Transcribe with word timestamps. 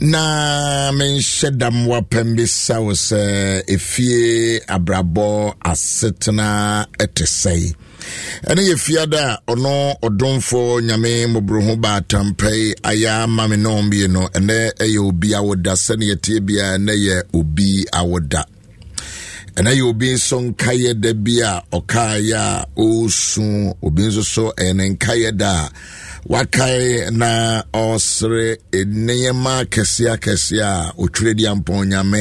Na 0.00 0.90
menhyɛ 0.92 1.50
dam 1.60 1.86
wapɛm 1.88 2.28
bi 2.36 2.44
sa 2.46 2.80
wo 2.84 2.92
sɛ 2.92 3.20
efie 3.74 4.60
abrabɔ 4.74 5.54
asetena 5.70 6.48
ɛte 7.02 7.24
sɛe. 7.40 7.74
Ɛne 8.48 8.62
yɛ 8.68 8.76
fiada 8.84 9.22
a 9.32 9.52
ɔno 9.52 9.74
ɔdomfo 10.06 10.60
nyame 10.86 11.12
mmɔborɔho 11.26 11.72
baatampa 11.82 12.48
yi 12.58 12.74
ayɛ 12.90 13.22
ama 13.24 13.48
me 13.48 13.56
nɔm 13.56 13.90
bie 13.90 14.06
no 14.08 14.22
ɛnɛ 14.38 14.58
ɛyɛ 14.82 14.98
obi 15.08 15.28
awoda 15.34 15.72
sɛne 15.84 16.04
yɛtie 16.10 16.40
biara 16.46 16.76
ɛnɛ 16.78 16.92
yɛ 17.06 17.16
obi 17.38 17.84
awoda. 17.92 18.42
Ɛnɛ 19.56 19.70
yɛ 19.78 19.82
obi 19.90 20.08
nso 20.14 20.36
nkayɛ 20.40 21.00
da 21.00 21.12
bi 21.14 21.40
a 21.40 21.62
ɔkaeɛ 21.72 22.32
a 22.34 22.66
ɔresu 22.76 23.74
obi 23.82 24.02
nso 24.08 24.22
so 24.24 24.52
ɛyɛ 24.58 24.74
ne 24.76 24.88
nkayɛ 24.96 25.36
da 25.36 25.50
a 25.66 25.70
wakae 26.26 27.10
na 27.10 27.62
ɔsere 27.72 28.46
nneɛma 28.74 29.52
akɛseɛ 29.62 30.10
akɛseɛ 30.16 30.62
a 30.62 30.92
ɔtwerɛ 31.02 31.32
di 31.38 31.44
ampɔn 31.52 31.88
nyame 31.90 32.20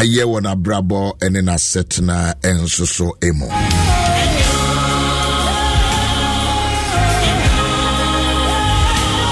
ayɛ 0.00 0.22
wɔ 0.30 0.38
n'abrabɔ 0.44 1.00
ne 1.32 1.40
n'asetena 1.42 2.34
nso 2.44 2.84
so 2.86 3.06
mu 3.38 3.46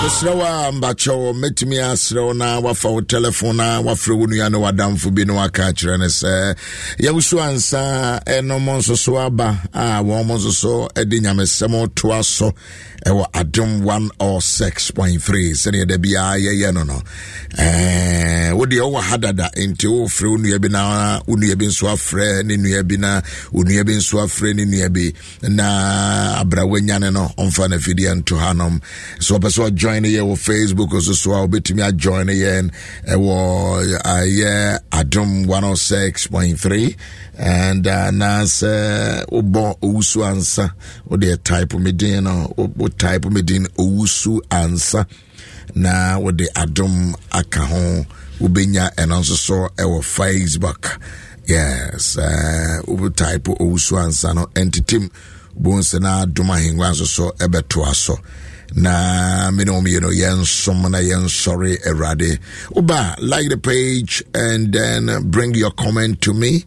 mesrɛ 0.04 0.32
wo 0.36 0.44
a 0.44 0.70
mbakyɛw 0.72 1.32
mɛtumi 1.40 2.36
na 2.36 2.60
wafa 2.60 2.88
wo 2.90 3.00
telephone 3.00 3.56
na 3.56 3.80
wafrɛ 3.80 4.14
wo 4.18 4.26
nua 4.26 4.50
ne 4.50 4.58
wadamfo 4.58 5.08
bi 5.14 5.24
waka 5.32 5.72
kyerɛ 5.72 5.98
no 5.98 6.04
sɛ 6.04 6.54
yɛwoso 6.98 7.40
ansa 7.40 8.20
ɛnom 8.26 8.68
aba 9.26 9.62
a 9.72 10.02
wɔn 10.04 11.08
de 11.08 11.20
nyamesɛm 11.20 11.94
toa 11.94 12.22
so 12.22 12.52
ɛwɔ 13.06 13.24
adom 13.32 13.82
106.3 13.82 15.54
sɛneɛ 15.54 15.86
da 15.88 15.96
biaa 15.96 16.36
yɛyɛ 16.38 16.74
no 16.74 16.82
no 16.84 17.00
wodeɛ 18.56 18.80
wowɔ 18.80 19.00
ha 19.00 19.16
dada 19.16 19.50
nti 19.56 19.86
wofrɛ 19.86 20.28
wo 20.30 20.36
nua 20.36 20.58
bi 20.60 20.68
na 20.68 21.20
wo 21.26 21.36
nua 21.36 21.54
bi 21.56 21.66
nso 21.66 21.86
afrɛ 21.88 22.44
ne 22.44 22.56
nua 22.56 22.82
bi 22.86 22.96
na 22.96 23.20
wo 23.52 23.62
nua 23.62 23.84
bi 23.84 23.92
nso 23.92 24.18
afrɛ 24.24 24.54
ne 24.54 24.64
nua 24.64 24.88
bi. 24.92 25.12
Na 25.48 26.40
abra 26.40 26.64
no 26.64 27.28
ɔmfa 27.38 27.68
no 27.68 27.76
nto 27.76 28.36
hanom. 28.38 28.80
Wɔpɛ 29.18 29.48
sɛ 29.50 29.70
ɔjoin 29.70 29.93
yɛ 30.02 30.20
wɔ 30.26 30.34
facebook 30.36 31.00
so 31.00 31.12
so 31.12 31.32
a 31.32 31.46
wobɛtumi 31.46 31.82
ajoin 31.88 32.26
yɛn 32.26 32.70
ɛwɔ 33.06 34.00
ayɛ 34.02 34.78
adom 34.90 35.46
106.3 35.46 36.96
and 37.38 37.86
uh, 37.86 38.10
na 38.10 38.42
sɛ 38.42 39.26
wobɔ 39.28 39.78
owusu 39.80 40.22
ansa. 40.24 40.72
Wode 41.08 41.44
type 41.44 41.74
me 41.74 41.92
din 41.92 42.24
no 42.24 42.52
wo 42.56 42.88
type 42.88 43.24
me 43.26 43.42
din 43.42 43.66
owusu 43.78 44.40
ansa. 44.50 45.06
Na 45.74 46.18
wode 46.18 46.46
adom 46.54 47.14
aka 47.32 47.60
ho 47.64 48.06
wobɛnya 48.40 48.94
ɛno 48.96 49.20
nso 49.20 49.36
so 49.36 49.68
ɛwɔ 49.76 50.00
facebook. 50.02 50.98
Yes 51.46 52.16
uh, 52.18 52.80
type 53.16 53.44
owusu 53.44 53.98
ansa 53.98 54.34
no 54.34 54.46
ɛntetem 54.54 55.10
bohu 55.60 55.80
sɛ 55.80 56.00
na 56.00 56.24
adom 56.24 56.50
ahengua 56.50 56.90
nso 56.92 57.06
so 57.06 57.30
ɛbɛtoa 57.38 57.94
so 57.94 58.16
na 58.74 59.50
me 59.50 59.64
ne 59.64 59.70
mmienu 59.72 60.10
yɛnsom 60.12 60.90
na 60.90 60.98
yɛnsɔre 60.98 61.82
awurade. 61.86 62.38
Woba 62.74 63.14
like 63.20 63.48
the 63.48 63.56
page 63.58 64.22
and 64.34 64.72
then 64.72 65.30
bring 65.30 65.54
your 65.54 65.70
comment 65.72 66.20
to 66.22 66.32
me. 66.34 66.64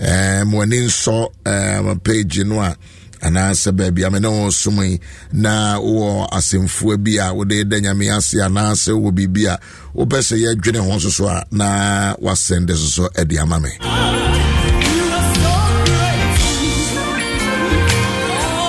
Um, 0.00 0.52
w'ani 0.52 0.86
nsɔ 0.86 1.28
um, 1.46 2.00
page 2.00 2.44
no 2.44 2.60
a 2.60 2.76
anaasɛ 3.20 3.72
baabi 3.76 4.06
a 4.06 4.10
mene 4.10 4.28
wo 4.30 4.50
som 4.50 4.78
yi. 4.82 5.00
Na 5.32 5.78
wowɔ 5.78 6.28
asɛmfua 6.30 7.02
bi 7.02 7.18
a 7.22 7.32
wode 7.34 7.68
da 7.68 7.76
nyame 7.78 8.16
ase 8.16 8.34
anaasɛ 8.34 8.92
wowɔ 8.92 9.12
biribi 9.12 9.46
a 9.46 9.58
wopɛ 9.96 11.44
na 11.52 12.14
wasɛnde 12.16 12.74
so 12.76 13.04
so 13.04 13.08
ade 13.16 13.38
ama 13.38 13.60
me 13.60 14.35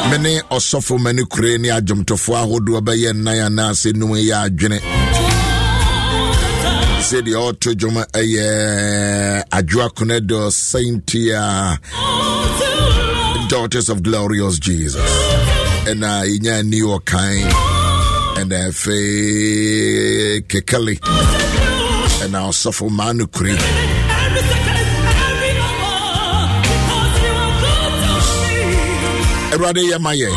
mene 0.09 0.41
ɔsɔfo 0.55 0.97
mane 1.03 1.23
kure 1.31 1.57
ne 1.57 1.69
adwomtofoɔ 1.77 2.35
ahodoɔ 2.43 2.79
bɛyɛ 2.87 3.09
nnan 3.13 3.39
anaasɛ 3.47 3.89
num 3.95 4.11
yɛ 4.29 4.35
adwene. 4.45 4.79
Sɛdeɛ 7.07 7.35
ɔto 7.49 7.69
dwom 7.79 7.97
ɛyɛ 8.19 8.45
adwoa 9.57 9.87
konedo 9.97 10.39
saintia 10.51 11.77
daughters 13.49 13.89
of 13.89 14.01
glorious 14.03 14.59
jesus. 14.59 15.01
Ɛna 15.85 16.23
yɛnya 16.31 16.65
ni 16.65 16.81
ɔkan 16.81 17.51
ɛna 18.39 18.57
afei 18.69 20.41
kekele 20.47 20.99
ɛna 22.23 22.39
ɔsɔfo 22.49 22.89
maa 22.89 23.11
no 23.13 23.25
kure 23.27 23.55
awurade 29.57 29.81
yɛ 29.91 29.99
ma 29.99 30.11
yɛn. 30.11 30.33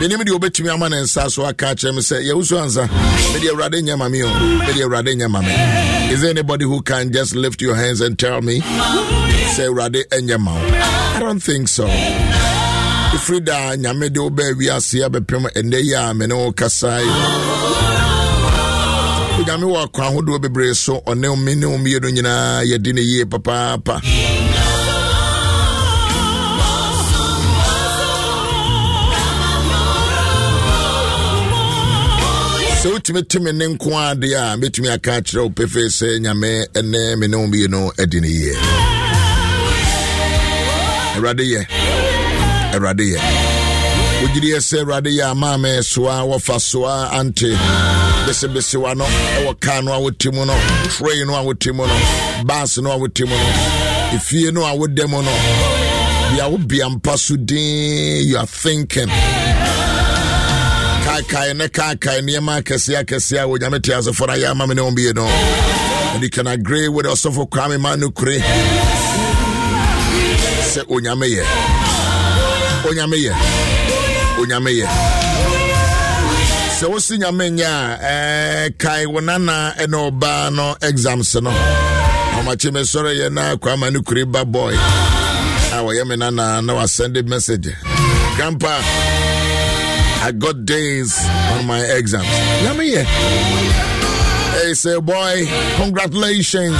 Menim 0.00 0.20
deɛ 0.24 0.32
wobɛtumi 0.38 0.70
ama 0.72 0.88
ne 0.88 0.96
nsa 1.02 1.30
so 1.30 1.44
aka 1.44 1.74
kyerɛ 1.74 1.94
me 1.94 2.00
sɛ 2.00 2.22
yɛwo 2.26 2.44
so 2.44 2.56
ansa 2.58 2.88
mede 3.32 3.48
awurade 3.52 3.80
nyɛ 3.82 3.98
ma 3.98 4.08
me 4.08 4.22
o. 4.22 4.28
Mede 4.58 4.80
awurade 4.84 5.14
nyɛ 5.14 5.30
ma 5.30 5.40
me. 5.40 5.52
Is 6.12 6.22
there 6.22 6.30
anybody 6.30 6.64
who 6.64 6.82
can 6.82 7.12
just 7.12 7.34
lift 7.34 7.62
your 7.62 7.76
hands 7.76 8.00
and 8.00 8.18
tell 8.18 8.40
me 8.42 8.60
sɛ 8.60 9.68
awurade 9.70 10.02
ɛnyɛ 10.08 10.38
ma 10.40 10.52
wo? 10.54 10.60
I 10.60 11.18
don't 11.20 11.40
think 11.40 11.68
so. 11.68 11.86
Ɛfiri 11.86 13.44
da 13.44 13.74
nyame 13.76 14.12
de 14.12 14.20
wobaa 14.20 14.52
wiase 14.54 15.06
abɛpem 15.08 15.46
ɛnnɛ 15.52 15.84
yi 15.84 15.94
a 15.94 16.14
me 16.14 16.26
ne 16.26 16.34
wo 16.34 16.52
kasae. 16.52 17.04
Onyame 19.40 19.64
wɔ 19.72 19.86
akwan 19.86 20.10
ahodoɔ 20.12 20.38
bebree 20.40 20.74
so 20.74 21.00
ɔne 21.06 21.38
me 21.44 21.54
ne 21.54 21.66
wo 21.66 21.76
mmienu 21.78 22.10
nyinaa 22.12 22.64
yɛdi 22.64 22.94
ne 22.94 23.00
yie 23.02 23.24
papaapa 23.24 24.00
sɛ 32.80 32.88
wotumi 32.92 33.22
te 33.28 33.38
me 33.44 33.52
ne 33.52 33.66
nko 33.72 33.88
adeɛ 34.08 34.36
a 34.52 34.56
mɛtumi 34.60 34.88
aka 34.94 35.10
akyerɛ 35.20 35.42
wo 35.44 35.50
pefee 35.50 35.88
sɛ 35.98 36.08
nyame 36.24 36.50
ɛnɛ 36.78 37.18
me 37.18 37.26
ne 37.28 37.36
wo 37.36 37.46
mmienu 37.46 37.80
adi 38.02 38.20
ne 38.20 38.28
yie. 38.28 38.54
Awurade 41.14 41.44
yɛ. 41.52 41.60
Awurade 42.74 43.04
yɛ. 43.12 43.18
Wogyiriɛ 44.22 44.58
sɛ 44.68 44.76
awurade 44.82 45.10
yɛ 45.18 45.30
ama 45.30 45.58
me 45.58 45.82
soa 45.82 46.24
wɔfa 46.30 46.58
soa 46.60 47.10
ante 47.12 47.50
besebesewa 48.26 48.96
no 48.96 49.04
ɛwɔ 49.04 49.60
kaa 49.60 49.80
no 49.82 49.92
a 49.92 50.00
wote 50.00 50.26
mu 50.32 50.46
no 50.46 50.54
train 50.88 51.26
no 51.26 51.34
a 51.36 51.42
wote 51.44 51.66
mu 51.74 51.86
no 51.86 52.44
bas 52.46 52.78
no 52.78 52.92
a 52.92 52.96
wote 52.98 53.20
mu 53.20 53.36
no 53.36 53.50
efie 54.16 54.50
no 54.54 54.64
a 54.64 54.72
wodɛ 54.74 55.06
mu 55.06 55.20
no. 55.22 55.32
Bia 56.32 56.48
wo 56.48 56.56
bia 56.58 56.86
so 57.18 57.36
din 57.36 58.26
you 58.26 58.38
are 58.38 58.46
thinking 58.46 59.08
kaakae 61.04 61.54
ne 61.56 61.68
kaakae 61.68 62.20
nneɛma 62.22 62.52
akɛseɛ 62.60 62.98
akɛseɛ 63.02 63.38
a 63.42 63.46
onyame 63.46 63.82
te 63.82 63.92
asefo 63.92 64.26
no 64.26 64.32
ayɛ 64.34 64.68
me 64.68 64.74
ne 64.74 64.82
wo 64.82 64.90
bie 64.90 65.12
no 65.12 65.26
you 66.20 66.28
can 66.30 66.46
agree 66.46 66.88
with 66.88 67.06
ɔsɔfo 67.06 67.48
kwame 67.48 67.78
ma 67.80 67.94
no 67.96 68.08
sɛ 70.70 70.82
onyame 70.88 71.26
yɛ 71.36 71.44
onyame 72.88 73.16
yɛ 73.26 73.32
onyame 74.40 74.70
yɛ 74.80 74.86
sɛ 76.78 76.86
wosi 76.92 77.18
nyame 77.18 77.50
nyɛ 77.58 77.70
a 78.02 78.70
kae 78.78 79.06
wo 79.06 79.20
nana 79.20 79.74
ɛne 79.78 80.10
ɔbaa 80.10 80.52
no 80.54 80.76
exams 80.82 81.34
no 81.42 81.50
ɔmakye 82.38 82.72
me 82.72 82.80
sɔre 82.80 83.32
na 83.32 83.56
kwama 83.56 83.90
no 83.92 84.00
kure 84.02 84.24
ba 84.26 84.44
boy. 84.44 84.72
A 85.72 85.78
wɔyɛ 85.82 86.06
me 86.08 86.16
nana 86.16 86.62
na 86.62 86.72
wasɛnde 86.74 87.26
message. 87.28 87.68
Grandpa. 88.36 88.80
I 90.22 90.32
got 90.32 90.64
days 90.66 91.16
on 91.52 91.66
my 91.66 91.80
exams. 91.80 92.28
Let 92.64 92.76
me 92.76 92.86
hear. 92.88 93.04
Hey, 93.04 94.74
say, 94.74 95.00
boy, 95.00 95.46
congratulations. 95.76 96.76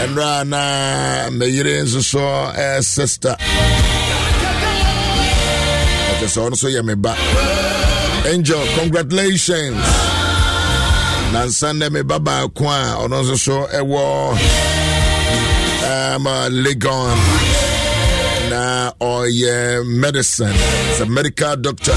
And 0.00 0.16
Rana, 0.16 1.28
Mayre 1.30 1.86
so 1.86 2.18
uh, 2.24 2.80
sister. 2.80 3.36
Okay, 6.16 6.26
so 6.26 6.44
also, 6.44 6.68
yeah, 6.68 6.80
me 6.80 6.94
back. 6.94 7.18
Angel, 8.26 8.62
congratulations. 8.78 9.76
Nansande 11.32 11.90
me 11.92 12.02
baba 12.02 12.48
kwa, 12.54 12.96
ono 13.04 13.22
so, 13.36 13.66
ewo, 13.66 14.32
um, 14.32 16.26
uh, 16.26 16.48
Legon 16.50 17.69
na 18.50 18.90
ɔyɛ 19.00 19.84
medicine. 19.86 20.54
Sɛ 20.98 21.04
medical 21.08 21.56
doctor. 21.56 21.94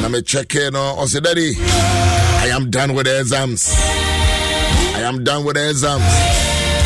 Na 0.00 0.08
mechecke 0.08 0.72
no 0.72 0.82
oh, 0.98 1.04
ɔsɛ 1.04 1.18
oh, 1.18 1.20
daddy 1.20 1.50
i 2.44 2.48
am 2.56 2.70
done 2.70 2.94
with 2.94 3.06
the 3.06 3.18
exams. 3.20 3.72
I 4.98 5.00
am 5.10 5.24
done 5.24 5.44
with 5.44 5.56
the 5.56 5.68
exams. 5.70 6.04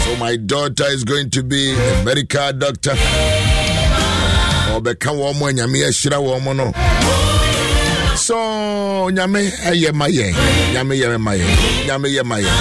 So 0.05 0.17
my 0.17 0.37
daughter 0.37 0.85
is 0.89 1.05
going 1.05 1.31
to 1.31 1.43
be 1.43 1.73
a 1.73 2.05
medical 2.05 2.53
doctor. 2.53 2.93
Oh, 2.97 4.81
Ɔbɛka 4.81 5.11
wɔn 5.21 5.39
mo 5.39 5.47
nyame 5.51 5.79
ahyira 5.89 6.19
wɔn 6.27 6.43
mo 6.45 6.53
no 6.53 6.73
so 8.21 8.37
nyame 9.17 9.41
ɛyɛ 9.71 9.91
ma 9.95 10.07
yɛn 10.07 10.35
nyame 10.75 10.95
yɛ 11.01 11.19
ma 11.19 11.33
yɛn 11.33 11.57
nyame 11.87 12.09
yɛ 12.17 12.23
ma 12.25 12.37
yɛn 12.37 12.57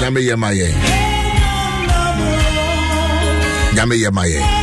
nyame 0.00 0.20
yɛ 0.28 0.36
ma 0.36 0.48
yɛn 0.58 0.74
nyame 3.74 3.94
yɛ 4.02 4.10
ma 4.12 4.22
yɛn 4.26 4.57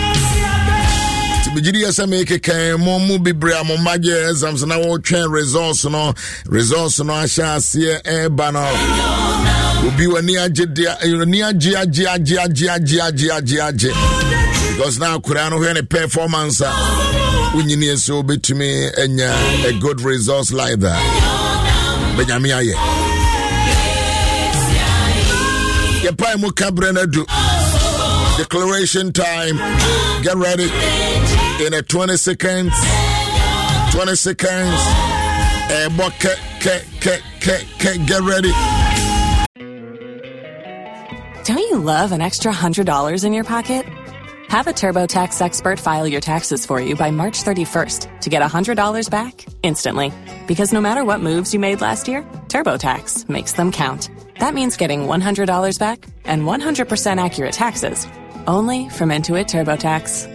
megyedi 1.55 1.79
yɛ 1.83 1.89
sɛ 1.97 2.03
mekekan 2.11 2.77
mo 2.83 2.99
mu 2.99 3.17
bebree 3.17 3.55
a 3.59 3.63
mo 3.63 3.75
mma 3.77 3.93
gye 4.03 4.29
exams 4.29 4.65
na 4.65 4.75
wɔtwɛn 4.75 5.31
results 5.31 5.85
no 5.85 6.13
results 6.47 6.99
no 6.99 7.13
ahyɛ 7.13 7.55
aseɛ 7.55 8.51
no. 8.53 9.87
Obi 9.87 10.05
w'ani 10.07 10.35
eh, 10.35 10.43
ani 10.43 11.41
agye 11.41 11.75
agye 11.77 12.05
agye 12.07 12.37
agye 12.37 12.67
agye 12.75 12.99
agye 12.99 13.29
agye 13.31 13.59
agye 13.61 13.91
because 14.75 14.99
na 14.99 15.13
no 15.15 15.19
hwɛ 15.21 15.73
ne 15.75 15.81
performance 15.83 16.59
a 16.59 16.65
wonyini 17.55 17.87
wobɛtumi 18.11 18.99
anya 18.99 19.31
a 19.69 19.79
good 19.79 20.01
results 20.01 20.51
like 20.51 20.77
that. 20.81 20.99
Bɛnyame 22.17 22.51
ayɛ. 22.51 22.75
Yɛpae 26.03 26.37
mu 26.37 26.51
ka 26.51 26.69
berɛ 26.71 26.93
no 26.93 27.05
adu. 27.05 27.25
Declaration 28.37 29.13
time. 29.13 29.55
Get 30.21 30.35
ready 30.35 30.69
in 31.61 31.73
a 31.73 31.81
20 31.81 32.17
seconds. 32.17 32.73
20 33.91 34.15
seconds. 34.15 34.79
Eh, 35.67 35.89
but 35.97 36.11
ke, 36.19 36.35
ke, 36.59 36.83
ke, 36.99 37.21
ke, 37.39 37.65
ke, 37.79 38.05
get 38.05 38.21
ready. 38.21 38.51
Don't 41.45 41.59
you 41.59 41.77
love 41.77 42.11
an 42.11 42.21
extra 42.21 42.51
$100 42.51 43.23
in 43.23 43.33
your 43.33 43.43
pocket? 43.43 43.85
Have 44.49 44.67
a 44.67 44.73
TurboTax 44.73 45.41
expert 45.41 45.79
file 45.79 46.07
your 46.07 46.21
taxes 46.21 46.65
for 46.65 46.79
you 46.81 46.95
by 46.95 47.11
March 47.11 47.43
31st 47.43 48.21
to 48.21 48.29
get 48.29 48.41
$100 48.41 49.09
back 49.09 49.45
instantly. 49.63 50.11
Because 50.47 50.73
no 50.73 50.81
matter 50.81 51.03
what 51.03 51.19
moves 51.19 51.53
you 51.53 51.59
made 51.59 51.81
last 51.81 52.07
year, 52.07 52.23
TurboTax 52.47 53.29
makes 53.29 53.53
them 53.53 53.71
count. 53.71 54.09
That 54.39 54.53
means 54.53 54.77
getting 54.77 55.01
$100 55.01 55.79
back 55.79 56.05
and 56.25 56.43
100% 56.43 57.23
accurate 57.23 57.53
taxes 57.53 58.07
only 58.47 58.89
from 58.89 59.09
Intuit 59.09 59.45
TurboTax. 59.45 60.34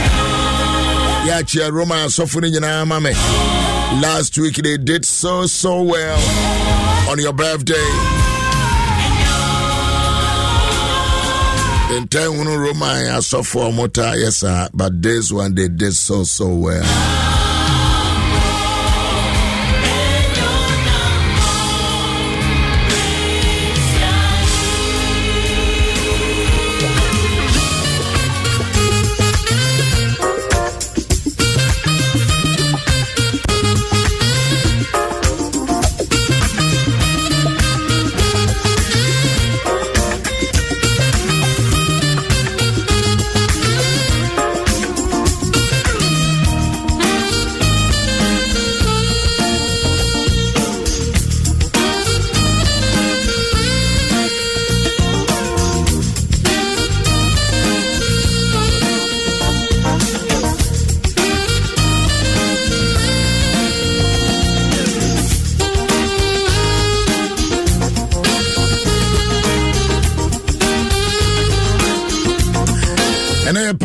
yɛakyia 1.27 1.71
roma 1.71 1.95
asɔfo 2.05 2.41
no 2.41 2.47
nyinaa 2.47 2.85
ma 2.87 2.99
me 2.99 3.11
last 4.01 4.37
week 4.37 4.55
they 4.55 4.77
did 4.77 5.05
so 5.05 5.45
so 5.47 5.81
well 5.81 6.19
on 7.09 7.19
your 7.19 7.33
birthday. 7.33 7.89
Ntan 11.99 12.29
hunu 12.37 12.57
roman 12.57 13.05
asɔfo 13.17 13.67
a 13.67 13.71
ɔmota 13.71 14.15
yɛ 14.15 14.31
saa 14.31 14.69
but 14.73 15.01
this 15.01 15.31
one 15.31 15.53
they 15.55 15.67
did 15.67 15.93
so 15.93 16.23
so 16.23 16.47
well 16.47 16.83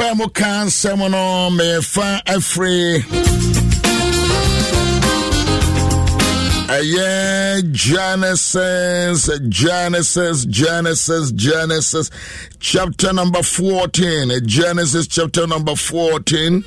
ɛnɛ 0.06 0.12
yɛpɛ 0.12 0.16
mo 0.16 0.28
ka 0.28 0.64
nsɛm 0.64 1.10
no 1.10 1.50
mefa 1.50 2.22
afiri. 2.26 3.04
Ɛyɛ 6.68 7.72
genesis 7.72 9.30
genesis 9.48 10.44
genesis 10.46 11.32
genesis 11.32 12.10
chapter 12.58 13.12
number 13.12 13.42
14 13.42 14.30
genesis 14.46 15.06
chapter 15.06 15.46
number 15.46 15.76
14 15.76 16.62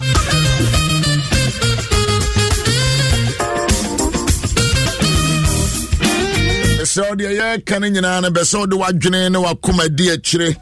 sɛ 6.90 7.02
ɔde 7.12 7.28
yɛka 7.38 7.80
no 7.82 7.88
nyinaa 7.88 8.22
no 8.22 8.30
bɛ 8.32 8.42
sɛ 8.42 8.60
wode 8.60 8.72
w'adwene 8.72 9.32
ne 9.32 9.38
wakoma 9.38 9.84
akyire 9.86 10.56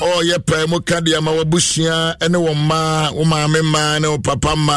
ɔyɛ 0.00 0.36
pɛɛ 0.46 0.64
mu 0.70 0.78
ka 0.80 1.00
deɛ 1.00 1.20
ma 1.20 1.30
wabusua 1.38 2.16
ne 2.30 2.38
wo 2.38 2.54
mmaa 2.54 3.12
wo 3.16 3.24
maame 3.24 3.60
mmaa 3.62 4.00
ne 4.00 4.08
wo 4.08 4.18
papa 4.18 4.56
mma 4.56 4.76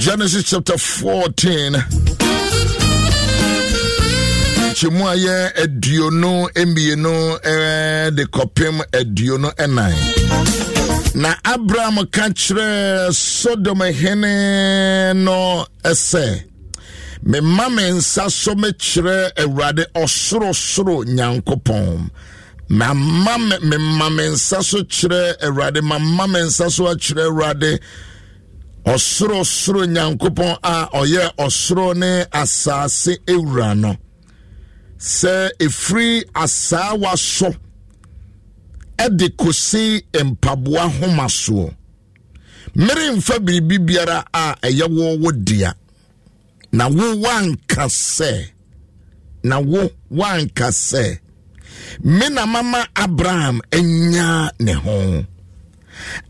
Genesis 0.00 0.44
chapter 0.44 0.78
14 0.78 2.15
nkyɛmu 4.76 5.04
a 5.08 5.14
yɛ 5.24 5.36
aduonu 5.62 6.32
mmienu 6.66 7.14
de 8.16 8.24
kɔpem 8.34 8.76
aduonu 8.98 9.48
ɛnan. 9.64 9.94
Na 11.14 11.30
abraham 11.52 11.98
ka 12.14 12.24
kyerɛ 12.28 13.10
sodom 13.12 13.80
hene 14.00 15.14
no 15.24 15.64
sɛ 15.82 16.42
mema 17.22 17.70
me 17.74 17.82
nsa 17.90 18.30
so 18.30 18.54
mekyerɛ 18.54 19.32
awurade 19.42 19.84
ɔsorosoro 19.94 21.04
nyankopɔn. 21.16 22.10
Mama 22.68 23.38
me 23.38 23.56
mema 23.62 24.10
me 24.10 24.24
nsa 24.28 24.62
so 24.62 24.82
kyerɛ 24.82 25.40
awurade 25.42 25.82
mama 25.82 26.28
me 26.28 26.40
nsa 26.40 26.70
so 26.70 26.84
akyerɛ 26.84 27.24
awurade 27.30 27.80
ɔsorosoro 28.84 29.86
nyankopɔn 29.86 30.58
a 30.62 30.88
ɔyɛ 30.92 31.30
ɔsoro 31.38 31.96
ne 31.96 32.24
asase 32.30 33.16
ewura 33.26 33.74
no 33.74 33.96
sɛ 34.98 35.50
ɛfiri 35.64 36.24
asaawa 36.34 37.16
so 37.16 37.48
ɛde 38.98 39.26
kɔsi 39.40 40.02
mpaboa 40.24 40.84
homa 40.98 41.26
soɔ. 41.28 41.74
Meremfa 42.76 43.38
biribi 43.44 43.78
biara 43.86 44.24
a 44.32 44.54
ɛyɛ 44.62 44.86
wo 45.22 45.30
dea. 45.32 45.72
Na 46.72 46.88
wo 46.88 47.14
wanka 47.24 47.84
sɛ 47.88 48.32
na 49.44 49.58
wo 49.60 49.90
wanka 50.10 50.68
sɛ 50.70 51.18
me 52.02 52.28
na 52.28 52.44
mama 52.46 52.86
abraham 52.96 53.60
anya 53.72 54.50
ne 54.60 54.72
ho. 54.72 55.24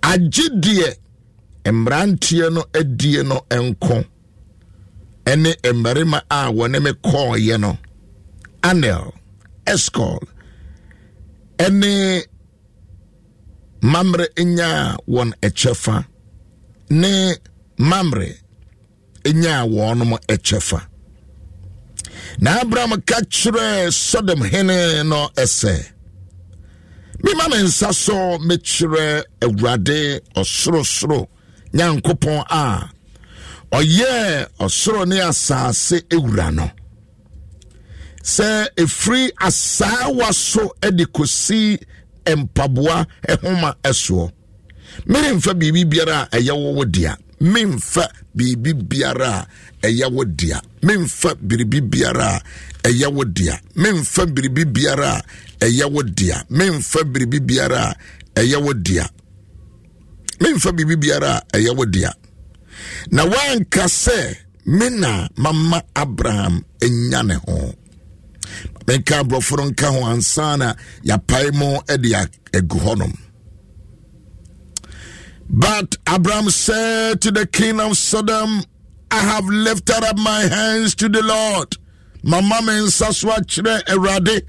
Agye 0.03 0.49
deɛ 0.65 0.95
mmeranteɛ 1.65 2.53
no 2.53 2.63
adie 2.75 3.23
no 3.23 3.41
nko 3.51 4.05
ɛne 5.25 5.51
mmarima 5.73 6.23
a 6.31 6.53
wɔne 6.53 6.83
me 6.83 6.91
kɔɔeɛ 6.93 7.61
no. 7.61 7.77
Anel 8.69 9.05
escol 9.73 10.21
ɛne 11.65 11.93
mamre 13.93 14.27
nyaa 14.57 14.97
wɔn 15.15 15.29
ɛkyɛfa 15.47 15.97
ne 17.01 17.13
mamre 17.91 18.29
nyaa 19.43 19.63
wɔnom 19.75 20.13
ɛkyɛfa 20.35 20.79
na 22.43 22.51
abraham 22.63 22.93
ka 23.09 23.19
kyerɛɛ 23.35 23.93
sodom 24.09 24.43
hene 24.53 24.79
no 25.11 25.21
ɛsɛ 25.45 25.75
mema 27.23 27.45
me 27.51 27.59
nsa 27.67 27.89
so 28.05 28.15
mekyerɛ 28.49 29.07
awurade 29.45 30.21
ɔsorosoro 30.41 31.21
nyankopɔn 31.77 32.45
a. 32.51 32.91
Ɔyɛɛ 33.73 34.47
ɔsoro 34.65 35.07
ne 35.09 35.17
asase 35.21 35.97
ewura 36.15 36.51
no 36.55 36.71
sɛ 38.35 38.51
ɛfiri 38.83 39.23
asaawa 39.47 40.29
so 40.33 40.63
de 40.97 41.05
kɔsi 41.17 41.61
mpaboa 42.41 42.97
homa 43.43 43.71
soɔ 44.05 44.25
meremfa 45.11 45.53
biribi 45.55 45.85
biara 45.91 46.19
a 46.33 46.37
ɛyɛ 46.39 46.53
wo 46.63 46.71
wo 46.79 46.85
dea. 46.85 47.17
Memfa 47.41 48.09
biribi 48.35 48.73
biara 48.75 49.47
a 49.83 49.87
ɛyɛ 49.87 50.11
wo 50.13 50.25
dea. 50.25 50.59
Memfa 50.83 51.35
biribi 51.49 51.81
biara 51.83 52.41
a 52.85 52.89
ɛyɛ 52.89 53.13
wo 53.13 53.25
dea. 53.25 53.61
Memfa 53.77 54.25
biribi 54.27 54.65
biara 54.65 55.21
a 55.61 55.67
ɛyɛ 55.67 55.87
wo 55.93 56.03
dea. 56.03 56.37
Memfa 56.51 57.05
biribi 57.05 57.41
biara 57.41 57.93
a 58.37 58.41
ɛyɛ 58.41 58.57
wo 58.65 58.73
dea. 58.73 59.07
Memfa 60.41 60.73
biribi 60.73 60.97
biara 60.97 61.37
a 61.53 61.57
ɛyɛ 61.59 61.77
wo 61.77 61.85
dea. 61.85 62.11
Na 63.11 63.25
woanka 63.27 63.85
sɛ 63.85 64.37
me 64.67 64.89
mama 65.37 65.83
abraham 65.95 66.65
anya 66.83 67.23
ne 67.23 67.35
ho. 67.47 67.75
Aborɔfo 68.87 69.57
no 69.57 69.71
nka 69.71 69.87
ho 69.87 70.01
ansa 70.05 70.59
na 70.59 70.75
yɛapae 71.05 71.53
mu 71.55 71.81
de 71.99 72.15
agu 72.53 72.79
hɔnom. 72.79 73.19
But 75.49 75.97
abraham 76.09 76.51
said 76.51 77.21
to 77.21 77.31
the 77.31 77.47
king 77.47 77.79
of 77.81 77.97
sodom 77.97 78.65
i 79.11 79.21
have 79.21 79.45
lifted 79.45 80.03
up 80.03 80.19
my 80.19 80.43
hands 80.43 80.95
to 80.97 81.09
the 81.09 81.23
lord. 81.23 81.77
Mama 82.23 82.61
me 82.63 82.73
nsa 82.87 83.15
so 83.15 83.29
akyerɛ 83.29 83.85
awurade. 83.85 84.43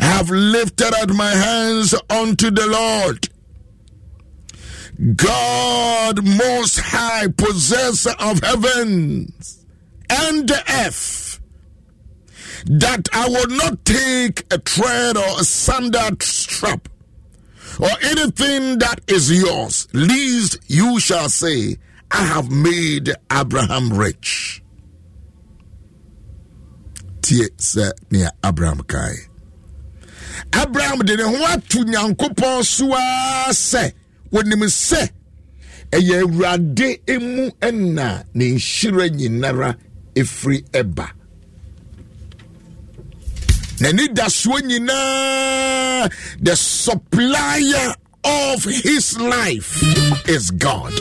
I 0.00 0.04
have 0.04 0.30
lifted 0.30 0.92
up 0.94 1.10
my 1.10 1.30
hands 1.30 1.94
unto 2.10 2.50
the 2.50 2.66
Lord. 2.66 3.28
God 5.16 6.24
most 6.24 6.80
high, 6.80 7.28
possessor 7.28 8.14
of 8.18 8.40
heavens 8.42 9.64
and 10.08 10.48
the 10.48 10.62
earth, 10.84 11.25
that 12.66 13.08
I 13.12 13.28
will 13.28 13.56
not 13.56 13.84
take 13.84 14.44
a 14.52 14.58
thread 14.58 15.16
or 15.16 15.40
a 15.40 15.44
sandal 15.44 16.16
strap 16.20 16.88
or 17.78 17.88
anything 18.02 18.78
that 18.78 19.00
is 19.06 19.30
yours, 19.30 19.86
least 19.92 20.58
you 20.66 20.98
shall 20.98 21.28
say, 21.28 21.76
I 22.10 22.24
have 22.24 22.50
made 22.50 23.12
Abraham 23.32 23.92
rich. 23.92 24.62
Tie 27.22 27.48
sɛ 27.58 27.90
Abraham 28.44 28.78
kae. 28.82 29.16
Abraham 30.54 31.00
de 31.00 31.16
ne 31.16 31.22
ho 31.24 31.44
ato 31.44 31.82
Nyankopɔn 31.82 32.64
so 32.64 32.92
ara 32.92 33.50
sɛ 33.52 33.92
wɔnim 34.32 34.62
sɛ 34.66 35.10
ɛyɛ 35.90 36.22
Awurade 36.22 37.20
mu 37.20 37.50
ɛna 37.60 38.24
ne 38.34 38.52
nhyira 38.52 39.08
nyinara 39.10 39.76
ɛfiri 40.14 40.62
ɛba. 40.70 41.10
N'ani 43.80 44.08
da 44.14 44.26
nyinaa 44.64 46.08
the 46.40 46.56
supplier 46.56 47.94
of 48.24 48.64
his 48.64 49.18
life 49.18 49.82
is 50.28 50.50
God. 50.52 50.92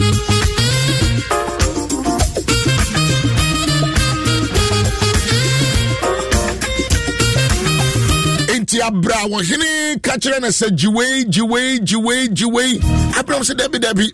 nti 8.66 8.82
abra 8.82 9.16
wɔhene 9.30 10.02
ka 10.02 10.14
kyerɛ 10.18 10.40
no 10.42 10.48
sɛ 10.48 10.68
gyiwei 10.80 11.26
gyiwei 11.30 11.80
gyiwei 11.88 12.28
gyiwei. 12.38 12.74
Abraham 13.20 13.44
sɛ 13.44 13.54
dabi 13.58 13.80
dabi 13.80 14.08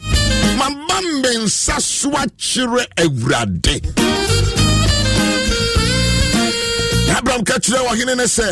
mama 0.58 1.02
me 1.22 1.30
nsa 1.46 1.80
so 1.80 2.10
akyerɛ 2.12 2.84
awurade 2.98 3.82
abraham 7.18 7.44
ka 7.44 7.56
kyerɛ 7.60 7.80
wɔhene 7.88 8.16
no 8.18 8.24
sɛ 8.24 8.48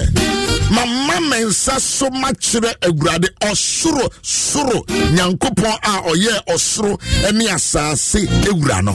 mama 0.72 1.20
me 1.30 1.38
nsa 1.46 1.80
so 1.80 2.10
makyerɛ 2.10 2.72
awurade 2.88 3.28
ɔsoro 3.42 4.10
soro 4.22 4.86
nyankopɔn 5.16 5.76
a 5.84 6.02
ɔyɛɛ 6.10 6.46
ɔsoro 6.54 7.34
ne 7.34 7.46
asase 7.50 8.28
awura 8.48 8.82
no 8.84 8.94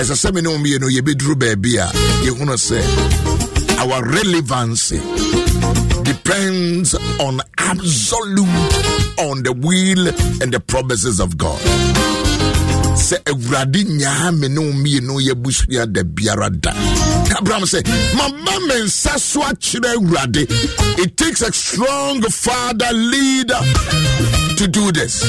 ɛsɛ 0.00 0.14
sɛ 0.22 0.34
me 0.34 0.40
ne 0.42 0.48
wo 0.48 0.58
mmienu 0.58 0.88
yɛbɛduru 0.90 1.34
baabi 1.34 1.76
a 1.78 1.86
yɛhunu 2.24 2.56
sɛ 2.56 2.80
our 3.78 4.02
relevancy 4.04 4.98
depends 6.04 6.94
on 7.20 7.40
absolute 7.58 8.48
on 9.18 9.42
the 9.42 9.52
will 9.52 10.08
and 10.42 10.52
the 10.52 10.60
promises 10.60 11.20
of 11.20 11.36
God. 11.36 11.60
Sɛ 13.06 13.16
awurade 13.30 13.84
nyaa 13.84 14.32
me 14.32 14.48
ne 14.48 14.58
wo 14.58 14.72
mmienu 14.72 15.20
yɛbusua 15.26 15.86
da 15.92 16.02
biara 16.02 16.50
da. 16.50 16.72
Abraham 17.38 17.62
sɛ 17.62 17.80
mama 18.16 18.52
me 18.66 18.74
nsa 18.84 19.18
so 19.18 19.40
akyerɛ 19.42 19.94
awurade. 19.96 20.42
It 20.98 21.16
takes 21.16 21.42
a 21.42 21.52
strong 21.52 22.20
father 22.22 22.92
leader 22.92 23.60
to 24.56 24.66
do 24.66 24.90
this. 24.92 25.22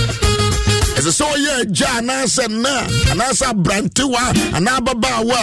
Ɛsɛ 0.97 1.11
sɛ 1.19 1.23
ɔyɛ 1.33 1.61
agya 1.61 1.87
anaasɛ 1.99 2.47
nna 2.49 2.73
anaasɛ 3.11 3.45
abrantewa 3.53 4.23
anaa 4.57 4.77
ababaawa. 4.79 5.41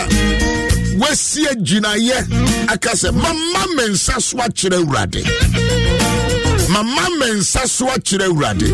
A 0.94 0.96
wasi 0.98 1.46
agyinayɛ 1.46 2.18
aka 2.72 2.90
sɛ 2.90 3.14
mama 3.14 3.62
me 3.76 3.84
nsa 3.94 4.20
so 4.20 4.38
akyerɛ 4.38 4.82
awurade 4.82 5.22
mama 6.74 7.08
me 7.18 7.26
nsa 7.38 7.62
so 7.68 7.86
akyerɛ 7.86 8.26
awurade. 8.30 8.68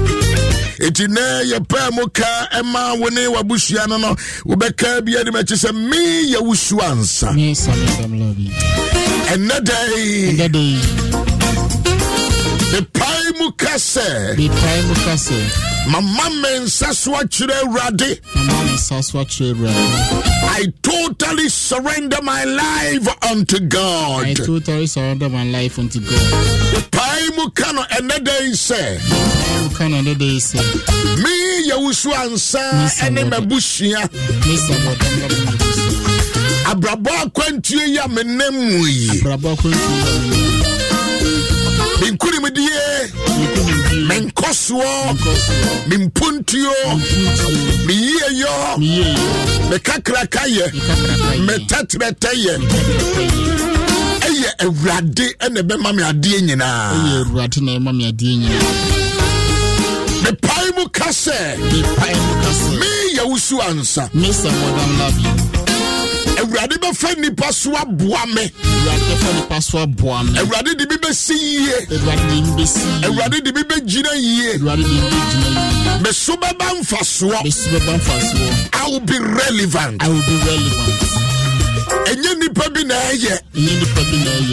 Enti 0.85 1.05
nɛ 1.15 1.25
yɛpɛɛ 1.53 1.87
mu 1.97 2.05
ka 2.19 2.31
ɛma 2.59 2.99
wo 3.01 3.09
ne 3.11 3.27
wabusua 3.35 3.87
no 3.89 3.97
no 3.99 4.15
wobɛka 4.49 5.05
bi 5.05 5.13
anim 5.19 5.35
akyi 5.41 5.57
sɛ 5.65 5.71
me 5.75 6.33
yɛ 6.33 6.41
wo 6.41 6.55
su 6.55 6.77
ansa 6.81 7.29
dai 9.61 10.79
mepae 12.73 13.10
mu 13.41 13.51
ka 13.57 13.75
sɛ 13.77 14.07
mama 15.91 16.31
me 16.43 16.51
nsa 16.65 16.93
so 16.95 17.13
akyerɛ 17.13 17.55
awurade 17.65 18.21
I 20.43 20.67
totally 20.83 21.49
surrender 21.49 22.21
my 22.23 22.45
life 22.45 23.09
unto 23.31 23.59
God. 23.61 24.27
I 24.27 24.35
totally 24.35 24.87
surrender 24.87 25.29
my 25.29 25.45
life 25.45 25.79
unto 25.79 26.01
God. 26.01 26.91
Pai 26.91 27.29
mu 27.37 27.49
kano 27.51 27.83
enede 27.99 28.51
ise. 28.51 29.01
Pai 29.09 29.63
mu 29.63 29.71
kano 29.71 29.97
enede 30.03 30.37
ise. 30.37 30.57
Me 31.23 31.31
yewusu 31.69 32.13
ansa 32.15 32.61
ene 33.07 33.25
mebushia. 33.25 34.09
Mr. 34.45 34.77
Abrabo 36.71 37.11
akwantie 37.23 37.95
ya 37.95 38.07
menem 38.09 38.83
yi. 38.87 39.11
Abrabo 39.11 39.51
akwantie 39.51 39.79
ya 39.97 40.05
menem 40.13 40.41
yi 40.41 40.80
menkonimdie 42.01 42.83
menkɔsoɔ 44.09 44.91
mempontuo 45.89 46.77
meyiyeyɔ 47.87 48.55
mekakrakayɛ 49.71 50.67
metɛtrɛtɛyɛ 51.47 52.55
ɛyɛ 54.29 54.51
awurade 54.65 55.27
ɛna 55.45 55.61
ɛbɛma 55.63 55.91
me 55.97 56.03
adeɛ 56.11 56.39
nyinaa 56.47 56.93
ɛyɛ 56.97 57.17
awurade 57.25 57.59
na 57.65 57.71
ɛma 57.79 57.91
me 57.97 58.05
adeɛ 58.11 58.33
nyinaa 58.41 59.01
mepae 60.23 60.69
mu 60.77 60.85
ka 60.89 61.09
sɛ 61.25 61.37
meyɛ 62.81 63.23
wo 63.29 63.37
su 63.39 63.57
ansa. 63.61 64.09
Me 64.15 64.29
sɛ 64.29 64.49
modern 64.61 64.99
love 64.99 65.19
you 65.25 65.70
awurade 66.61 66.77
bɛfa 66.81 67.15
nnipa 67.17 67.53
so 67.53 67.71
aboa 67.77 68.27
me. 68.35 68.43
Awurade 68.63 69.05
bɛfa 69.09 69.35
nipa 69.35 69.61
so 69.63 69.79
aboa 69.79 70.23
me. 70.25 70.39
Awurade 70.39 70.77
de 70.77 70.87
bi 70.87 70.97
bɛsi 70.97 71.33
yie. 71.33 71.87
Awurade 71.91 72.23
de 72.31 72.41
bi 72.43 72.51
bɛsi 72.63 72.81
yie. 72.85 73.07
Awurade 73.07 73.41
de 73.45 73.53
bi 73.53 73.63
bɛgyina 73.63 74.13
yie. 74.17 74.53
Awurade 74.59 74.83
de 74.83 74.89
bi 74.89 75.09
bɛgyina 75.09 75.61
yie. 75.97 76.03
Me 76.03 76.13
so 76.13 76.37
bɛba 76.37 76.67
mfasoɔ. 76.81 77.45
Me 77.45 77.51
so 77.51 77.71
bɛba 77.71 77.97
mfasoɔ. 77.99 78.69
I 78.75 78.89
will 78.91 79.01
be 79.01 79.19
relevant. 79.19 80.03
I 80.03 80.09
will 80.09 80.23
be 80.23 80.37
relevant. 80.37 81.01
Ɛnyɛ 82.07 82.39
nipa 82.39 82.71
bi 82.71 82.83
na 82.85 82.95
ɛyɛ. 82.95 83.41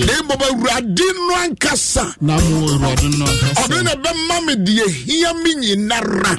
Na 0.07 0.13
mmom 0.21 0.41
awurade 0.47 1.05
no 1.27 1.35
ankasa. 1.43 2.05
Ɔno 2.21 3.83
na 3.83 3.91
ɛbɛma 3.91 4.45
me 4.45 4.53
deɛ 4.55 4.87
hia 4.89 5.33
me 5.33 5.53
nyinara 5.55 6.35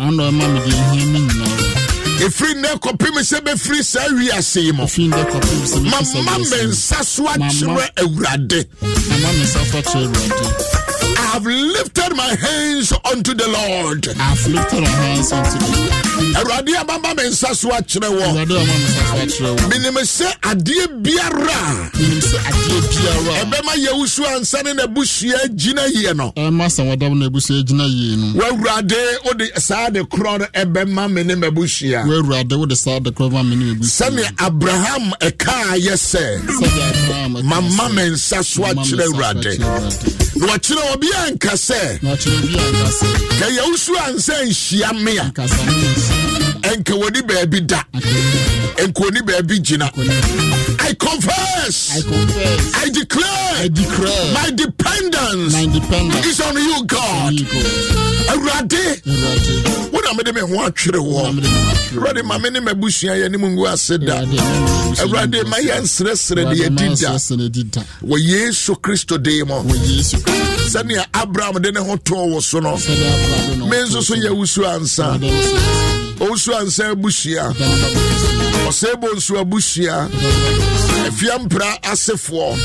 ɛfiri 2.27 2.53
nnɛ 2.55 2.71
kɔpem 2.83 3.17
sɛ 3.23 3.39
bɛfiri 3.47 3.83
saa 3.85 4.09
wiase 4.17 4.61
yi 4.63 4.73
mu. 4.73 4.87
Mama 5.91 6.39
me 6.39 6.59
nsa 6.67 7.05
so 7.05 7.25
akyerɛ 7.27 7.85
awurade 8.03 8.67
mama 11.39 11.55
me 11.55 11.69
nsa 11.69 11.95
so 11.95 11.99
akyerɛ 11.99 11.99
awurade 11.99 11.99
I 11.99 12.03
have 12.05 12.07
lifted 12.07 12.17
my 12.17 12.35
hands 12.35 12.93
unto 13.05 13.35
the 13.35 13.49
Lord. 13.49 14.09
I 14.09 14.23
have 14.23 14.47
lifted 14.47 14.81
my 14.81 14.89
hands 14.89 15.33
unto 15.33 15.59
the 15.59 15.67
Lord. 15.79 16.09
Awurade 16.37 16.81
a 16.81 16.85
mama 16.85 17.15
me 17.15 17.23
nsa 17.29 17.55
so 17.55 17.69
akyerɛ 17.71 18.09
wɔ. 18.09 18.27
Awurade 18.29 18.51
a 18.51 18.65
mama 18.67 18.75
me 18.75 18.85
nsa 18.85 19.03
so 19.07 19.45
akyerɛ 19.45 19.57
wɔ. 19.57 19.69
Menim 19.71 19.99
sɛ 20.03 20.29
adeɛ 20.41 21.03
biara. 21.03 21.91
Menim 21.93 22.21
sɛ 22.21 22.39
adeɛ 22.49 22.79
biara. 22.91 23.33
Ɛbɛma 23.45 23.73
yɛwusu 23.87 24.23
ansa 24.37 24.63
ne 24.65 24.73
n'abusua 24.75 25.41
gyina 25.55 25.87
yie 25.95 26.13
no. 26.15 26.33
Ɛma 26.37 26.67
sɛ 26.67 26.83
wɔdam 26.97 27.15
n'abusua 27.23 27.63
gyina 27.65 27.85
yie 27.87 28.17
no. 28.17 28.41
W'awurade 28.41 29.25
wode 29.25 29.51
saa 29.61 29.91
de 29.91 30.03
korɔ 30.05 30.39
no 30.41 30.47
ɛbɛma 30.55 31.13
me 31.13 31.23
ne 31.23 31.35
m'abusua. 31.35 32.05
W'awurade 32.05 32.59
wode 32.59 32.77
saa 32.77 32.99
de 32.99 33.11
korɔ 33.11 33.33
ma 33.33 33.43
me 33.43 33.57
ne 33.57 33.65
m'abusua. 33.75 34.11
Sɛnea 34.11 34.47
Abraham 34.47 35.13
ɛkaa 35.21 35.79
yɛ 35.79 35.95
sɛ. 35.95 36.41
Sɛdeɛ 36.47 37.05
Abraham 37.05 37.35
ɛkaa 37.35 37.41
sɛ. 37.41 37.45
Mama 37.45 37.89
me 37.95 38.03
nsa 38.11 38.45
so 38.45 38.63
akyerɛ 38.63 39.07
Awurade. 39.09 39.59
Na 40.39 40.47
wɔkyerɛ 40.47 40.95
obi 40.95 41.07
anka 41.29 41.55
sɛ 41.57 41.81
kɛyɛ 43.39 43.63
wosu 43.71 43.93
ansa 44.07 44.35
nhyia 44.45 44.91
me 45.05 45.13
a 45.19 46.38
Ɛnka 46.63 46.95
wɔni 47.01 47.23
baabi 47.29 47.61
da 47.67 47.83
ɛnka 48.77 49.01
wɔni 49.03 49.21
baabi 49.27 49.59
gyina 49.61 49.91
I 50.81 50.95
confess, 50.95 51.99
I 51.99 52.01
confess, 52.03 52.75
I 52.77 52.89
declare, 52.89 53.55
I 53.59 53.69
declare, 53.69 54.33
my 54.33 54.51
dependence, 54.55 55.53
my 55.53 55.67
dependence 55.67 56.27
is 56.27 56.41
on 56.41 56.55
you, 56.57 56.85
God. 56.87 57.35
Awurade, 58.29 59.03
wo 59.93 60.01
na 60.01 60.13
mede 60.15 60.35
me 60.35 60.41
ho 60.41 60.65
atwere 60.67 60.99
wɔ. 60.99 61.35
mede 61.35 61.43
me 61.43 61.49
ho 61.51 61.73
atwere 61.73 61.99
Awurade, 61.99 62.25
ma 62.25 62.39
me 62.39 62.51
ne 62.51 62.61
m'abusua 62.61 63.17
yɛ 63.19 63.25
anim 63.27 63.41
ngu 63.43 63.67
ase 63.73 63.99
da. 63.99 64.21
Awurade, 64.21 64.37
ma 64.37 64.45
me 64.45 64.61
m'abusua 64.61 65.05
Awurade, 65.05 65.43
ngu 65.43 65.73
ase 65.83 65.99
da. 65.99 66.05
ne 66.05 66.45
Awurade, 66.45 66.51
ma 66.51 66.55
yɛdi 66.57 67.01
da. 67.01 67.11
yɛnsrɛsrɛ 67.11 67.37
ne 67.37 67.49
yɛdi 67.49 67.71
da. 67.71 67.81
Wɔ 68.07 68.17
Yesu 68.19 68.75
Kristo 68.81 69.19
din 69.23 69.47
mu. 69.47 69.55
Wɔ 69.55 69.75
Sɛnea 70.69 71.05
Abraham 71.15 71.61
de 71.63 71.73
ne 71.73 71.81
ho 71.81 71.97
too 71.97 72.15
wo 72.15 72.41
so 72.41 72.61
no. 72.61 72.73
Me 72.77 73.77
nso 73.85 73.91
so 73.91 74.01
so 74.01 74.15
yɛ 74.15 74.31
wusu 74.31 74.65
ansa. 74.65 75.19
Awurade, 76.21 76.31
wo 76.31 76.37
so 76.37 76.53
yɛ 76.53 76.55
Owusu 76.55 76.55
ansa 76.55 76.91
abusua. 76.91 77.43
Ma 77.43 77.67
me 77.67 77.75
abusua. 77.85 78.69
Ɔsɛebɔ 78.69 79.09
nso 79.17 79.35
abusua. 79.41 80.09
Awurade, 80.09 80.13
ma 80.13 80.21
me 80.21 80.55
abusua. 80.55 80.89
lafia 81.09 81.39
mpra 81.39 81.83
asefoɔ 81.83 82.57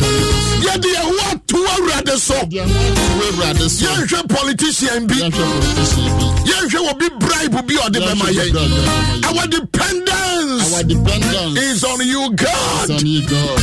yɛde 0.64 0.88
yɛho 0.96 1.32
ato 1.32 1.58
awurade 1.58 2.18
so 2.20 2.34
deɛ 2.34 2.64
ho 2.64 2.74
atuo 2.74 3.26
awurade 3.30 3.70
so 3.70 3.86
yɛnhwɛ 3.86 4.28
politician 4.28 5.08
bi 5.08 5.16
yɛnhwɛ 5.16 5.32
politician 5.32 6.18
bi 6.18 6.26
yɛnhwɛ 6.52 6.92
obi 6.92 7.10
bribe 7.20 7.68
bi 7.68 7.76
ɔde 7.76 8.00
bɛma 8.00 8.28
yɛn 8.30 8.50
obi 8.50 8.52
bribe 8.52 8.54
bi 8.54 9.28
a 9.28 9.42
ɔde 9.44 9.60
bɛma 9.60 9.94
yɛn. 10.14 10.74
our 10.74 10.84
dependence 10.84 11.58
is 11.58 11.84
on 11.84 12.00
you 12.06 12.34
god 12.36 12.90
is 12.90 13.02
on 13.02 13.06
you 13.08 13.22
God 13.22 13.60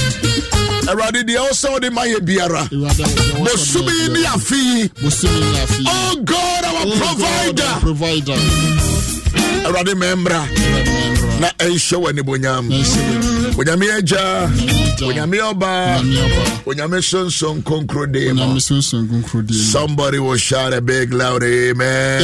awurade 0.89 1.23
deɛ 1.29 1.41
wo 1.41 1.51
sɛ 1.53 1.71
wode 1.73 1.93
ma 1.93 2.03
yɛ 2.03 2.19
biara 2.21 2.69
bosome 3.45 3.93
yi 3.93 4.09
ne 4.09 4.25
afe 4.27 4.57
yi 4.57 4.89
bosome 5.03 5.41
ne 5.53 5.61
afe 5.61 5.79
yi. 5.79 5.85
oh 5.89 6.17
god 6.25 6.65
our 6.65 6.75
oh, 6.75 6.85
God, 6.85 7.03
our 7.03 7.53
provider 7.53 7.81
provider 7.81 9.20
awurade 9.71 9.95
mɛmmra. 9.95 10.41
Na 11.41 11.49
ɛnhyɛ 11.59 11.97
wɔ 11.97 12.11
w'ani. 12.13 12.21
onyame 13.57 13.87
agya. 13.97 14.51
Onyame 15.01 15.39
ɔba. 15.39 16.01
Onyame 16.67 17.01
sonson 17.03 17.63
konkro 17.63 18.07
de 18.11 18.33
mu 18.35 18.59
somebody 19.53 20.19
will 20.19 20.37
shout 20.37 20.73
a 20.73 20.81
big 20.81 21.13
loud 21.13 21.43
amen. 21.43 22.23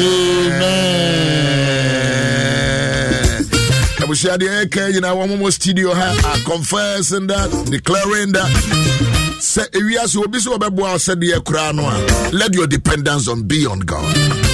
Abusua 4.00 4.37
deɛ 4.38 4.64
ɛka 4.66 4.92
nyinaa 4.92 5.14
wɔmomɔ 5.16 5.52
studio 5.52 5.94
ha. 5.94 6.14
Are 6.32 6.38
confessing 6.50 7.26
that 7.28 7.50
declaring 7.70 8.32
that. 8.32 8.50
Sɛ 9.38 9.70
ewiase 9.70 10.16
obi 10.22 10.38
sɛ 10.38 10.56
wɔbɛboa 10.59 10.76
wo 10.76 10.96
sɛdeɛ 10.96 11.42
koraa 11.44 11.72
no 11.74 11.85
a 11.88 12.30
let 12.32 12.52
your 12.54 12.66
dependence 12.66 13.28
on 13.28 13.42
be 13.44 13.66
on 13.66 13.80
god 13.80 14.45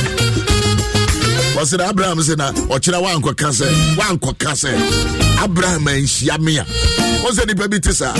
wɔsɛ 1.62 1.78
na 1.78 1.88
abraham 1.90 2.18
sɛ 2.18 2.36
na 2.36 2.52
ɔkyerɛ 2.52 2.98
woankɔka 3.04 3.48
sɛ 3.58 3.66
woankɔka 3.96 4.52
sɛ 4.62 4.70
abraham 5.44 5.84
anhyia 5.86 6.38
me 6.40 6.58
a 6.58 6.64
wɔ 6.64 7.30
sɛ 7.30 7.44
nnipa 7.46 7.70
bi 7.70 7.78
te 7.78 7.92
saa 7.92 8.12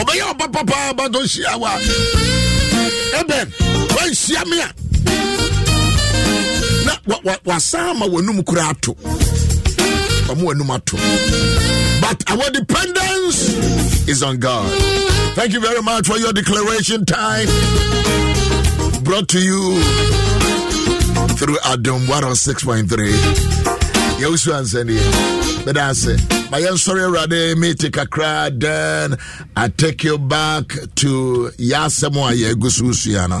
ɔbɛyɛ 0.00 0.24
ɔba 0.32 0.46
papaa 0.52 0.96
ba 0.96 1.08
dɔ 1.08 1.20
hyia 1.22 1.58
wo 1.58 1.66
a 1.66 1.78
ɛbɛn 3.20 3.46
wanhyia 3.96 4.46
me 4.46 4.60
a 4.60 4.68
na 6.86 6.92
wa- 7.06 7.20
wa- 7.24 7.38
wasan 7.44 7.98
ma 7.98 8.06
w'anum 8.06 8.42
koraa 8.44 8.70
ato 8.70 8.94
ɔmo 10.32 10.44
w'anum 10.48 10.70
ato 10.74 10.96
but 12.00 12.22
our 12.30 12.50
dependence 12.50 13.48
is 14.08 14.22
on 14.22 14.36
god. 14.38 14.70
Thank 15.34 15.52
you 15.54 15.60
very 15.60 15.80
much 15.82 16.06
for 16.06 16.18
your 16.18 16.32
declaration 16.34 17.04
time. 17.06 17.48
Brought 19.02 19.26
to 19.28 19.40
you 19.40 19.80
through 21.36 21.58
Adom 21.72 22.06
106.3. 22.06 22.88
Yɛwosu 24.20 24.52
ansɛneɛ 24.54 25.66
meda 25.66 25.88
ase 25.90 26.16
ma 26.50 26.58
yɛnsɔre 26.58 27.02
awurade 27.06 27.56
mete 27.58 27.90
kakra 27.90 28.48
then 28.58 29.16
i 29.56 29.68
take 29.68 30.04
you 30.04 30.18
back 30.18 30.68
to 30.94 31.50
yɛasɛm 31.58 32.16
a 32.16 32.32
yɛagu 32.32 32.70
so 32.70 32.92
sua 32.92 33.26
no 33.26 33.40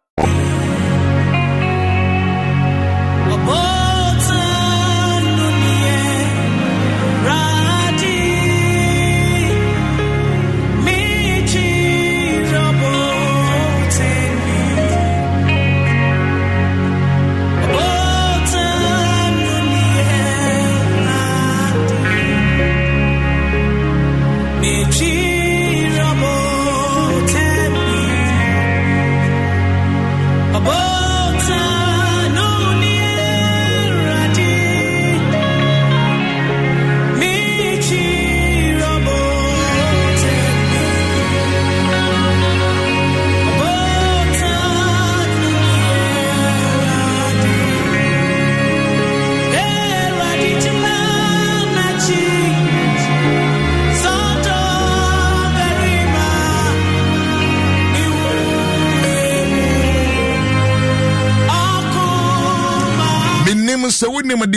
Menim 0.23 0.60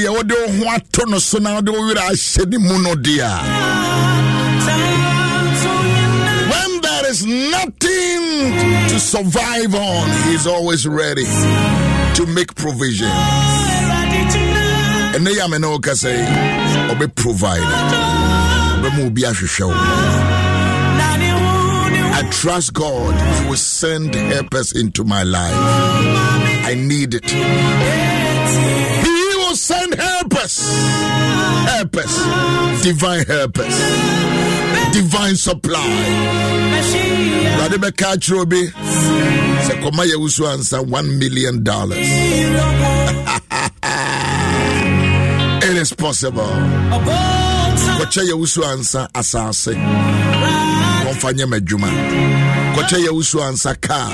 deɛ 0.04 0.10
wode 0.12 0.32
wo 0.32 0.48
ho 0.64 0.70
ato 0.76 1.04
no 1.06 1.18
so 1.18 1.38
na 1.38 1.54
wode 1.54 1.68
wo 1.70 1.80
werɛ 1.88 2.02
ahyɛ 2.12 2.44
ne 2.50 2.58
mu 2.58 2.78
no 2.82 2.90
a 2.92 2.94
when 6.50 6.80
there 6.82 7.06
is 7.10 7.24
nothing 7.24 8.52
to 8.88 9.00
survive 9.00 9.74
on 9.74 10.08
he 10.28 10.34
is 10.34 10.46
always 10.46 10.86
ready 10.86 11.24
to 12.14 12.26
make 12.26 12.54
provision 12.54 13.08
ɛnɛ 15.16 15.30
yɛ 15.38 15.50
me 15.50 15.58
ne 15.58 15.68
wo 15.68 15.78
ka 15.78 15.92
sɛ 15.92 16.12
ɔbɛ 16.92 17.14
provide 17.14 17.62
ɔbɛma 17.62 19.06
obi 19.06 19.22
ahwehwɛ 19.22 19.72
I 22.16 22.22
trust 22.30 22.72
God 22.74 23.12
He 23.40 23.48
will 23.48 23.56
send 23.56 24.14
helpers 24.14 24.70
into 24.72 25.02
my 25.02 25.24
life. 25.24 25.52
I 26.64 26.74
need 26.78 27.14
it. 27.14 27.24
Will 29.54 29.58
send 29.58 29.94
helpers. 29.94 30.58
Helpers. 31.70 32.14
Divine 32.82 33.24
helpers. 33.24 33.76
Divine 34.92 35.36
supply. 35.36 35.94
Rade 37.60 37.78
bɛka 37.78 38.16
kyerɛ 38.18 38.40
obi 38.42 38.62
sɛ 39.66 39.74
kɔma 39.82 40.02
yɛ 40.10 40.16
wo 40.18 40.26
so 40.26 40.82
one 40.82 41.18
million 41.20 41.62
dollars. 41.62 41.98
It 45.68 45.76
is 45.76 45.92
possible. 45.92 46.50
Yɛ 48.26 48.34
wo 48.36 48.46
so 48.46 48.62
ansa 48.62 49.08
asase. 49.14 49.74
M'adwuma. 51.46 51.90
Kɔkyɛ 52.74 52.98
yɛ 53.06 53.12
wo 53.12 53.22
so 53.22 53.38
ansa 53.38 53.80
car. 53.80 54.10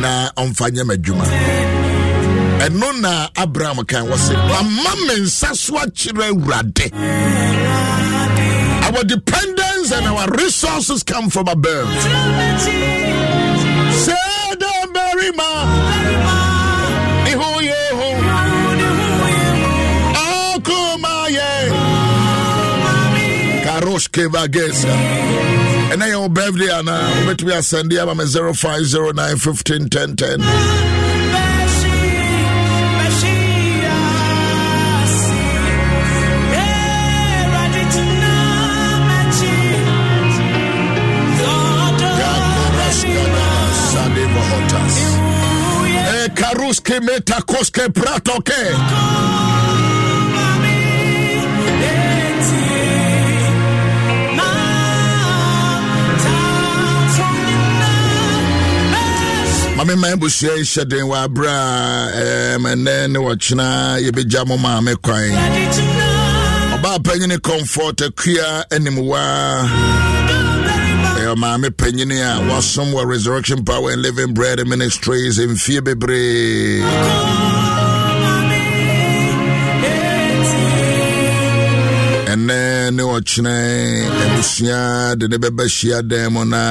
Na 0.00 0.30
ɔmfa 0.38 0.70
nyɛ 0.70 0.84
m'adwuma. 0.88 1.77
Mm. 2.58 2.64
ɛno 2.66 3.00
na 3.00 3.28
abraham 3.36 3.84
kan 3.84 4.04
wɔ 4.06 4.16
se 4.18 4.34
mama 4.34 4.92
me 5.06 5.14
nsa 5.24 5.54
so 5.56 5.74
akyerɛ 5.74 6.30
awurade. 6.32 6.92
Our 8.88 9.04
dependence 9.04 9.92
and 9.92 10.06
our 10.06 10.26
resources 10.32 11.02
come 11.02 11.30
from 11.30 11.46
above. 11.48 11.88
Sɛ 14.04 14.18
da 14.58 14.72
barima 14.94 15.50
ne 17.24 17.32
ho 17.32 17.48
yɛ 17.60 17.80
ho 17.98 18.08
karosh 23.64 24.08
kevagesa 24.10 24.92
ɛnɛ 25.92 26.04
yɛ 26.12 26.20
wo 26.20 26.28
birthday 26.28 26.68
anaa 26.78 27.00
wobɛtumi 27.26 27.52
asɛnde 27.58 28.00
ama 28.02 28.14
me 28.14 28.24
0509 28.24 29.36
15 29.36 29.88
10 30.16 30.38
Ruske 46.68 47.00
meta 47.00 47.40
koske 47.46 47.88
pratoke. 47.94 48.62
yi 60.58 60.64
hyɛ 60.64 60.84
den 60.90 61.04
wɔ 61.08 61.16
a 61.24 61.28
ɛnɛ 62.72 63.08
ne 63.12 63.18
wɔkyena 63.18 63.68
yɛbɛgya 64.04 64.46
mo 64.46 64.56
maame 64.58 64.94
kwan 65.02 65.32
ɔbaa 66.74 67.42
comfort 67.42 67.96
akua 68.02 68.64
anim 68.70 68.96
maame 71.36 71.70
panyini 71.70 72.18
a 72.20 72.40
wasom 72.48 72.92
wɔ 72.92 73.06
resurrection 73.06 73.64
power 73.64 73.90
and 73.92 74.02
living 74.02 74.32
bread 74.34 74.58
ministries 74.66 75.38
mfie 75.38 75.80
bebree 75.80 76.82
ɛnɛ 82.32 82.90
ne 82.96 83.02
abusua 84.24 85.16
de 85.18 85.26
ne 85.28 85.36
bɛba 85.38 85.64
hyia 85.66 86.30
mu 86.30 86.44
na 86.44 86.62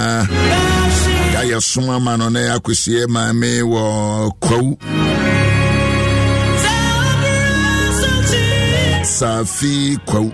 yɛayɛ 1.34 1.62
som 1.62 1.90
ama 1.90 2.18
no 2.18 2.30
na 2.30 2.40
yɛakɔsie 2.40 3.08
maame 3.08 3.62
wɔ 3.72 4.32
kwawu 4.42 4.78
safi 9.20 9.98
kwawu 10.06 10.32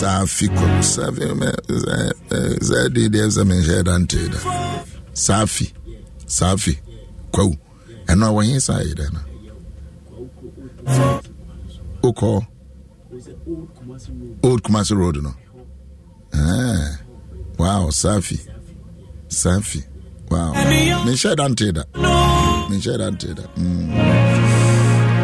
safi 0.00 0.48
kwawu 0.48 0.82
safi 0.82 1.20
de 2.94 3.02
deɛ 3.12 3.26
sɛ 3.34 3.42
menhyɛ 3.48 3.78
da 3.86 3.94
ntee 4.02 4.28
da. 4.32 4.38
Safi 5.24 5.66
safi 6.36 6.72
kwawu 7.32 7.52
ɛno 8.10 8.24
a 8.28 8.34
wɔnye 8.36 8.58
saa 8.66 8.80
yi 8.86 8.92
dɛ 8.98 9.06
no 9.14 9.20
wokɔ 12.02 12.46
old 14.44 14.62
kumasi 14.64 14.94
road 14.96 15.16
no. 15.22 15.32
Ah, 16.32 16.98
wow 17.58 17.88
safi 17.90 18.38
safi 19.28 19.80
wow. 20.30 20.52
Menhyɛ 21.04 21.34
da 21.36 21.48
ntee 21.48 21.72
da. 21.76 21.82
Menhyɛ 22.70 22.96
da 22.98 23.10
ntee 23.10 23.34
da. 23.34 23.42
Mm. 23.58 24.09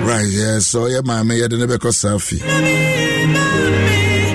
Right 0.06 0.26
yeah, 0.30 0.58
so 0.60 0.86
yɛ 0.88 1.00
maame 1.04 1.34
yɛde 1.40 1.58
ne 1.58 1.66
bɛkɔ 1.66 1.90
safi 1.92 2.38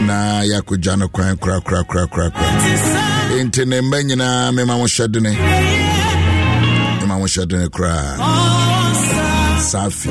na 0.08 0.42
yɛakɔgya 0.44 0.98
no 1.00 1.08
kwan 1.08 1.38
korakorakorakorakora 1.38 2.32
enti 3.40 3.66
ne 3.68 3.82
mma 3.82 3.98
nyinaa 4.04 4.52
mema 4.56 4.78
mo 4.78 4.86
hyɛ 4.86 5.08
dene 5.12 5.32
mema 7.02 7.16
mo 7.20 7.26
hyɛ 7.26 7.48
dene 7.48 7.68
koraa 7.70 8.18
safi. 9.72 10.10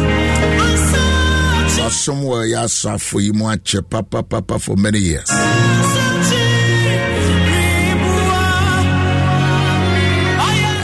Wasom 1.81 2.23
wɔ 2.23 2.39
yɛ 2.53 2.59
asafo 2.65 3.21
yi 3.21 3.33
mu 3.33 3.45
akyɛ 3.47 3.81
papapapa 3.83 4.61
for 4.61 4.77
many 4.77 4.99
years. 4.99 5.29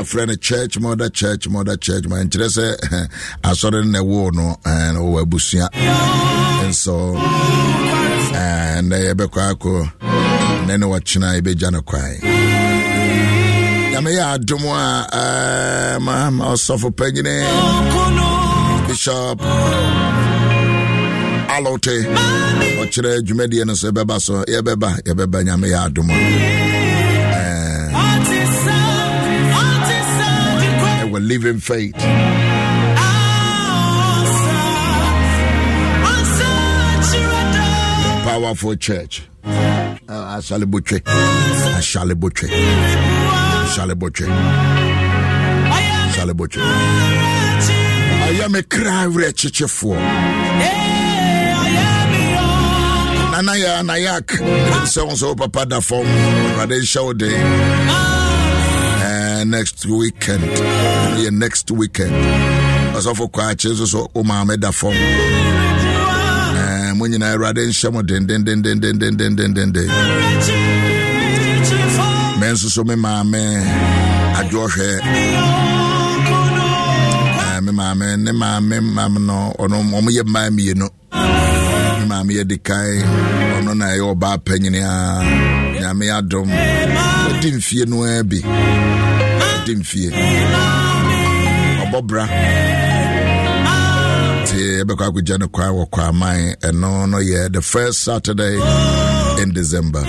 Afrɛ 0.07 0.27
no 0.27 0.35
church 0.37 0.79
mother 0.79 1.09
church 1.11 1.49
mother 1.49 1.77
church. 1.77 2.05
Ma 2.07 2.17
nkyerɛ 2.23 2.47
sɛ 2.57 2.67
asɔre 3.49 3.83
no 3.85 3.91
na 3.91 3.99
ɛwoo 3.99 4.33
no 4.35 4.57
eh, 4.65 4.93
wɔwɔ 4.95 5.23
abusua. 5.25 5.67
Nso 6.69 7.17
ɛnɛ 8.33 8.95
eh, 8.97 9.05
yɛbɛkɔ 9.15 9.41
akɔ 9.51 9.73
nɛ 10.67 10.79
ne 10.79 10.87
wɔkyena 10.87 11.29
yɛbɛgya 11.41 11.73
no 11.73 11.81
kwae. 11.83 12.21
Nyame 13.93 14.11
yɛ 14.19 14.25
adom 14.39 14.65
a 14.67 15.07
eh, 15.13 15.99
ma 15.99 16.31
ma 16.31 16.45
ɔsɔfo 16.53 16.91
panyine 16.95 17.35
bishop 18.87 19.41
alote. 21.51 21.97
Ɔkyerɛ 22.81 23.21
dwumadie 23.27 23.67
no 23.67 23.75
so 23.75 23.91
yɛbɛba 23.91 24.21
so 24.21 24.45
yɛbɛba 24.45 25.03
yɛbɛba. 25.03 25.43
Nyame 25.45 25.67
yɛ 25.73 25.79
adom 25.91 26.56
our 31.17 31.21
living 31.21 31.59
faith. 31.59 31.97
Powerful 38.25 38.77
church. 38.77 39.23
Ashalibutwe. 40.09 41.01
Ashalibutwe. 41.77 42.49
Ashalibutwe. 43.65 44.27
Ashalibutwe. 46.11 46.63
I 48.29 48.41
am 48.45 48.55
a 48.55 48.63
cry 48.63 49.07
wretched 49.07 49.71
for. 49.71 49.97
Nana 53.33 53.57
ya 53.57 53.83
na 53.83 53.95
yak. 53.95 54.27
Sɛ 54.85 55.03
wɔn 55.09 55.37
papa 55.37 55.65
da 55.67 55.81
fam. 55.81 56.05
Radisha 56.59 57.01
nhyɛ 57.01 57.05
wo 57.05 58.16
next 59.45 59.85
weekend. 59.87 60.43
Yɛ 61.23 61.31
next 61.33 61.71
weekend. 61.71 62.13
Ɔsɔfo 62.97 63.31
kɔ 63.31 63.41
akye 63.53 63.71
nso 63.73 63.87
so 63.87 63.99
oh, 64.05 64.11
wo 64.15 64.23
maame 64.23 64.57
da 64.61 64.69
eh, 64.69 64.73
fam 64.73 64.95
mo 66.99 67.05
nyinaa 67.07 67.33
awurade 67.35 67.63
nhyɛ 67.69 67.89
mo 67.95 68.01
dendendendendendendendenden 68.09 69.75
me 72.41 72.47
nso 72.53 72.69
so 72.75 72.83
me 72.89 72.95
maame 73.05 73.43
adwohwɛ 74.39 74.89
eh, 77.53 77.61
me 77.65 77.73
maame 77.79 78.07
ne 78.25 78.33
maame 78.43 78.77
mam 78.97 79.15
no 79.29 79.37
oh, 79.59 79.65
ɔno 79.65 79.77
ɔmo 79.83 79.97
oh, 80.09 80.11
yɛ 80.17 80.23
mmaa 80.29 80.49
mmienu 80.51 80.87
me 81.99 82.05
maame 82.11 82.33
yɛ 82.39 82.45
di 82.51 82.57
kan 82.67 82.87
ɔno 83.59 83.73
na 83.81 83.87
ɛyɛ 83.93 84.05
ɔbaa 84.15 84.37
panyini 84.47 84.81
a 84.81 84.95
nyame 85.81 86.05
adom 86.19 86.49
ɔdi 87.29 87.49
mfie 87.59 87.85
no 87.91 87.97
eh, 88.05 88.09
ara 88.15 88.25
bi 88.31 88.39
ɔdi 89.67 89.75
mfie 89.81 90.09
ɔbɔ 91.83 91.99
bra. 92.09 92.25
Nti 94.43 94.57
yɛbɛkɔ 94.79 95.05
akɔgya 95.09 95.37
no 95.41 95.47
kwa 95.49 95.67
wɔ 95.77 95.85
kwaman. 95.95 96.55
Ɛno 96.67 97.09
no 97.11 97.19
yɛ 97.19 97.53
the 97.53 97.61
first 97.63 97.99
saturday 98.05 98.55
in 99.43 99.51
december. 99.53 100.03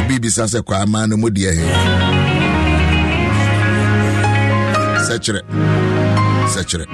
Obi 0.00 0.18
bisa 0.22 0.44
sɛ 0.52 0.60
kwaman 0.62 1.08
no 1.10 1.16
mu 1.16 1.28
deɛ 1.30 1.52
he? 1.58 1.64
Sɛkyerɛ. 5.08 5.40
Sɛkyerɛ. 6.54 6.86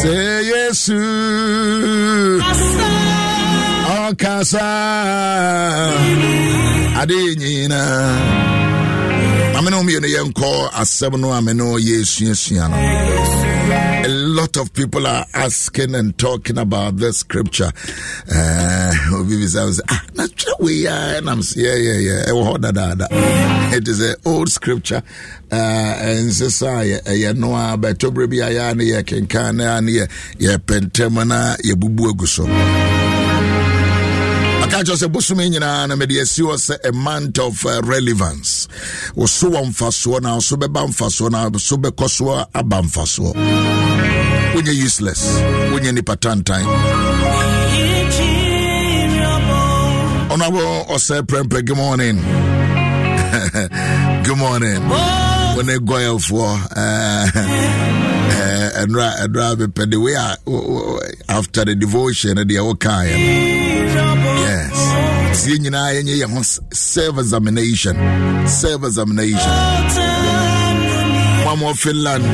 Sɛ 0.00 0.14
yesu 0.50 0.98
a 12.60 14.04
a 14.04 14.08
lot 14.08 14.56
of 14.58 14.74
people 14.74 15.06
are 15.06 15.24
asking 15.32 15.94
and 15.94 16.18
talking 16.18 16.58
about 16.58 16.98
this 16.98 17.20
scripture. 17.20 17.72
Obi 19.14 19.36
bisa 19.40 19.64
sɛ 19.72 19.80
ah 19.88 20.02
na 20.14 20.24
twerɛ 20.26 20.60
wei 20.60 20.84
a 20.84 21.20
ɛnam 21.20 21.40
sɛ 21.40 21.56
yɛyɛyɛ 21.64 22.26
ɛwɔ 22.28 22.42
hɔ 22.44 23.74
it 23.76 23.88
is 23.88 24.00
an 24.00 24.16
old 24.26 24.50
scripture. 24.50 25.02
Ɛnsɛ 25.50 26.48
sɛ 26.60 26.68
a 26.68 27.00
ɛyɛ 27.10 27.36
no 27.36 27.48
bɛtɔ 27.78 28.10
berɛ 28.12 28.28
bi 28.28 28.36
a 28.44 28.74
ne 28.74 28.84
yɛ 28.84 29.02
kenkan 29.02 29.56
ne 29.56 29.64
a 29.64 29.80
ne 29.80 29.92
yɛ 29.92 30.08
yɛpɛntɛm 30.38 31.26
na 31.26 31.56
yɛbubu 31.64 33.13
maka 34.64 34.80
kyerɛ 34.84 34.96
sɛ 34.96 35.08
bosome 35.12 35.44
nyinaa 35.50 35.86
na 35.88 35.94
mede 35.96 36.20
asi 36.22 36.40
hɔ 36.42 36.54
sɛ 36.56 36.74
a 36.88 36.90
of 37.46 37.66
uh, 37.66 37.82
relevance 37.84 38.66
wo 39.14 39.26
so 39.26 39.50
wɔ 39.50 39.60
mfasoɔ 39.68 40.22
na 40.22 40.38
so 40.40 40.56
bɛba 40.56 40.86
mfasoɔ 40.88 41.30
na 41.30 41.50
so 41.58 41.76
bɛkɔ 41.76 42.08
soɔ 42.08 42.46
aba 42.54 42.80
mfasoɔ 42.82 43.34
wonyɛ 44.54 44.74
useless 44.74 45.22
wonyɛ 45.72 45.92
nipa 45.94 46.16
tantan 46.16 46.64
Honorable 50.30 50.86
Ose 50.92 51.20
Prempe, 51.22 51.62
good 51.64 51.76
morning. 51.76 52.16
good 54.24 54.36
morning. 54.36 54.80
When 55.56 55.66
they 55.66 55.78
go 55.78 55.96
out 56.14 56.22
for 56.22 56.42
uh, 56.42 56.66
uh, 56.74 57.30
and 58.74 58.96
and 58.96 59.34
the 59.92 60.00
way 60.00 60.16
after 61.28 61.64
the 61.66 61.74
devotion, 61.76 62.38
at 62.38 62.48
the 62.48 62.58
okay. 62.58 63.53
Yes. 65.34 65.42
See, 65.46 65.60
you 65.60 65.70
know, 65.70 65.90
you 65.90 66.26
know, 66.28 66.42
self 66.42 67.18
examination, 67.18 67.96
self 68.46 68.84
examination. 68.84 69.50
Finland, 71.74 72.24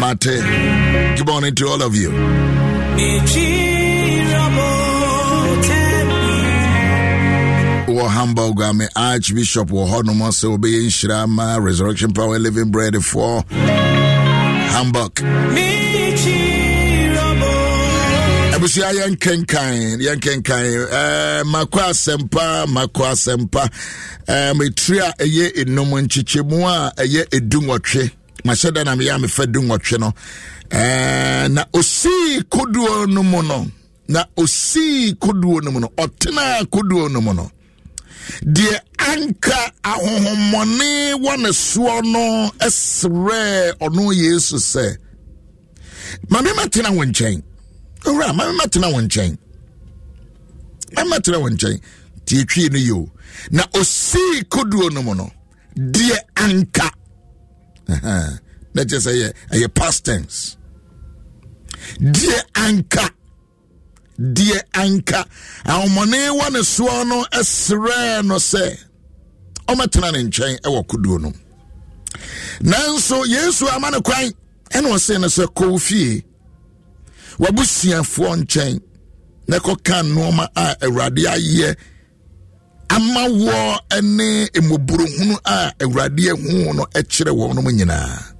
Mate. 0.00 1.16
Good 1.16 1.26
morning 1.26 1.54
to 1.54 1.66
all 1.68 1.82
of 1.82 1.94
you. 1.94 2.10
wɔ 7.96 8.08
hamburg 8.10 8.60
a 8.60 8.88
archbishop 8.96 9.68
wɔ 9.70 9.86
hɔnom 9.88 10.20
sɛ 10.38 10.46
wɔbɛyɛ 10.58 10.80
nhyira 10.86 11.28
ma 11.28 11.56
resurrection 11.56 12.12
power 12.12 12.38
living 12.38 12.70
bread 12.70 12.96
for 13.04 13.42
hamburg 14.74 15.14
abusua 18.66 18.90
yɛnkenkan 18.98 20.00
yɛnkenkan. 20.04 20.64
Uh, 20.90 21.44
makɔ 21.52 21.80
asɛmpa 21.90 22.46
makɔ 22.74 23.02
asɛmpa. 23.12 23.62
Uh, 24.28 24.52
metiri 24.58 24.98
a 24.98 25.12
ɛyɛ 25.22 25.46
enum 25.62 25.90
nkyekyɛmu 26.02 26.58
a 26.66 26.92
ɛyɛ 27.02 27.22
edu 27.36 27.60
nwɔtwe 27.60 28.10
na 28.44 28.52
meyɛ 28.96 29.14
a 29.14 29.18
nwɔtwe 29.18 30.00
no. 30.00 30.08
Uh, 30.72 31.48
na 31.48 31.64
osii 31.72 32.42
kodoɔ 32.50 33.06
no 33.08 33.22
mu 33.22 33.42
no 33.42 33.66
na 34.08 34.24
osii 34.36 35.14
kodoɔ 35.14 35.62
no 35.62 35.70
mu 35.70 35.80
no 35.80 35.88
ɔtena 35.96 36.66
kodoɔ 36.66 37.12
no 37.12 37.20
mu 37.20 37.34
no. 37.34 37.50
Deɛ 38.42 38.80
anka 38.98 39.72
ahohommɔne 39.84 41.14
wɔ 41.22 41.38
ne 41.40 41.50
soɔ 41.50 42.02
no 42.04 42.50
serɛɛ 42.66 43.74
ɔno 43.78 44.12
yesu 44.12 44.56
sɛ 44.56 44.96
ma 46.30 46.42
me 46.42 46.50
matena 46.50 46.90
nkyɛn 46.90 47.42
owura 48.06 48.32
matena 48.32 48.88
wo 48.92 49.00
nkyɛn. 49.00 49.32
Matena 51.10 51.38
wo 51.42 51.48
nkyɛn. 51.50 51.80
Tie 52.26 52.44
twie 52.44 52.68
no 52.70 52.78
yio 52.78 53.10
na 53.50 53.62
osii 53.78 54.42
koduo 54.48 54.90
no 54.92 55.02
mu 55.02 55.14
no 55.14 55.30
deɛ 55.76 56.16
anka. 56.44 56.88
Na 58.74 58.82
kyerɛ 58.88 59.00
sɛ 59.06 59.10
ɛyɛ 59.14 59.28
ɛyɛ 59.54 59.74
past 59.74 60.04
tense. 60.04 60.56
Deɛ 62.00 62.38
anka. 62.54 63.06
Deɛ 64.18 64.58
anka. 64.74 65.20
Ahomɔne 65.64 66.20
wɔ 66.38 66.52
ne 66.52 66.60
soɔ 66.60 67.06
no 67.08 67.24
serɛɛ 67.32 68.24
no 68.26 68.36
sɛ 68.36 68.64
ɔmɛtena 69.68 70.12
ne 70.12 70.22
nkyɛn 70.24 70.60
wɔ 70.64 70.86
koduo 70.86 71.20
no 71.20 71.32
nanso 72.62 73.24
yesu 73.26 73.66
ama 73.68 73.90
no 73.90 74.00
kwan 74.00 74.32
ɛna 74.70 74.88
ɔse 74.94 75.20
no 75.20 75.26
sɛ 75.26 75.44
kɔw 75.54 75.80
fie 75.80 76.24
wabusuafoɔ 77.38 78.30
nkyɛn 78.40 78.80
na 79.48 79.56
kɔka 79.64 79.96
nnoɔma 80.02 80.44
a 80.54 80.76
awurade 80.84 81.22
ayɛ 81.34 81.76
ama 82.88 83.22
wɔ 83.28 84.02
ne 84.02 84.28
mmɔborɔhunu 84.60 85.36
a 85.44 85.72
awurade 85.82 86.24
ahu 86.32 86.72
no 86.74 86.84
kyerɛ 86.92 87.30
wɔn 87.38 87.72
nyinaa. 87.76 88.32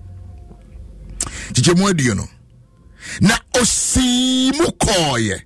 Kyekyɛmu 1.52 1.84
aduo 1.90 2.14
no 2.16 2.24
na 3.20 3.34
osii 3.60 4.52
mu 4.58 4.66
kɔɔyɛ. 4.82 5.36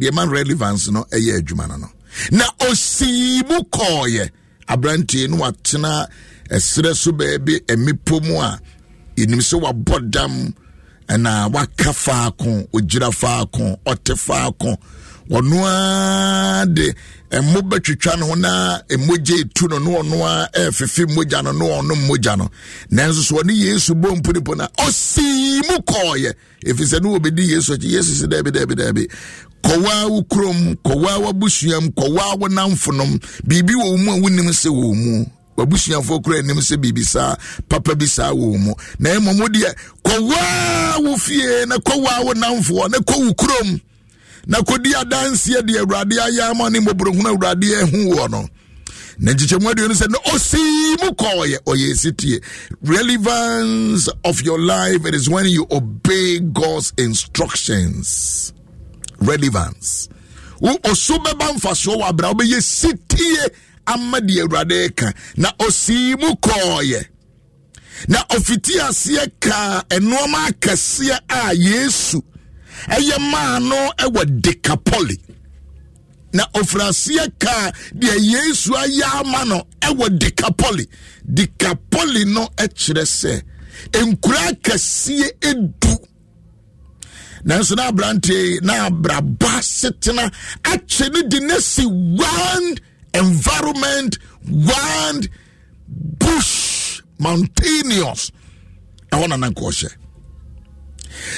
Deɛ 0.00 0.12
ma 0.12 0.24
relevance 0.24 0.88
no 0.90 1.04
ɛyɛ 1.12 1.38
adwuma 1.40 1.68
no 1.68 1.76
no. 1.76 1.88
Na 2.32 2.44
osii 2.68 3.42
mu 3.48 3.58
kɔɔyɛ. 3.76 4.30
Aberanteɛ 4.68 5.28
no 5.28 5.36
watena 5.38 6.06
ɛserɛ 6.50 6.94
so 6.94 7.12
baabi 7.12 7.60
mmepɔ 7.68 8.22
mu 8.26 8.40
a 8.40 8.58
yɛnim 9.16 9.40
sɛ 9.40 9.60
wabɔ 9.62 10.10
dam 10.10 10.54
ɛna 11.12 11.52
waka 11.54 11.92
faako 11.92 12.52
ogyina 12.72 13.10
faako 13.12 13.64
ɔte 13.86 14.14
faako. 14.26 14.76
Ɔno 15.30 16.66
de 16.74 16.94
ɛmo 17.30 17.60
bɛtwitwa 17.68 18.18
no 18.18 18.26
ho 18.26 18.34
na 18.34 18.78
mmogya 18.90 19.36
etu 19.40 19.68
no 19.68 19.78
no 19.78 19.90
ɔno 20.02 20.16
ara 20.26 20.48
ɛfefe 20.70 21.06
mmogya 21.06 21.42
no 21.44 21.52
no 21.52 21.64
ɔno 21.80 21.94
mmogya 21.94 22.36
no. 22.36 22.48
Nanso 22.90 23.22
so 23.22 23.36
ɔne 23.36 23.52
yesu 23.54 23.94
bɔ 23.94 24.16
mponipo 24.20 24.56
na 24.56 24.66
ɔsii 24.78 25.60
mu 25.68 25.78
kɔɔyɛ. 25.90 26.32
Ɛfiri 26.66 26.86
sɛ 26.92 27.02
ne 27.02 27.08
wɔbɛdi 27.18 27.48
yesu 27.50 27.72
akyi 27.74 27.92
yesu 27.92 28.12
sɛ 28.24 28.26
daabi 28.28 28.50
daabi 28.50 28.74
daabi 28.74 29.06
kɔwaa 29.62 30.10
wo 30.10 30.22
kurom 30.24 30.74
kɔwaa 30.84 31.18
w'abusuam 31.24 31.88
kɔwaa 31.94 32.38
wo 32.38 32.48
namfonom 32.48 33.18
biribi 33.46 33.74
wɔ 33.74 33.90
wo 33.90 33.96
mu 33.96 34.12
a 34.12 34.16
wonim 34.20 34.48
sɛ 34.50 34.68
wɔ 34.68 34.94
mu 34.94 35.24
wabusuafoɔ 35.56 36.22
kora 36.24 36.38
anim 36.38 36.58
sɛ 36.58 36.76
biribi 36.76 37.04
saa 37.04 37.36
papa 37.68 37.94
bi 37.94 38.06
saa 38.06 38.32
wɔ 38.32 38.58
mu. 38.58 38.74
Na 38.98 39.10
mmom 39.20 39.46
deɛ 39.48 39.74
kɔwaa 40.04 41.02
wo 41.04 41.16
fie 41.16 41.66
na 41.66 41.76
kɔwaa 41.76 42.24
wo 42.24 42.32
namfoɔ 42.34 42.90
na 42.90 42.98
kɔ 42.98 43.34
kurom 43.36 43.80
na 44.46 44.58
kɔdi 44.58 44.92
adanseɛ 44.94 45.62
deɛ 45.62 45.80
awurade 45.82 46.16
ayɛ 46.18 46.70
ne 46.72 46.78
mmɔborɔhunu 46.80 47.28
awurade 47.28 47.82
ahu 47.82 48.14
wɔ 48.14 48.30
no. 48.30 48.48
Na 49.18 49.32
nkyekyɛmu 49.32 49.70
aduo 49.70 49.88
no 49.88 49.94
sɛ 49.94 50.08
na 50.10 50.18
ɔsii 50.32 51.02
mu 51.02 51.10
kɔɔyɛ 51.12 51.58
ɔyɛ 51.66 51.92
ɛsitie 51.92 52.42
relevance 52.82 54.08
of 54.24 54.40
your 54.42 54.58
life 54.58 55.04
it 55.04 55.14
is 55.14 55.28
when 55.28 55.46
you 55.46 55.66
obey 55.70 56.38
god's 56.40 56.92
instructions. 56.96 58.52
Relevance. 59.18 60.08
Wo 60.60 60.76
ɔso 60.78 61.22
bɛba 61.22 61.54
mfasoɔ 61.56 62.00
wɔ 62.00 62.08
abra 62.08 62.32
wobɛyɛ 62.32 62.62
sitie 62.62 63.48
ama 63.86 64.20
deɛ 64.20 64.42
awurade 64.42 64.94
ka 64.96 65.12
na 65.36 65.48
ɔsii 65.58 66.18
mu 66.20 66.34
kɔɔyɛ. 66.36 67.00
Na 68.08 68.18
ɔfiti 68.34 68.74
aseɛ 68.88 69.24
kaa 69.40 69.82
ɛnoɔma 69.94 70.38
akɛseɛ 70.50 71.18
a 71.28 71.54
yesu 71.54 72.22
ɛyɛ 72.88 73.18
maa 73.30 73.58
no 73.58 73.76
ɛwɔ 73.98 74.40
dekapoli. 74.42 75.16
Na 76.32 76.44
ɔfiri 76.54 76.88
aseɛ 76.88 77.26
kaa 77.38 77.70
deɛ 77.94 78.16
yesu 78.20 78.72
ayɛ 78.72 79.20
ama 79.20 79.44
no 79.44 79.66
ɛwɔ 79.80 80.18
dekapoli. 80.18 80.86
Dekapoli 81.24 82.24
no 82.26 82.48
ɛkyerɛ 82.56 83.04
sɛ 83.04 83.42
nkura 83.92 84.52
kɛseɛ 84.62 85.28
edu. 85.40 85.94
Nanso 87.44 87.74
na 87.76 87.90
aberanteɛ 87.90 88.62
na 88.62 88.88
abrabɔ 88.88 89.46
asetena 89.58 90.30
akyɛ 90.62 91.12
ne 91.12 91.22
de 91.28 91.40
ne 91.40 91.58
si 91.60 91.84
one 91.84 92.76
environment 93.14 94.18
one 94.40 95.22
bush 96.18 97.00
mountainous. 97.18 98.30
Ɛhɔ 99.12 99.28
na 99.28 99.36
nanka 99.36 99.60
ɔhyɛ 99.60 99.90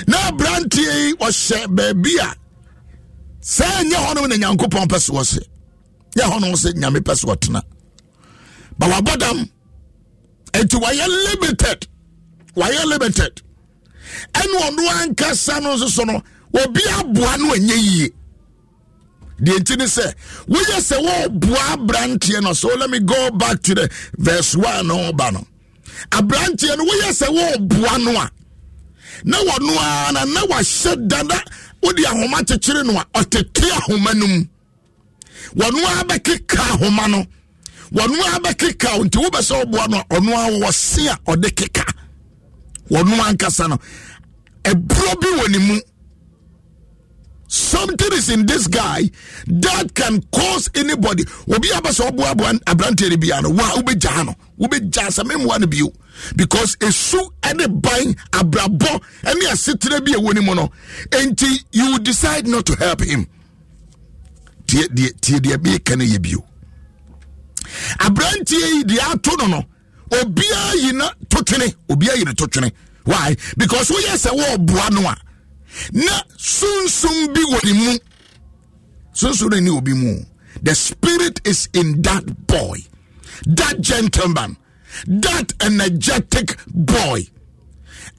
na 0.06 0.16
aberanteɛ 0.30 1.06
yi 1.06 1.12
ɔhyɛ 1.14 1.66
baabi 1.76 2.12
a 2.20 2.34
sɛ 3.42 3.66
nyɛ 3.90 3.96
hɔnom 4.06 4.28
na 4.28 4.36
nyankopɔn 4.36 4.86
pɛ 4.88 5.00
so 5.00 5.12
ɔse 5.14 5.38
nyɛ 6.16 6.24
hɔnom 6.30 6.54
sɛ 6.54 6.72
nyame 6.74 7.00
pɛ 7.00 7.16
so 7.16 7.28
ɔtena. 7.28 7.62
Ba 8.78 8.86
wabɔ 8.88 9.18
dam. 9.18 9.50
Enti 10.52 10.80
wayɛ 10.80 11.06
limited. 11.06 11.86
Wayɛ 12.56 12.84
limited. 12.86 13.42
Ɛne 14.32 14.54
ɔno 14.60 14.88
ankasa 15.02 15.62
no 15.62 15.76
nso 15.76 15.88
so 15.88 16.04
no 16.04 16.22
obi 16.54 16.80
aboa 16.98 17.36
no 17.38 17.54
anyɛ 17.54 17.76
yie 17.76 18.10
deɛ 19.40 19.58
nti 19.60 19.76
ne 19.78 19.84
sɛ 19.84 20.14
woyɛ 20.48 20.78
sɛ 20.80 20.96
wɔɔboa 21.02 21.62
aberanteɛ 21.74 22.42
no 22.42 22.52
so 22.52 22.68
let 22.76 22.90
me 22.90 23.00
go 23.00 23.30
back 23.32 23.62
to 23.62 23.74
the 23.74 23.88
verse 24.18 24.54
1 24.56 24.86
no 24.86 25.12
ɔba 25.12 25.32
no. 25.32 25.46
Aberanteɛ 26.10 26.76
no 26.78 26.84
woyɛ 26.84 27.10
sɛ 27.10 27.26
wɔɔboa 27.28 28.04
no 28.04 28.20
a 28.20 28.30
na 29.24 29.38
wɔno 29.38 29.76
ara 29.78 30.12
na 30.12 30.24
na 30.24 30.40
wahyɛ 30.46 31.08
da 31.08 31.22
na 31.22 31.34
wode 31.82 31.98
ahoma 32.04 32.42
kyekyere 32.44 32.84
no 32.84 32.98
a 32.98 33.04
ɔtete 33.20 33.70
ahoma 33.70 34.14
no 34.14 34.26
mu. 34.26 34.44
Wɔno 35.56 35.84
ara 35.86 36.04
bɛkeka 36.04 36.58
ahoma 36.72 37.08
no. 37.10 37.24
Wɔno 37.92 38.20
ara 38.26 38.38
bɛkeka 38.40 38.98
wo 38.98 39.04
nti 39.04 39.18
wobɛ 39.24 39.40
sɛ 39.40 39.64
woboa 39.64 39.88
no 39.88 39.98
a 39.98 40.04
ɔno 40.14 40.32
ara 40.36 40.58
wɔse 40.58 41.06
a 41.12 41.16
ɔde 41.30 41.50
keka. 41.54 41.84
Wɔno 42.90 43.18
ankasa 43.28 43.68
no. 43.68 43.78
Ɛborɔ 44.64 45.20
bi 45.20 45.26
wɔ 45.38 45.48
ne 45.50 45.58
mu 45.58 45.80
something 47.54 48.12
is 48.12 48.30
in 48.30 48.46
this 48.46 48.66
guy 48.66 49.02
that 49.46 49.94
can 49.94 50.20
cause 50.32 50.68
anybody. 50.74 51.24
Obi 51.48 51.68
aba 51.72 51.90
sɛ 51.90 52.10
ɔboaboa 52.10 52.60
aberanteɛ 52.64 53.10
no 53.10 53.16
biara 53.16 53.42
no 53.42 53.50
wa 53.50 53.62
wobɛgyaa 53.76 54.26
no 54.26 54.34
wobɛgyaa 54.60 55.08
sɛ 55.10 55.24
memmoa 55.24 55.60
no 55.60 55.66
bio. 55.66 55.92
Because 56.36 56.76
esu 56.76 57.18
ne 57.56 57.66
ban 57.68 58.14
abrabɔ 58.32 59.00
ne 59.24 59.46
asetena 59.46 60.04
bi 60.04 60.12
ɛwɔ 60.12 60.34
ne 60.34 60.40
mu 60.40 60.54
no 60.54 60.70
enti 61.10 61.64
you 61.72 61.98
decide 62.00 62.46
not 62.46 62.66
to 62.66 62.74
help 62.76 63.00
him. 63.02 63.26
Tie 64.66 64.86
deɛ 64.88 65.20
tie 65.20 65.38
deɛ 65.38 65.56
meka 65.58 65.96
no 65.96 66.04
yɛ 66.04 66.20
bio. 66.20 66.44
Aberanteɛ 68.00 68.74
yi 68.74 68.84
deɛ 68.84 69.14
ato 69.14 69.36
no 69.36 69.46
no 69.46 69.64
obiara 70.10 70.74
yi 70.82 70.92
na 70.92 71.08
to 71.30 71.36
twene 71.44 71.72
obiara 71.88 72.16
yi 72.18 72.24
no 72.24 72.32
to 72.32 72.46
twene. 72.46 72.72
Why? 73.04 73.36
Because 73.56 73.90
woyɛ 73.90 74.16
sɛ 74.16 74.30
wɔɔboa 74.36 74.90
no 74.92 75.08
a 75.08 75.16
na 75.92 76.22
sunsum 76.36 77.32
bi 77.34 77.40
wɔ 77.40 77.64
ne 77.64 77.72
mu. 77.72 77.98
Sunsum 79.14 79.50
no 79.50 79.60
ni 79.60 79.70
obi 79.70 79.92
mu. 79.94 80.16
The 80.62 80.74
spirit 80.74 81.40
is 81.46 81.68
in 81.74 82.02
that 82.02 82.46
boy. 82.46 82.78
That 83.46 83.80
gentleman. 83.80 84.56
That 85.06 85.52
energetic 85.60 86.56
boy. 86.66 87.22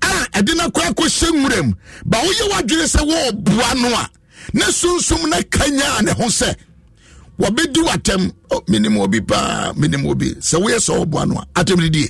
A 0.01 0.08
ɛde 0.38 0.56
no 0.56 0.68
kɔ 0.70 0.82
akɔhyɛ 0.93 1.30
nwuram. 1.32 1.74
Ba 2.06 2.18
woyɛ 2.20 2.49
w'adwene 2.51 2.86
sɛ 2.86 3.01
wɔɔboa 3.10 3.82
no 3.82 3.88
a 3.95 4.10
na 4.53 4.66
sunsum 4.66 5.30
no 5.30 5.38
kanyaa 5.41 6.01
ne 6.03 6.12
ho 6.12 6.26
sɛ 6.26 6.56
wɔbɛdi 7.39 7.82
w'atɛm. 7.88 8.32
Oh, 8.51 8.62
menim 8.68 8.97
obi 8.99 9.22
paa 9.22 9.74
menim 9.74 10.06
obi. 10.10 10.36
Sɛ 10.36 10.60
woyɛ 10.62 10.78
sɛ 10.78 11.06
wɔboa 11.06 11.28
no 11.28 11.39
a 11.39 11.45
atɛm 11.64 11.78
no 11.80 11.89
die. 11.89 12.10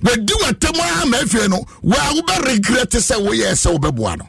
Wɔadi 0.00 0.32
w'atɛm 0.42 0.76
a 0.78 1.16
afie 1.22 1.48
no 1.48 1.64
waa 1.82 2.12
wobɛregret 2.14 2.90
sɛ 2.90 3.16
woyɛɛ 3.24 3.52
sɛ 3.54 3.76
wobɛboa 3.78 4.18
no 4.18 4.26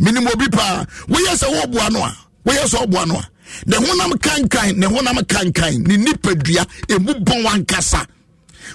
menim 0.00 0.26
obi 0.32 0.48
paa 0.48 0.84
woyɛ 1.08 1.34
sɛ 1.36 1.46
wɔboa 1.56 1.90
no 1.92 2.02
a 2.04 2.16
woyɛ 2.46 2.64
sɛ 2.66 2.78
wɔboa 2.86 3.06
no 3.08 3.14
a 3.16 3.28
ne 3.66 3.76
honam 3.76 4.12
kankan 4.20 4.76
ne 4.76 4.86
honam 4.86 5.18
kankan 5.26 5.86
ne 5.86 5.96
nipadua 5.96 6.64
ɛmu 6.88 7.24
bɔn 7.24 7.44
wankasa. 7.44 8.06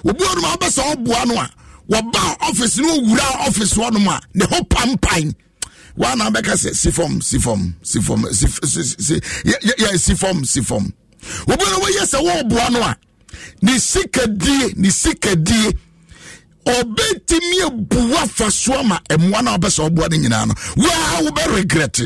Obi 0.06 0.24
hɔ 0.26 0.36
nom 0.36 0.46
a 0.46 0.58
wobɛ 0.58 0.68
wɔboa 0.96 1.26
no 1.28 1.36
a 1.40 1.50
wɔba 1.90 2.38
ɔfis 2.50 2.80
no 2.80 2.88
wɔwura 3.00 3.48
ɔfis 3.48 3.74
hɔ 3.78 3.92
nom 3.94 4.08
a 4.08 4.22
ne 4.34 4.46
ho 4.46 4.62
pampan 4.64 5.34
wana 5.98 6.30
bɛka 6.34 6.54
sɛ 6.64 6.76
si 6.76 6.92
fam 6.92 7.22
si 7.22 7.40
fam 7.40 7.76
si 7.84 8.02
fam 8.02 8.26
si 8.34 8.48
si 8.48 9.20
yɛ 9.46 9.98
si 10.00 10.16
fam 10.16 10.44
si 10.46 10.62
fam. 10.62 10.92
Obi 11.48 11.64
na 11.64 11.80
wɔyɛ 11.80 12.04
sɛ 12.06 12.20
wɔɔboa 12.22 12.72
no 12.72 12.82
a 12.82 12.98
ne 13.62 13.74
sikadie 13.78 14.76
ne 14.78 14.90
sikadie 14.90 15.78
ɔbɛtumi 16.66 17.66
abua 17.66 18.28
fa 18.28 18.50
so 18.52 18.74
ama 18.80 19.00
mmoa 19.10 19.44
no 19.44 19.52
a 19.54 19.58
wɔbɛ 19.58 19.70
sɛ 19.70 19.90
ɔboa 19.90 20.10
no. 20.12 20.18
Nyinaa 20.18 20.46
no 20.48 20.54
waa 20.84 21.22
wobɛ 21.22 21.56
regret. 21.56 22.00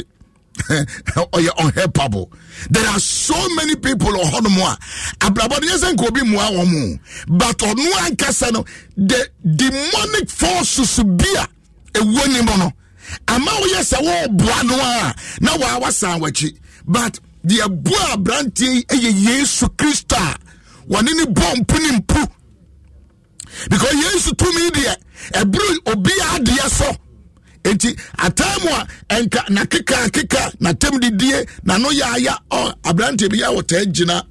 Ɔyɛ 0.67 1.49
unhelpable. 1.59 2.31
There 2.71 2.87
are 2.87 2.99
so 2.99 3.35
many 3.55 3.75
people 3.75 4.07
wɔ 4.11 4.23
hɔnom 4.23 4.57
a 4.59 4.77
abrabɔ 5.25 5.61
no 5.61 5.67
yɛ 5.67 5.77
sɛ 5.77 5.93
nka 5.93 6.07
obi 6.07 6.21
mmoa 6.21 6.49
wɔn 6.51 6.67
mu. 6.71 6.97
But 7.37 7.57
ɔno 7.59 7.91
ankasa 8.07 8.51
no 8.51 8.65
the 8.95 9.29
demonic 9.45 10.29
forces 10.29 10.97
bi 11.03 11.25
a 11.37 11.47
ɛwɔ 11.99 12.27
ne 12.33 12.41
mu 12.41 12.57
no. 12.57 12.73
Ama 13.27 13.51
woyɛ 13.51 13.81
sɛ 13.81 13.97
wɔɔboa 14.01 14.63
no 14.67 14.75
a 14.79 15.15
na 15.41 15.55
waa 15.57 15.79
wasan 15.79 16.19
w'akyi 16.21 16.57
but 16.87 17.19
deɛ 17.45 17.67
boa 17.83 18.15
aberanteɛ 18.15 18.91
yi 18.91 19.11
yɛ 19.11 19.23
yesu 19.25 19.67
kristo 19.77 20.15
a 20.15 20.35
wɔne 20.89 21.11
ne 21.15 21.25
bɔ 21.25 21.55
mpo 21.61 21.77
ne 21.79 21.97
mpu 21.99 22.27
because 23.69 23.93
yesu 23.93 24.31
tumi 24.35 24.69
deɛ 24.71 24.95
ɛbere 25.33 25.75
obiara 25.91 26.39
deɛ 26.43 26.69
so. 26.69 26.95
Enti 27.63 27.97
atamu 28.17 28.69
a 28.69 28.87
ɛnka 29.13 29.49
na 29.49 29.65
keka 29.65 30.09
keka 30.09 30.53
na 30.59 30.71
tam 30.73 30.99
didie 30.99 31.45
na 31.63 31.77
no 31.77 31.89
yaaya 31.89 32.37
ɔ 32.51 32.73
aberanteɛ 32.83 33.29
bi 33.31 33.37
yɛ 33.39 33.49
wɔtaa 33.55 33.85
gyina 33.93 34.23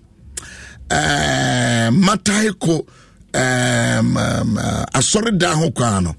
ɛɛ 0.88 1.90
matae 2.04 2.50
ko 2.58 2.86
ɛɛ 3.32 4.88
asɔredan 4.94 5.54
ho 5.60 5.70
kwan 5.70 6.04
no. 6.04 6.14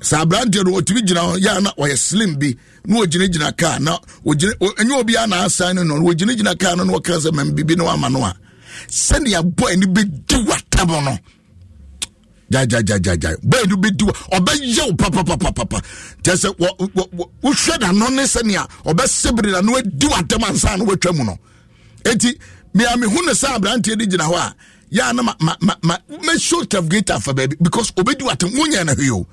Sɛ 0.00 0.22
aberanteɛ 0.22 0.64
no 0.64 0.72
wɔtumi 0.78 1.00
gyina 1.06 1.20
hɔ 1.20 1.38
yɛ 1.40 1.62
na 1.62 1.70
ɔyɛ 1.78 1.96
slim 1.98 2.36
bi 2.38 2.54
na 2.86 2.96
wɔgyinagyina 3.00 3.56
kaa 3.56 3.78
na 3.80 3.98
wɔgyina 4.24 4.52
ɛnyɛ 4.58 5.00
obiara 5.02 5.26
na 5.28 5.44
asan 5.46 5.76
no 5.76 5.82
no 5.82 5.94
wɔgyinagyina 5.96 6.58
kaa 6.60 6.74
no 6.76 6.84
na 6.84 6.92
wɔka 6.92 7.18
sɛ 7.18 7.32
mam 7.32 7.52
bibi 7.52 7.74
no 7.74 7.88
ama 7.88 8.08
no 8.10 8.22
a. 8.24 8.36
Sɛnea 8.88 9.40
bɔɔ 9.42 9.76
ne 9.78 9.86
bɛdi 9.86 10.46
watam 10.46 10.88
no 11.04 11.18
gyagyagyagyagya 12.50 13.30
bɔɔ 13.42 13.68
no 13.68 13.76
bɛdi 13.76 14.04
ɔbɛyɛ 14.36 14.82
wo 14.86 14.92
papapapapa 14.94 15.78
kyɛ 16.22 16.34
sɛ 16.36 16.48
wohwɛ 17.42 17.78
n'ano 17.80 18.08
ne 18.10 18.22
sɛnea 18.22 18.68
ɔbɛsebere 18.84 19.50
na 19.52 19.60
no 19.60 19.72
wadi 19.72 20.06
watam 20.06 20.42
ansa 20.44 20.76
na 20.78 20.84
watwa 20.84 21.12
mu 21.16 21.24
no 21.24 21.38
enti 22.04 22.38
mea 22.74 22.96
mehu 22.96 23.24
no 23.24 23.32
sɛ 23.32 23.56
aberanteɛ 23.58 23.98
de 23.98 24.06
gyina 24.06 24.24
hɔ 24.28 24.36
a 24.36 24.54
yà 24.90 25.12
na 25.14 25.22
ma 25.22 25.34
ma 25.40 25.54
ma 25.82 25.96
have 26.72 26.88
great 26.88 27.10
for 27.22 27.32
baby 27.34 27.56
because 27.60 27.90
obedu 27.92 28.28
atem 28.30 28.50
wunya 28.52 28.84
na 28.84 28.94
hio 28.94 29.26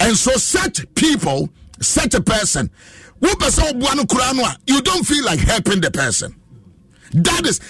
and 0.00 0.16
so 0.16 0.32
such 0.32 0.84
people 0.94 1.48
such 1.80 2.14
a 2.14 2.20
person 2.20 2.70
wo 3.20 3.34
person 3.36 3.64
obuwa 3.64 3.94
no 3.96 4.04
kura 4.06 4.32
no 4.34 4.44
a 4.44 4.56
you 4.66 4.80
don't 4.82 5.04
feel 5.06 5.24
like 5.24 5.38
helping 5.40 5.80
the 5.80 5.90
person. 5.90 6.34
That 7.14 7.46
is 7.46 7.60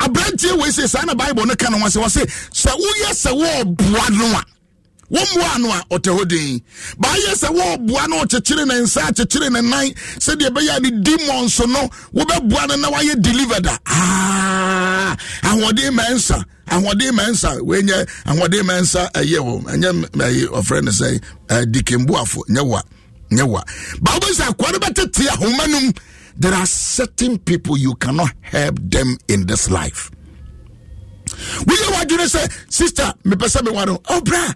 aberanteɛ 0.00 0.52
wei 0.60 0.70
sɛ 0.70 0.88
saa 0.88 1.04
na 1.04 1.14
bible 1.14 1.46
no 1.46 1.54
ka 1.54 1.68
no 1.70 1.78
ho 1.78 1.86
sɛ 1.86 2.02
wɔ 2.02 2.10
se 2.10 2.22
sɛ 2.52 2.70
woyɛ 2.72 3.10
sɛ 3.12 3.30
wɔɔboa 3.40 4.10
no 4.18 4.26
a 4.38 4.42
wɔmmoa 5.12 5.58
no 5.60 5.70
a 5.72 5.84
ɔtɛ 5.94 6.10
hɔ 6.18 6.28
din. 6.28 6.60
Baayɛ 6.98 7.32
sɛ 7.34 7.48
wɔɔboa 7.56 8.08
no 8.08 8.22
ɔkyekyere 8.24 8.66
ne 8.66 8.74
nsa 8.82 9.00
akyekyere 9.10 9.50
ne 9.52 9.60
nan 9.60 9.86
sɛdeɛ 10.18 10.48
ɛbɛyɛ 10.50 10.76
a 10.76 10.80
ne 10.80 10.90
demons 11.02 11.58
no 11.60 11.88
wobɛboa 12.14 12.68
no 12.68 12.76
na 12.76 12.90
wayɛ 12.90 13.20
delivered 13.22 13.66
a 13.66 13.78
ah, 13.86 15.16
ahoɔden 15.42 15.92
ma 15.94 16.02
nsa 16.10 16.44
ahoɔden 16.70 17.12
ma 17.14 17.22
nsa 17.28 17.58
wɔnyɛ 17.60 18.08
ahoɔden 18.26 18.64
ma 18.64 18.72
nsa 18.80 19.10
ɛyɛ 19.12 19.38
wo 19.40 19.60
ɛnyɛ 19.60 20.08
ɛyɛ 20.10 20.46
ɔfrɛ 20.48 20.82
no 20.84 20.90
sɛ 20.90 21.20
dikemboafo 21.70 22.42
nyɛ 22.48 22.66
wa 22.66 22.82
nyɛ 23.30 23.44
wa 23.48 23.62
bawo 24.00 24.28
sɛ 24.32 24.48
akoa 24.50 24.72
no 24.72 24.78
bɛtete 24.78 25.26
ahoma 25.28 25.66
no 25.68 25.80
mu 25.80 25.92
there 26.36 26.54
are 26.54 26.66
certain 26.66 27.38
people 27.38 27.76
you 27.76 27.94
cannot 27.96 28.30
help 28.42 28.76
them 28.80 29.16
in 29.28 29.46
this 29.46 29.70
life. 29.70 30.10
Woyɛ 31.66 31.86
wadwene 31.94 32.26
sɛ 32.28 32.42
sister 32.72 33.12
mepɛ 33.24 33.46
sɛ 33.48 33.60
meware 33.66 33.86
no 33.86 34.00
oh 34.08 34.20
bra 34.20 34.52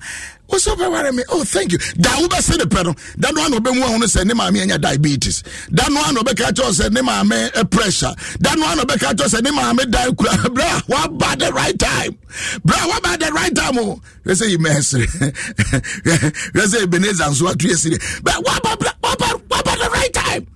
wosɛ 0.49 0.75
wobɛware 0.77 1.15
me. 1.15 1.23
Oh 1.29 1.45
thank 1.45 1.73
you. 1.73 1.79
Da 1.99 2.11
wobɛse 2.11 2.57
ne 2.59 2.65
pɛ 2.65 2.85
no 2.85 2.95
da 3.19 3.31
no 3.31 3.45
ana 3.45 3.57
ɔbɛmu 3.57 3.83
aho 3.83 3.97
no 3.99 4.07
sɛ 4.07 4.25
ne 4.25 4.35
maame 4.35 4.63
anya 4.63 4.79
diabetes. 4.79 5.43
Da 5.73 5.89
no 5.89 6.03
ana 6.03 6.21
ɔbɛka 6.21 6.53
kyɛw 6.53 6.71
sɛ 6.73 6.93
ne 6.93 7.01
maame 7.03 7.51
eh, 7.55 7.63
pressure. 7.65 8.15
Da 8.41 8.55
no 8.55 8.67
ana 8.67 8.83
ɔbɛka 8.83 9.15
kyɛw 9.15 9.29
sɛ 9.29 9.43
ne 9.43 9.51
maame 9.51 9.91
dan 9.91 10.15
kura. 10.15 10.37
Bra 10.51 10.81
waba 10.89 11.39
the 11.39 11.53
right 11.53 11.79
time. 11.79 12.19
Bra 12.65 12.77
waba 12.79 13.19
the 13.19 13.33
right 13.33 13.55
time 13.55 13.79
o. 13.79 14.01
Hwɛ 14.25 14.33
sɛ 14.35 14.49
yi 14.51 14.57
mɛsere 14.57 15.07
hwɛ 16.53 16.65
sɛ 16.67 16.85
ebeneza 16.87 17.29
nso 17.29 17.49
atu 17.53 17.69
asiri 17.69 17.99
waba 18.23 18.77
waba 19.03 19.41
waba 19.49 19.79
the 19.79 19.91
right 19.93 20.13
time 20.13 20.47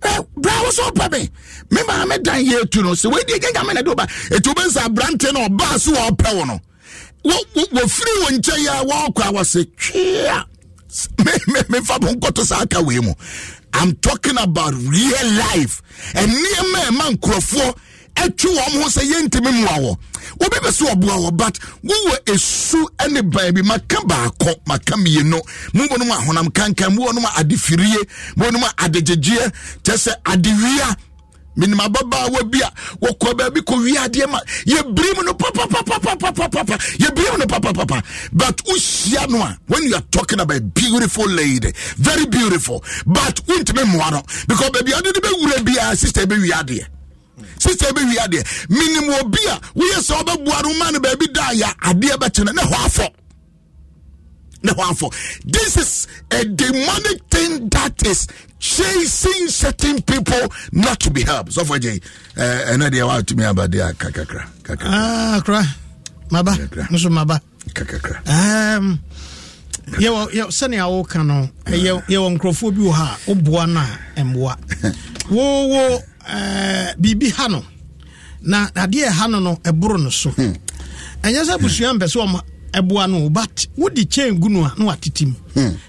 bra 0.00 0.52
wo 0.62 0.70
sɛ 0.70 0.90
ɔpɛ 0.90 1.10
me 1.12 1.28
me 1.70 1.82
maame 1.86 2.22
dan 2.22 2.44
yɛ 2.44 2.62
atu 2.62 2.82
no. 2.82 2.92
Sɛ 2.92 3.10
wɔdi 3.12 3.34
agya 3.34 3.50
nyame 3.54 3.74
na 3.74 3.82
de 3.82 3.90
woba 3.90 4.06
ɛti 4.30 4.52
wobɛnsa 4.54 4.86
aberante 4.86 5.32
no. 5.32 5.40
Ɔbaa 5.48 5.78
so 5.80 5.92
wɔɔpɛ 5.92 6.34
wo 6.36 6.44
no 6.44 6.60
wɔfiri 7.24 8.12
wɔ 8.22 8.28
nkyɛn 8.38 8.58
yi 8.58 8.66
a 8.66 8.84
wɔɔkɔ 8.84 9.22
a 9.28 9.32
wɔsɛ 9.32 9.66
twea 9.76 10.44
mefa 11.68 11.98
bo 12.00 12.08
nkɔto 12.12 12.44
saa 12.44 12.62
aka 12.62 12.82
wei 12.82 13.00
mu. 13.00 13.12
I'm 13.74 13.94
talking 13.96 14.38
about 14.38 14.72
real 14.74 15.26
life. 15.52 15.82
Ɛnneɛma 16.14 16.78
ɛma 16.88 17.16
nkurɔfoɔ 17.16 17.74
ɛtwe 18.16 18.56
wɔn 18.56 18.82
ho 18.82 18.88
sɛ 18.88 19.02
yɛntumi 19.12 19.52
mmoa 19.52 19.78
wɔ 19.84 19.96
wobi 20.40 20.58
bɛ 20.64 20.70
sɛ 20.70 20.94
ɔboa 20.94 21.16
wɔ 21.24 21.36
but 21.36 21.58
wowɔ 21.84 22.16
esu 22.26 22.84
ne 23.10 23.20
ban 23.22 23.52
bi 23.54 23.62
maka 23.62 23.96
baako 24.06 24.54
maka 24.66 24.94
mmienu. 24.96 25.40
Mu 25.74 25.84
bɔ 25.86 25.98
nom 25.98 26.10
ahonam 26.10 26.48
kankan 26.52 26.94
mu 26.94 27.06
bɔ 27.06 27.14
nom 27.14 27.24
adefirie 27.24 27.98
mu 28.36 28.44
bɔ 28.44 28.52
nom 28.52 28.62
adegyegyeɛ. 28.78 29.52
Kyɛ 29.82 29.94
sɛ 29.96 30.12
adewia. 30.24 30.96
Menim 31.56 31.80
ababaawa 31.80 32.48
bi 32.50 32.60
a 32.60 32.70
wɔkɔ 33.04 33.34
baabi 33.36 33.60
kɔ 33.62 33.82
wie 33.82 33.96
adeɛ 33.96 34.30
ma. 34.30 34.38
Yɛbiri 34.64 35.16
mu 35.16 35.22
no 35.24 35.32
papapapapapapa 35.34 36.78
yɛbiri 36.98 37.32
mu 37.32 37.38
no 37.38 37.46
papapapa. 37.46 38.02
But 38.32 38.58
wohyia 38.64 39.28
no 39.28 39.38
a 39.42 39.58
when 39.66 39.82
you 39.84 39.94
are 39.96 40.02
talking 40.12 40.38
about 40.38 40.56
a 40.56 40.60
beautiful 40.60 41.26
lady 41.28 41.72
very 41.96 42.26
beautiful 42.26 42.84
but 43.06 43.44
wontumi 43.46 43.82
mmoa 43.84 44.12
no. 44.12 44.22
Because 44.46 44.70
baabi 44.70 44.92
ade 44.96 45.12
de 45.12 45.20
bɛwura 45.20 45.64
biara 45.64 45.96
sister 45.96 46.26
bɛwie 46.26 46.50
adeɛ 46.52 46.86
sister 47.58 47.86
bɛwie 47.92 48.16
adeɛ. 48.18 48.42
Menim 48.68 49.20
obi 49.20 49.38
a 49.48 49.60
woyɛ 49.74 49.98
sɛ 50.00 50.14
wobɛboa 50.22 50.62
no 50.62 50.74
ma 50.78 50.90
no 50.90 50.98
baabi 51.00 51.32
da 51.32 51.50
yɛ 51.52 51.74
adeɛ 51.90 52.16
bɛkye 52.18 52.44
no. 52.44 52.52
Ne 52.52 52.62
hɔ 52.62 52.74
afɔ. 52.86 53.08
Ne 54.62 54.72
hɔ 54.72 54.82
afɔ. 54.90 55.14
This 55.44 55.76
is 55.76 56.06
a 56.30 56.44
demonic 56.44 57.20
thing 57.30 57.68
that 57.68 58.04
is 58.06 58.26
chasing 58.58 59.48
certain 59.48 60.02
people 60.02 60.52
not 60.72 60.98
to 61.00 61.10
be 61.10 61.22
helped. 61.22 61.52
Sɔfo 61.52 61.78
gye 61.80 62.00
ɛnɛ 62.36 62.90
deɛ 62.90 63.06
woatumi 63.08 63.44
aba 63.48 63.68
deɛ 63.68 63.90
aka 63.90 64.10
kakra 64.10 64.44
kakra 64.62 64.86
Ah, 64.90 65.40
kora 65.44 65.62
maba. 66.30 66.52
Nso 66.90 67.08
maba. 67.10 67.40
Kakra 67.72 68.18
um, 68.78 68.98
sɛnea 69.86 70.88
woka 70.90 71.24
no 71.24 71.48
yɛwɔ 71.66 72.36
nkurɔfoɔ 72.38 72.74
bi 72.74 72.80
wɔ 72.82 72.92
ha 72.94 73.16
a 73.26 73.30
woboa 73.34 73.66
no 73.72 73.80
a 73.80 74.20
ɛmboa. 74.20 74.56
Wowo 75.30 76.02
biribi 76.98 77.30
ha 77.34 77.48
no. 77.48 77.64
Na 78.42 78.66
adeɛ 78.74 79.08
ɛha 79.08 79.30
no 79.30 79.40
no 79.40 79.54
ɛboro 79.64 80.02
no 80.02 80.10
so. 80.10 80.30
Ɛnyɛ 80.30 81.44
sɛ 81.44 81.54
abusua 81.58 81.92
mpɛ 81.98 82.06
sɛ 82.06 82.18
ɔma 82.26 82.40
ɛboa 82.72 83.10
no 83.10 83.28
but 83.30 83.66
wode 83.76 83.96
kyɛn 83.96 84.38
gu 84.40 84.48
no 84.48 84.64
a 84.64 84.72
na 84.78 84.84
watete 84.92 85.26
mu. 85.26 85.34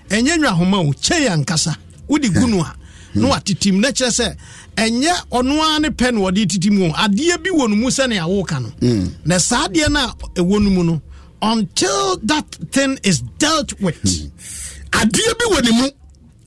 Ɛnyɛ 0.10 0.38
nwa 0.38 0.50
ahoma 0.50 0.78
o 0.80 0.92
kyɛn 0.92 1.30
ankasa. 1.46 1.76
Wode 2.08 2.34
gu 2.34 2.48
no 2.48 2.62
a 2.64 2.76
na 3.16 3.28
watetim 3.30 3.80
na 3.80 3.90
kyerɛ 3.90 4.10
sɛ 4.10 4.36
ɛnyɛ 4.76 5.14
ɔno 5.32 5.60
ara 5.62 5.80
ne 5.80 5.90
pɛ 5.90 6.14
na 6.14 6.20
wɔde 6.22 6.48
titi 6.50 6.70
mu 6.72 6.86
o. 6.90 6.94
Adeɛ 6.94 7.38
bi 7.44 7.50
wɔ 7.52 7.70
no 7.70 7.76
mu 7.76 7.88
sɛnea 7.90 8.26
woka 8.28 8.60
no. 8.60 8.72
Na 9.26 9.38
saa 9.38 9.68
adeɛ 9.68 9.90
no 9.92 10.00
a 10.00 10.14
ɛwɔ 10.42 10.64
no 10.64 10.70
mu 10.70 10.84
no 10.84 11.02
until 11.42 12.18
that 12.24 12.46
thing 12.72 12.98
is 13.04 13.22
dealt 13.38 13.74
with 13.82 14.02
adeɛ 14.92 15.38
bi 15.38 15.46
wɔ 15.54 15.64
ne 15.64 15.72
mu 15.82 15.90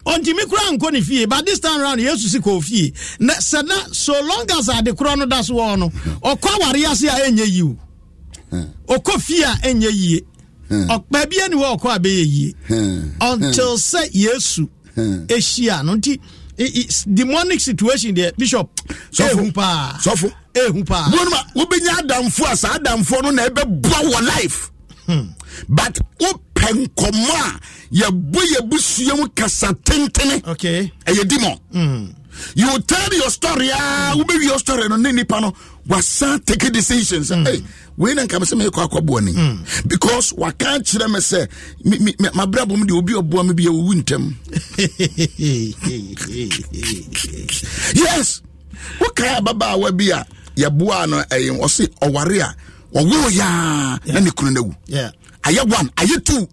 ɔntumi 0.04 0.48
kora 0.48 0.76
nkɔ 0.76 0.92
ne 0.92 1.00
fie 1.00 1.26
but 1.26 1.44
this 1.46 1.60
time 1.60 1.80
round 1.80 2.00
yesu 2.00 2.28
si 2.28 2.38
kɔ 2.38 2.62
fie. 2.62 2.92
Na 3.20 3.34
sɛ 3.34 3.64
na 3.66 3.74
so 3.92 4.12
long 4.12 4.46
as 4.58 4.68
ade 4.68 4.86
korɔ 4.96 5.18
no 5.18 5.26
da 5.26 5.40
so 5.42 5.54
wɔ 5.54 5.78
no 5.78 5.88
ɔkɔ 6.22 6.56
aware 6.56 6.90
ase 6.90 7.04
a 7.04 7.10
ɛnyɛ 7.30 7.46
yi 7.48 7.62
o. 7.62 7.76
Ɔkɔ 8.88 9.20
fie 9.20 9.42
a 9.42 9.52
ɛnyɛ 9.62 9.90
yie. 9.92 10.20
Ɔkpa 10.70 11.28
bia 11.30 11.48
ni 11.48 11.56
hɔ 11.56 11.76
ɔkɔ 11.78 11.96
a 11.96 11.98
bɛyɛ 12.00 12.26
yie. 12.26 12.54
Until 13.20 13.76
sɛ 13.76 14.08
yesu 14.12 14.68
ɛhyia 14.96 15.84
no 15.84 15.94
nti 15.96 16.18
demonic 17.14 17.60
situation 17.60 18.14
deɛ 18.14 18.36
bishop 18.36 18.68
ɛhu 19.12 19.54
paa 19.54 19.98
sɔfo. 20.02 20.32
Ɛhu 20.54 20.84
paa 20.86 21.10
wɔnum 21.10 21.32
a 21.32 21.58
wobɛnya 21.58 22.00
adamfo 22.02 22.44
a 22.52 22.56
saa 22.56 22.76
adamfoɔ 22.78 23.22
no 23.22 23.30
na 23.30 23.46
ɛbɛboa 23.48 24.02
wɔ 24.10 24.26
life. 24.26 24.70
But 25.68 25.98
wopɛ 26.62 26.72
nkɔmɔ 26.86 27.34
a 27.34 27.60
yɛbɔ 27.92 28.40
yɛbusua 28.54 29.16
mu 29.18 29.28
kasa 29.34 29.72
tentene. 29.84 30.42
Ɛyɛ 31.06 31.24
ɛyɛ 31.26 31.38
mɔ. 31.38 32.14
You 32.54 32.66
will 32.66 32.80
tell 32.82 33.12
your 33.14 33.28
story 33.30 33.68
a 33.68 34.12
wobɛwi 34.16 34.44
your 34.44 34.58
story 34.58 34.88
no 34.88 34.96
ne 34.96 35.12
nipa 35.12 35.40
no 35.40 35.52
wasan 35.86 36.42
take 36.46 36.72
decisions. 36.72 37.28
Hey, 37.28 37.62
wei 37.96 38.14
na 38.14 38.22
nka 38.24 38.40
me 38.40 38.46
sɛ 38.46 38.54
meyɛkɔ 38.70 38.88
akɔboa 38.88 39.20
ni. 39.22 39.32
Because 39.86 40.32
waka 40.32 40.78
kyerɛ 40.80 41.10
me 41.10 41.18
sɛ 41.18 41.46
mabrabɔ 42.34 42.72
m 42.76 42.86
deɛ 42.86 42.96
obi 42.98 43.12
ɔboa 43.14 43.46
me 43.48 43.52
bia 43.54 43.68
wɔwu 43.70 43.94
ntam 44.02 44.34
yes! 47.94 48.42
Wokae 49.00 49.36
ababaawa 49.38 49.92
bi 49.96 50.10
a 50.10 50.24
yɛboaa 50.56 51.08
no 51.08 51.22
ɛyɛ 51.22 51.60
ɔse 51.60 51.86
ɔware 52.00 52.40
a 52.42 52.54
ɔworo 52.98 53.30
yaa 53.30 53.98
na 54.12 54.20
ne 54.20 54.30
kunu 54.30 54.50
no 54.52 54.62
awu. 54.64 54.74
Yeah. 54.86 55.10
Ayɛ 55.42 55.68
one 55.70 55.88
ayɛ 55.96 56.24
two 56.24 56.48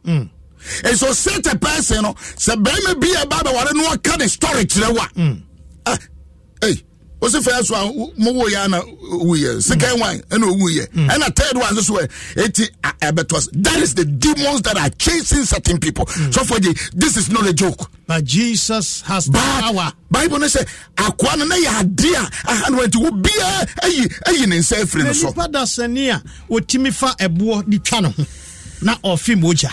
and 0.84 0.98
so 0.98 1.12
set 1.14 1.46
a 1.54 1.58
person 1.58 2.04
no 2.04 2.14
sɛ 2.14 2.56
bɛrima 2.62 3.00
bi 3.00 3.22
a 3.22 3.26
ba 3.26 3.38
bɛware 3.38 3.74
no 3.76 3.90
ɔka 3.92 4.18
ne 4.20 4.28
story 4.28 4.66
kyerɛ 4.66 4.94
wo 4.94 5.02
a 5.26 5.38
ah, 5.94 5.98
ei 6.64 6.84
wosi 7.22 7.40
fɛ 7.42 7.64
so 7.66 7.76
a 7.76 7.92
mowo 8.22 8.46
yɛ 8.50 8.66
ana 8.66 8.82
wuyɛ 8.82 9.62
second 9.64 10.00
one 10.00 10.20
ɛna 10.30 10.44
owuyɛ 10.52 10.88
ɛna 11.08 11.36
third 11.36 11.58
one 11.58 11.76
nso 11.76 11.84
so 11.84 12.08
eti 12.42 12.68
ɛbɛtɔ 13.02 13.38
s- 13.38 13.50
that 13.54 13.78
is 13.78 13.94
the 13.96 14.04
demons 14.06 14.62
that 14.64 14.78
are 14.78 14.90
chasing 14.98 15.46
certain 15.46 15.78
people 15.80 16.06
so 16.32 16.44
for 16.44 16.60
the 16.60 16.74
this 16.96 17.16
is 17.18 17.30
not 17.30 17.46
a 17.48 17.54
joke 17.54 17.90
but 18.08 18.24
jesus 18.26 19.02
has 19.02 19.28
but 19.30 19.40
power 19.62 19.92
bible 20.12 20.40
no 20.40 20.46
sɛ 20.48 20.66
akoa 20.98 21.38
no 21.38 21.46
na 21.46 21.56
yɛ 21.56 21.82
ade 21.82 22.06
a 22.16 22.30
aha 22.52 22.70
no 22.70 22.86
nti 22.86 23.06
obiara 23.06 23.68
ayi 23.84 24.08
ayi 24.28 24.48
ne 24.48 24.58
nsa 24.60 24.82
afiri 24.84 25.04
no 25.06 25.14
so 25.14 25.28
nipa 25.28 25.48
da 25.48 25.64
sani 25.66 26.10
a 26.10 26.22
wɔtumi 26.50 26.94
fa 26.94 27.16
ɛboɔ 27.20 27.70
de 27.70 27.80
twa 27.80 28.02
ne 28.02 28.10
ho 28.10 28.26
na 28.82 28.96
ɔfe 29.04 29.36
mogya. 29.36 29.70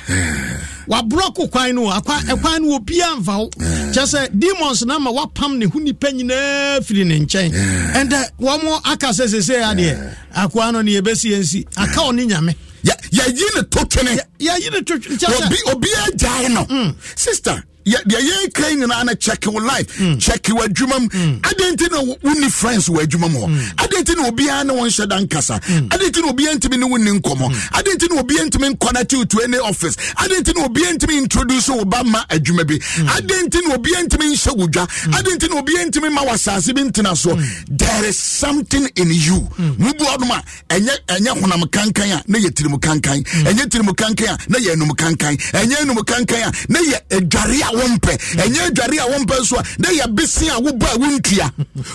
Waborɔko 0.89 1.51
kwan 1.51 1.75
no 1.75 1.91
akwa 1.91 2.19
ɛkwan 2.21 2.61
no 2.63 2.79
obiaa 2.79 3.17
mfa 3.21 3.39
wo. 3.39 3.49
Kyɛ 3.93 4.05
sɛ 4.07 4.29
demons 4.39 4.85
no 4.85 4.95
ama 4.97 5.11
wapam 5.13 5.59
ne 5.59 5.67
ho 5.67 5.79
nipa 5.81 6.09
nyinaa 6.13 6.81
firi 6.85 7.05
ne 7.07 7.19
nkyɛn. 7.21 7.51
Ɛndɛ 7.95 8.31
wɔmo 8.41 8.81
aka 8.85 9.09
sɛ 9.09 9.27
sesei 9.29 9.63
adeɛ 9.63 10.15
akoa 10.35 10.73
no 10.73 10.81
ne 10.83 10.93
yɛbɛsi 11.01 11.31
yɛnsi 11.35 11.67
aka 11.77 12.01
ɔne 12.01 12.27
nyame. 12.29 12.55
Yɛ- 12.85 13.11
yɛyi 13.11 13.57
ne 13.57 13.63
to 13.63 13.85
twene. 13.87 14.19
Yɛyi 14.39 14.71
ne 14.73 14.81
to 14.83 14.95
kyɛ 14.99 15.17
sɛ 15.19 15.47
obi 15.47 15.57
obiara 15.67 16.11
gyae 16.17 16.49
no. 16.55 16.95
Sister 17.17 17.51
yɛ- 17.53 17.63
deɛ 17.87 18.19
yɛka 18.21 18.75
nyinaa 18.77 19.05
no 19.05 19.15
check 19.15 19.45
wo 19.47 19.61
life. 19.61 19.97
Hmm. 19.97 20.17
Check 20.19 20.49
wo 20.49 20.63
adwuma 20.67 21.01
mu. 21.01 21.09
Adɛn 21.41 21.73
nti 21.77 21.91
na 21.91 22.01
wo- 22.03 22.17
wonni 22.23 22.51
friends 22.51 22.89
wɔ 22.89 23.05
adwuma 23.07 23.31
mu. 23.31 23.41
Hɔ 23.47 23.75
adɛn 23.77 24.03
nti 24.03 24.17
na 24.17 24.29
obiara 24.29 24.65
ne 24.67 24.73
wo 24.73 24.83
nhyɛ 24.87 25.09
da 25.09 25.19
nkasa. 25.21 25.61
Adɛn 25.89 26.11
nti 26.11 26.23
na 26.23 26.33
obiara 26.33 26.55
ntumi 26.57 26.79
ne 26.79 26.87
wonni 26.87 27.21
nkɔmmɔ. 27.21 27.55
Adɛn 27.73 27.95
nti 27.97 28.15
na 28.15 28.23
obiara 28.23 28.49
ntumi 28.49 28.75
nkɔnɛte 28.77 29.17
wo 29.19 29.25
to 29.25 29.41
any 29.43 29.59
office. 29.59 29.97
Adɛn 29.97 30.41
nti 30.43 30.55
na 30.57 30.67
obiara 30.67 30.93
ntumi 30.97 31.17
introduce 31.19 31.69
wo 31.69 31.85
ba 31.85 32.03
ma 32.05 32.25
adwuma 32.29 32.67
bi. 32.67 32.75
Adɛn 32.75 33.47
nti 33.49 33.69
na 33.69 33.75
obiara 33.77 34.03
ntumi 34.07 34.33
nhyɛ 34.35 34.57
wo 34.57 34.67
dwa. 34.67 34.87
Adɛn 35.13 35.37
nti 35.39 35.49
na 35.51 35.61
obiara 35.63 35.87
ntumi 35.91 36.13
ma 36.13 36.23
w'asase 36.25 36.75
bi 36.75 36.83
ntena 36.83 37.17
so. 37.17 37.35
Hmm. 37.37 37.45
There 37.71 38.05
is 38.05 38.19
something 38.19 38.89
in 38.97 39.11
you. 39.13 39.37
Hmm. 39.57 39.71
Mubu 39.79 40.05
ɔnom 40.05 40.31
a 40.31 40.43
ɛnyɛ 40.75 40.91
ɛnyɛ 41.07 41.41
honam 41.41 41.63
kankan 41.71 42.11
a 42.19 42.23
na 42.27 42.39
yɛ 42.39 42.51
tirimu 42.51 42.81
kankan 42.81 43.23
ɛnyɛ 43.23 43.67
tirimu 43.71 43.95
kankan 43.95 44.35
a 44.35 44.51
na 44.51 44.59
yɛ 44.59 44.75
enum 44.75 44.91
kankan. 44.97 45.37
Ɛnyɛ 45.53 45.77
enum 45.85 45.99
kankan 46.05 46.49
a 46.49 46.73
na 46.73 46.81
yɛ 46.81 46.99
adware 47.11 47.63
a 47.63 47.76
wɔmpɛ 47.77 48.13
ɛnyɛ 48.43 48.61
adware 48.69 48.99
a 49.01 49.07
wɔmpɛ 49.13 49.41
nso 49.41 49.57
a 49.59 49.63
na 49.79 49.89
yɛ 49.91 50.15
bese 50.15 50.49
a 50.49 50.61
wobɔ 50.61 50.87
a 50.95 50.99
wontua. 50.99 51.51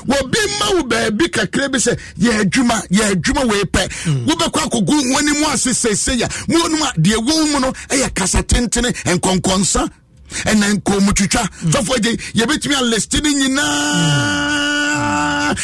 Wɔbi 0.05 0.39
ma 0.59 0.75
wo 0.75 0.83
baabi 0.83 1.29
kakra 1.31 1.69
bi 1.71 1.77
sɛ 1.77 1.97
yɛ 2.19 2.41
adwuma 2.43 2.81
yɛ 2.89 3.11
adwuma 3.15 3.45
wei 3.49 3.63
pɛ. 3.63 3.89
Wobɛkɔ 4.27 4.59
akɔgu 4.65 4.95
wɔne 5.13 5.39
mu 5.39 5.45
ase 5.53 5.71
sɛsɛ 5.71 6.21
a 6.23 6.51
mu 6.51 6.57
ɔnom 6.59 6.81
a 6.89 6.99
deɛ 6.99 7.15
wɔwu 7.17 7.51
mu 7.53 7.59
no 7.59 7.71
ɛyɛ 7.89 8.13
kasa 8.13 8.43
tentene 8.43 8.91
nkɔnkɔnsa 9.05 9.89
ɛna 10.45 10.73
nkɔmutwitwa 10.75 11.43
sɔfoɔ 11.71 11.99
gye 12.03 12.11
yɛbɛtumi 12.35 12.75
aliste 12.75 13.21
no 13.23 13.29
nyinaa. 13.31 14.71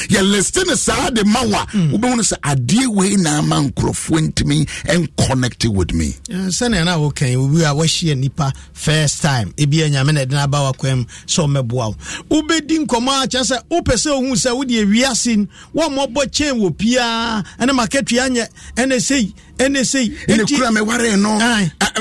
Yɛliste 0.10 0.66
no 0.68 0.76
saa 0.76 1.10
de 1.10 1.24
ma 1.24 1.42
wo 1.44 1.56
a 1.56 1.66
wobɛhu 1.96 2.16
no 2.18 2.24
sɛ 2.24 2.36
adeɛ 2.44 2.88
wei 2.88 3.16
na 3.16 3.40
ama 3.40 3.56
nkurɔfoɔ 3.58 4.20
ntumi 4.34 4.68
ɛnconnect 4.86 5.66
with 5.74 5.94
me. 5.94 6.16
Eh, 6.30 6.50
sɛnea 6.50 6.86
na 6.86 6.98
wokan 6.98 7.36
obi 7.38 7.64
a 7.64 7.74
wahyia 7.74 8.16
nipa 8.18 8.52
first 8.74 9.22
time 9.22 9.54
ebia 9.58 9.90
nyame 9.90 10.14
na 10.14 10.22
ɛde 10.26 10.32
no 10.32 10.40
aba 10.40 10.58
wakwam 10.72 11.06
sɛ 11.26 11.46
ɔmɛboa 11.48 11.88
wo. 11.88 11.96
Wobɛdi 12.30 12.86
nkɔmmɔ 12.86 13.24
a 13.24 13.28
kyerɛ 13.28 13.44
sɛ 13.44 13.58
wopɛ 13.72 13.94
sɛ 13.96 14.10
ohu 14.12 14.34
sɛ 14.36 14.56
wode 14.56 14.70
awiase 14.70 15.34
n 15.38 15.48
woammɔbɔ 15.76 16.26
kyɛn 16.32 16.60
wɔ 16.60 16.72
piaa 16.78 17.44
ɛne 17.60 17.72
makatua 17.76 18.30
nyɛ 18.30 18.48
ɛne 18.76 19.02
sei 19.02 19.34
ɛne 19.58 19.86
sei 19.86 20.10
ɛne 20.28 20.48
kura 20.48 20.72
me 20.72 20.82
waree 20.82 21.16
no. 21.20 21.38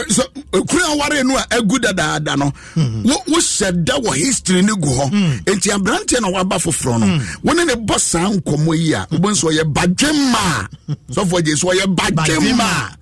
So, 0.09 0.23
kura 0.69 0.85
a 0.93 0.97
waree 0.99 1.25
no 1.25 1.37
a 1.37 1.43
agu 1.51 1.79
dadaada 1.79 2.37
no. 2.37 2.53
Wo- 2.77 3.23
wohyɛ 3.29 3.85
da 3.85 3.95
wɔ 3.99 4.15
history 4.15 4.63
no 4.63 4.77
gu 4.77 4.89
hɔ. 4.89 5.45
Enti 5.47 5.71
aberanteɛ 5.73 6.21
na 6.21 6.29
waba 6.29 6.57
foforɔ 6.59 7.01
no 7.01 7.21
wo 7.43 7.53
ne 7.55 7.65
ne 7.65 7.75
bɔ 7.75 7.99
saa 7.99 8.29
nkɔmmɔ 8.31 8.77
yi 8.79 8.93
a 8.95 9.07
wobɛhu 9.11 9.33
sɛ 9.33 9.53
ɔyɛ 9.53 9.73
badwe 9.73 10.13
ma 10.33 10.67
a 10.89 10.93
sɔfoɔ 11.13 11.45
gye 11.45 11.55
sɛ 11.55 11.73
ɔyɛ 11.75 11.95
badwe 11.97 12.55
ma 12.57 12.65
a 12.65 12.97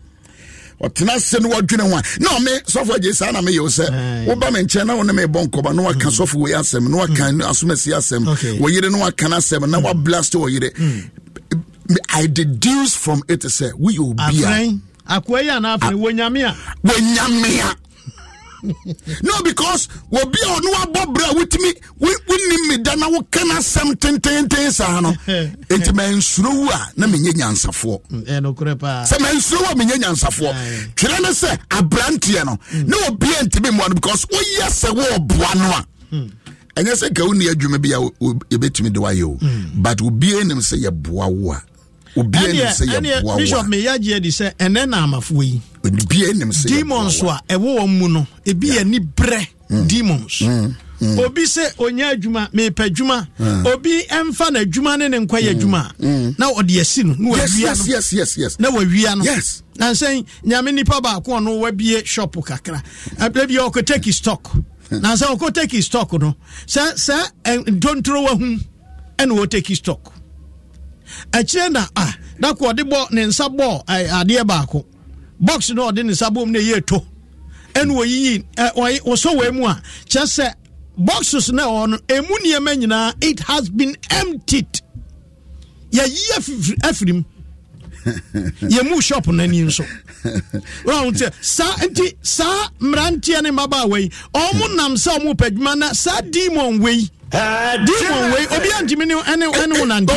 ɔtena 0.89 1.15
ase 1.17 1.39
no 1.41 1.49
wɔdwene 1.51 1.81
ho 1.91 1.97
a. 1.97 2.03
Na 2.21 2.29
ɔme 2.39 2.65
sɔfoɔ 2.67 3.01
gye 3.03 3.13
saa 3.13 3.31
na 3.33 3.41
meyɛ 3.41 3.61
wo 3.61 3.69
sɛ 3.69 4.27
woba 4.27 4.53
me 4.53 4.61
nkyɛn 4.63 4.87
na 4.87 4.95
wo 4.97 5.03
ne 5.03 5.13
mebɔ 5.13 5.47
nkɔba 5.49 5.75
na 5.75 5.83
waka 5.83 6.09
sɔfo 6.09 6.35
wei 6.35 6.53
asɛm 6.53 6.89
na 6.91 6.97
waka 6.99 7.33
asomasi 7.49 7.93
asɛm 7.93 8.29
Okay. 8.29 8.59
wɔ 8.59 8.71
yere 8.73 8.91
na 8.91 8.99
waka 8.99 9.29
no 9.29 9.37
asɛm 9.37 9.69
na 9.69 9.81
wablast 9.81 10.33
wɔ 10.35 10.51
yere 10.53 10.71
I 12.12 12.26
deduce 12.26 12.95
from 12.97 13.22
it 13.28 13.41
sɛ 13.41 13.72
woyɛ 13.72 13.99
obi 14.11 14.22
a 15.07 15.20
akoa 15.20 15.43
yi 15.43 15.51
ana 15.51 15.76
afrɛn 15.78 15.99
wɔnyame 16.01 16.45
a 16.49 16.55
wɔnyamea 16.87 17.74
no 19.22 19.43
because 19.43 19.89
obi 20.11 20.39
a 20.43 20.47
ɔno 20.47 20.68
wabɔ 20.72 21.14
berɛ 21.14 21.30
a 21.30 21.35
wotumi 21.35 21.74
wo- 21.99 22.09
wonim 22.28 22.68
me 22.68 22.78
da 22.78 22.95
na 22.95 23.09
woka 23.11 23.45
no 23.45 23.55
asɛm 23.57 23.95
tententen 23.97 24.70
saa 24.72 25.01
no 25.01 25.11
enti 25.68 25.93
mansuro 25.93 26.51
wu 26.51 26.70
a 26.70 26.89
na 26.97 27.07
menyɛ 27.07 27.32
nyansafoɔ. 27.35 28.01
Paa. 28.78 29.05
Sɛ 29.05 29.20
mansuro 29.20 29.61
wu 29.61 29.66
a 29.66 29.74
menyɛ 29.74 29.99
nyansafoɔ. 30.03 30.95
Twerɛ 30.95 31.20
ne 31.20 31.28
sɛ 31.28 31.59
aberanteɛ 31.68 32.47
no 32.47 32.59
na 32.87 32.97
obia 33.09 33.43
ntimi 33.43 33.70
mmoa 33.70 33.89
no 33.91 33.95
because 33.97 34.24
woyɛ 34.24 34.68
sɛ 34.70 34.89
woɔboa 34.97 35.55
no 35.57 35.70
a. 35.70 35.87
Ɛnyɛ 36.80 36.93
sɛ 36.95 37.14
ka 37.14 37.22
wonni 37.24 37.49
adwuma 37.53 37.78
bi 37.82 37.91
a 37.91 38.01
yɛbɛtumi 38.01 38.91
de 38.95 39.01
woayɛ 39.01 39.24
o. 39.24 39.39
But 39.74 39.99
obiaa 39.99 40.47
nim 40.47 40.61
sɛ 40.61 40.82
yɛboa 40.85 41.30
wo 41.30 41.53
a 41.53 41.62
obi 42.17 42.39
anim 42.39 42.67
sɛ 42.67 42.85
yɛ 42.87 43.23
boa 43.23 43.33
wa 43.33 43.37
bishop 43.37 43.67
mi 43.67 43.79
yagye 43.83 44.15
adi 44.17 44.29
sɛ 44.31 44.55
ɛnɛ 44.59 44.89
na 44.89 45.05
amafo 45.07 45.43
yi. 45.43 45.61
Obi 45.85 46.25
anim 46.31 46.51
sɛ 46.51 46.67
yɛ 46.67 46.69
demons 46.79 47.23
a. 47.23 47.41
ɛwɔ 47.49 47.79
wɔn 47.79 47.99
mu 47.99 48.09
no 48.09 48.27
ebi 48.47 48.69
yɛ 48.71 48.85
ni 48.87 48.99
brɛ 49.01 49.47
mm. 49.71 49.87
demons. 49.89 50.39
Mm. 50.43 50.75
Mm. 51.01 51.19
Obi 51.25 51.43
sɛ 51.43 51.73
onya 51.79 52.15
adwuma 52.15 52.49
mepɛ 52.53 52.89
adwuma. 52.89 53.27
Mm. 53.39 53.67
obi 53.67 54.03
ɛmfa 54.09 54.53
no 54.53 54.61
adwuma 54.61 54.99
ne 54.99 55.09
ne 55.09 55.19
nkɔyɛ 55.27 55.51
adwuma 55.55 55.93
mm. 55.99 56.39
na 56.39 56.51
ɔde 56.53 56.81
asi 56.81 57.03
no 57.03 57.15
na 57.19 57.31
wawia 57.31 57.59
yes, 57.89 58.12
yes, 58.12 58.37
yes, 58.39 58.59
na 58.59 58.71
wawia 58.71 59.17
no. 59.19 59.25
Yes. 59.25 59.62
nansɛn 59.79 60.25
nyame 60.45 60.71
nnipa 60.73 61.01
baako 61.03 61.33
ɔno 61.41 61.61
wabie 61.61 62.05
shop 62.07 62.33
kakra. 62.37 62.83
Ɛbrɛ 63.19 63.49
bia 63.49 63.61
ɔkɔtaki 63.69 64.12
stock. 64.12 64.53
Nansɛ 64.91 65.37
ɔkɔtaki 65.37 65.83
stock 65.83 66.12
no 66.15 66.35
sɛ 66.67 66.95
sɛ 66.95 67.65
ntontoro 67.67 68.25
wahum 68.27 68.61
ɛne 69.19 69.33
wɔtaki 69.39 69.77
stock 69.77 70.14
akyire 71.33 71.71
na 71.71 71.87
ah 71.97 72.12
dako 72.41 72.73
ɔde 72.73 72.83
bɔ 72.91 73.11
ne 73.12 73.27
nsa 73.27 73.49
bɔ 73.49 73.85
ɛ, 73.87 74.09
adeɛ 74.23 74.45
baako. 74.47 74.85
Box 75.41 75.71
na 75.71 75.91
ɔde 75.91 76.05
ne 76.05 76.12
nsa 76.12 76.31
bɔ 76.31 76.47
mu 76.47 76.53
na 76.53 76.59
ɛyɛ 76.59 76.87
to. 76.87 77.03
Ɛna 77.75 77.93
oyiyi 77.93 78.45
ɛ 78.57 78.75
ɔyi 78.75 79.01
ɔsɔ 79.03 79.31
wɔ 79.39 79.55
mu 79.55 79.67
a 79.67 79.83
kyerɛ 80.09 80.27
sɛ 80.27 80.55
boxes 80.97 81.51
na 81.53 81.65
ɛwɔ 81.65 81.89
no 81.91 81.99
emu 82.09 82.35
nneɛma 82.45 82.77
nyinaa 82.79 83.15
it 83.23 83.41
has 83.41 83.69
been 83.69 83.97
emptied. 84.11 84.81
Yɛyi 85.93 86.77
afiri 86.83 87.12
mu 87.15 87.25
yɛmu 88.75 89.01
shop 89.03 89.27
no 89.29 89.43
ani 89.43 89.63
nso 89.65 89.85
sɛ 90.85 91.33
saa 91.41 91.77
nti 91.87 92.15
saa 92.23 92.69
mmeranteɛ 92.81 93.43
ne 93.43 93.51
mmabaawa 93.51 94.01
yi 94.01 94.11
ɔmo 94.35 94.77
nam 94.77 94.95
sɛ 94.95 95.19
ɔmo 95.19 95.35
pɛ 95.35 95.47
adwuma 95.51 95.77
na 95.79 95.93
saa 95.93 96.21
demon 96.21 96.81
wei 96.81 97.09
demon 97.33 98.31
wei 98.33 98.47
obi 98.57 98.69
antimi 98.79 99.07
ne 99.07 99.15
ɛne 99.15 99.47
ɛne 99.53 99.79
wo 99.81 99.85
nante. 99.87 100.13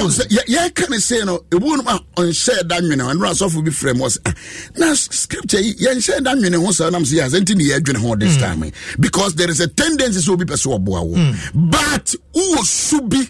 Yɛka 0.48 0.90
ne 0.90 1.00
sei 1.00 1.24
no 1.26 1.40
ɛbu 1.50 1.78
nom 1.78 1.88
a 1.88 2.00
ɔnhyɛɛ 2.22 2.68
da 2.68 2.76
nwene 2.80 3.02
ho 3.02 3.10
ɛno 3.14 3.32
asɔfo 3.32 3.64
bi 3.64 3.72
frɛ 3.72 3.96
m 3.96 4.00
wɔ 4.02 4.08
sɛ 4.10 4.20
"Ah, 4.26 4.34
na 4.78 4.94
scripture 4.94 5.60
yi 5.60 5.74
yɛnhyɛɛ 5.76 6.24
da 6.24 6.34
nwene 6.36 6.64
ho 6.64 6.72
saa 6.72 6.90
nam 6.92 7.04
sɛ 7.04 7.16
yɛ 7.18 7.26
asɛ 7.30 7.40
nti 7.42 7.56
ne 7.56 7.64
yɛadwene 7.72 7.98
ho 7.98 8.16
this 8.16 8.38
time. 8.38 8.64
Yi." 8.66 8.72
because 9.00 9.34
there 9.36 9.50
is 9.50 9.60
a 9.62 9.68
tendency 9.68 10.20
sɛ 10.20 10.30
obi 10.34 10.46
pɛ 10.46 10.56
sɛ 10.58 10.78
ɔboa 10.78 11.06
wo. 11.08 11.16
But 11.56 12.14
wowɔ 12.36 12.66
su 12.66 13.02
bi 13.02 13.28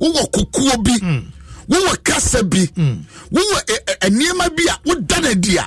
wowɔ 0.00 0.30
kokoɔ 0.30 0.84
bi 0.84 1.22
wowɔ 1.68 2.04
kasa 2.04 2.42
bi. 2.42 2.66
Wowɔ 3.32 3.58
ɛ- 3.66 3.84
ɛ- 4.00 4.10
nneɛma 4.10 4.56
bi 4.56 4.62
a 4.70 4.78
woda 4.88 5.20
no 5.20 5.30
adi 5.30 5.56
a. 5.56 5.66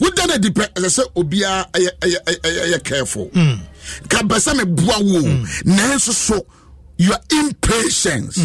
Woda 0.00 0.26
no 0.26 0.34
adi 0.34 0.48
pɛ 0.50 0.72
ɛsɛ 0.74 0.88
sɛ 0.98 1.02
obiara 1.14 1.70
ɛyɛ 1.72 2.84
careful. 2.84 3.30
Ka 4.08 4.22
bɛ 4.22 4.36
sɛ 4.38 4.54
meboa 4.60 4.98
wo. 5.02 5.20
Nanso 5.64 6.12
so 6.12 6.46
your 6.98 7.16
impatience 7.30 8.38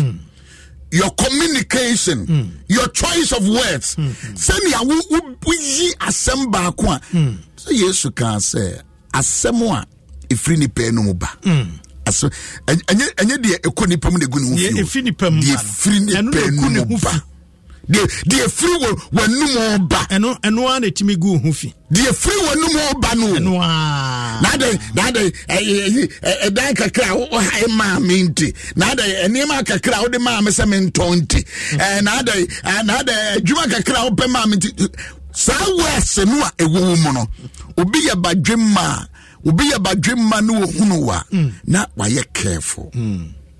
your 0.91 1.09
communication 1.11 2.61
your 2.69 2.87
choice 2.89 3.31
of 3.33 3.45
words 3.47 3.95
sɛnea 3.97 4.85
wo- 4.85 5.01
wo- 5.11 5.35
woyi 5.45 5.93
asɛm 5.97 6.51
baako 6.51 6.95
a. 6.95 6.99
Sɛ 7.57 7.71
yesu 7.71 8.11
kaa 8.15 8.37
sɛ 8.37 8.81
asɛm 9.13 9.61
a 9.71 9.85
ɛfiri 10.29 10.57
nipa 10.59 10.91
no 10.91 11.03
mu 11.03 11.13
ba. 11.13 11.29
Asɛ- 11.43 11.79
aso 12.07 12.29
ɛnyɛ 12.67 13.05
ɛnyɛ 13.21 13.35
deɛ 13.43 13.57
ɛkɔ 13.67 13.87
nipa 13.89 14.11
mu 14.11 14.17
na 14.17 14.25
egu 14.25 14.39
ne 14.39 14.47
ho 14.49 14.55
fi 14.57 14.67
o 14.67 14.71
deɛ 14.71 14.81
efi 14.83 15.03
nipa 15.03 15.29
mu 15.31 15.41
ba 15.41 15.47
deɛ 15.47 15.57
firi 15.59 15.99
nipa 15.99 16.51
mu 16.51 16.85
mu 16.89 16.97
ba. 16.97 17.23
deɛ 17.87 18.03
deɛ 18.29 18.47
firi 18.57 18.75
wɔ 18.83 18.89
wɔnum 19.15 19.53
ɔba. 19.77 19.99
Ɛno 20.15 20.29
ɛnoa 20.41 20.79
na 20.81 20.87
etimi 20.87 21.15
gu 21.17 21.37
ho 21.39 21.51
fi. 21.53 21.73
Deɛ 21.91 22.11
firi 22.21 22.39
wɔnum 22.47 22.75
ɔba 22.91 23.15
no. 23.15 23.27
Ɛnoa 23.39 23.67
n'adɛ 24.43 24.69
n'adɛ 24.95 25.21
ɛyɛ 25.47 26.09
ɛdan 26.47 26.73
kakra 26.75 27.15
ɔha 27.15 27.51
yɛ 27.61 27.67
maa 27.77 27.99
mi 27.99 28.23
nti 28.27 28.53
n'adɛ 28.75 29.03
ɛnneɛma 29.25 29.63
kakra 29.65 30.03
ɔde 30.05 30.19
maa 30.19 30.41
mi 30.41 30.51
sɛ 30.51 30.67
mi 30.67 30.77
ntɔn 30.87 31.21
nti 31.21 31.39
ɛɛ 31.77 32.01
n'adɛ 32.01 32.33
n'adɛ 32.83 33.13
adwuma 33.37 33.67
kakra 33.71 34.09
ɔpɛ 34.09 34.29
maa 34.31 34.45
mi 34.47 34.57
nti? 34.57 34.69
Saa 35.31 35.53
wɛɛsɛ 35.79 36.25
no 36.25 36.43
a 36.43 36.49
ɛwɔ 36.63 37.03
mu 37.03 37.11
no 37.13 37.27
obi 37.77 37.99
yɛ 38.07 38.15
badwe 38.21 38.55
maa 38.73 39.05
obi 39.45 39.63
yɛ 39.71 39.77
badwemma 39.83 40.41
no 40.41 40.53
wɔhunu 40.65 41.01
wo 41.05 41.11
a 41.11 41.23
na 41.65 41.85
wayɛ 41.97 42.23
careful. 42.33 42.91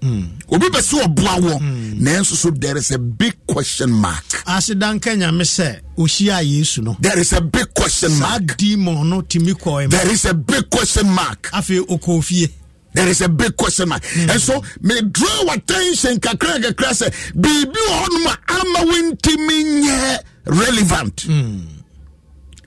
Obi 0.01 0.67
bɛ 0.69 0.79
sɛ 0.79 1.03
ɔboa 1.03 1.39
wɔ 1.39 1.59
nanso 1.99 2.35
so 2.35 2.51
there 2.51 2.77
is 2.77 2.91
a 2.91 2.99
big 2.99 3.35
question 3.47 3.91
mark. 3.91 4.23
Asedanka 4.45 5.15
nyame 5.17 5.41
sɛ 5.43 5.79
ɔhyiaa 5.97 6.43
yesu 6.45 6.81
no 6.83 6.95
there 6.99 7.19
is 7.19 7.33
a 7.33 7.41
big 7.41 7.73
question 7.73 8.09
saa 8.11 8.37
mark. 8.39 8.57
demon 8.57 9.09
no 9.09 9.21
tumi 9.21 9.53
kɔɛ 9.53 9.89
there 9.89 10.09
is 10.11 10.25
a 10.25 10.33
big 10.33 10.69
question 10.69 11.09
mark. 11.09 11.49
Afei 11.53 11.79
ɔkɔɔ 11.85 12.23
fie. 12.23 12.47
There 12.93 13.07
is 13.09 13.21
a 13.21 13.29
big 13.29 13.55
question 13.57 13.89
mark. 13.89 14.01
And 14.17 14.41
so, 14.41 14.59
me 14.81 14.99
draw 15.01 15.53
attention 15.53 16.17
kakra 16.19 16.57
kakra 16.63 16.93
sɛ 16.93 17.13
biribi 17.35 17.75
wɔ 17.75 18.03
hɔnom 18.03 18.25
a 18.27 18.37
ama 18.61 18.91
wontimi 18.91 19.83
nyɛ 19.83 20.19
relevant. 20.45 21.27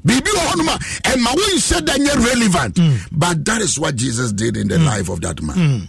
Biribi 0.05 0.31
wɔ 0.31 0.43
hɔnom 0.51 0.69
a 0.69 0.79
ɛma 1.09 1.35
wonhyɛ 1.35 1.85
da 1.85 1.95
nyɛ 1.95 2.27
relevant. 2.27 2.81
But 3.13 3.45
that 3.45 3.63
is 3.63 3.79
what 3.79 3.97
Jesus 3.97 4.33
did 4.33 4.57
in 4.57 4.69
the 4.69 4.79
life 4.79 5.09
of 5.09 5.21
that 5.21 5.41
man. 5.43 5.89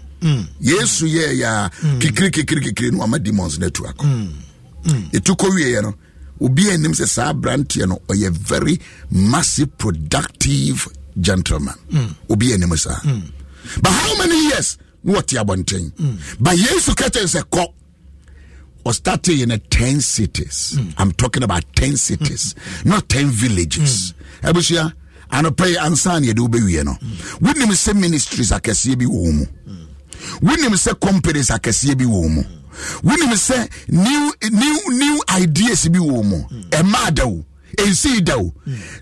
Yesu 0.62 1.07
yɛ 1.07 1.38
ya 1.38 1.70
kikiri 1.99 2.30
kikiri 2.32 2.62
kikiri 2.72 2.91
no 2.91 3.03
ama 3.03 3.20
demons 3.20 3.57
na 3.59 3.70
tu 3.70 3.84
akɔ. 3.84 4.30
Etu 5.14 5.36
kɔ 5.36 5.49
wieɛ 5.49 5.84
no. 5.84 5.95
Obi 6.41 6.70
anim 6.72 6.91
sɛ 6.93 7.07
saa 7.07 7.34
aberanteɛ 7.34 7.88
no 7.88 8.01
ɔyɛ 8.07 8.32
very 8.32 8.80
massive 9.12 9.78
productive 9.78 10.88
gentleman. 11.20 11.76
Obi 12.30 12.53
anim 12.53 12.76
saa. 12.78 12.99
But 13.82 13.91
how 13.91 14.18
many 14.18 14.47
years? 14.49 14.78
What 15.03 15.28
abɔnten. 15.28 15.91
But 16.39 16.57
Yesu 16.57 16.93
kɛtɛ 16.95 17.24
sɛ 17.26 17.43
kɔ. 17.49 17.66
Or 18.84 18.93
starting 18.93 19.39
in 19.41 19.51
a 19.51 19.57
10 19.57 20.01
cities. 20.01 20.75
Hmm. 20.79 20.89
I'm 20.97 21.11
talking 21.11 21.43
about 21.43 21.63
10 21.75 21.97
cities, 21.97 22.55
hmm. 22.82 22.89
not 22.89 23.09
10 23.09 23.27
villages. 23.27 24.13
Hmm. 24.41 24.47
Abusua, 24.49 24.93
anɔpɛ 25.32 25.67
yi 25.69 25.77
ansa 25.77 26.19
na 26.19 26.27
yɛde 26.27 26.39
wobɛwie 26.47 26.84
no. 26.84 26.93
Wonim 27.41 27.71
sɛ 27.71 27.93
ministries 27.95 28.51
akɛseɛ 28.51 28.97
bi 28.97 29.05
wɔ 29.05 29.34
mu 29.34 29.45
wonim 30.41 30.73
sɛ 30.75 30.99
companies 30.99 31.49
akɛseɛ 31.49 31.97
bi 31.97 32.05
wɔ 32.05 32.29
mu 32.29 32.43
wonim 33.03 33.34
sɛ 33.36 33.69
new 33.89 34.34
new 34.51 34.79
new 34.97 35.21
ideas 35.29 35.88
bi 35.89 35.99
wɔ 35.99 36.23
mu 36.25 36.38
ɛmaa 36.71 37.13
da 37.13 37.25
wo 37.27 37.45
ɛnsii 37.78 38.24
da 38.24 38.38
o 38.38 38.53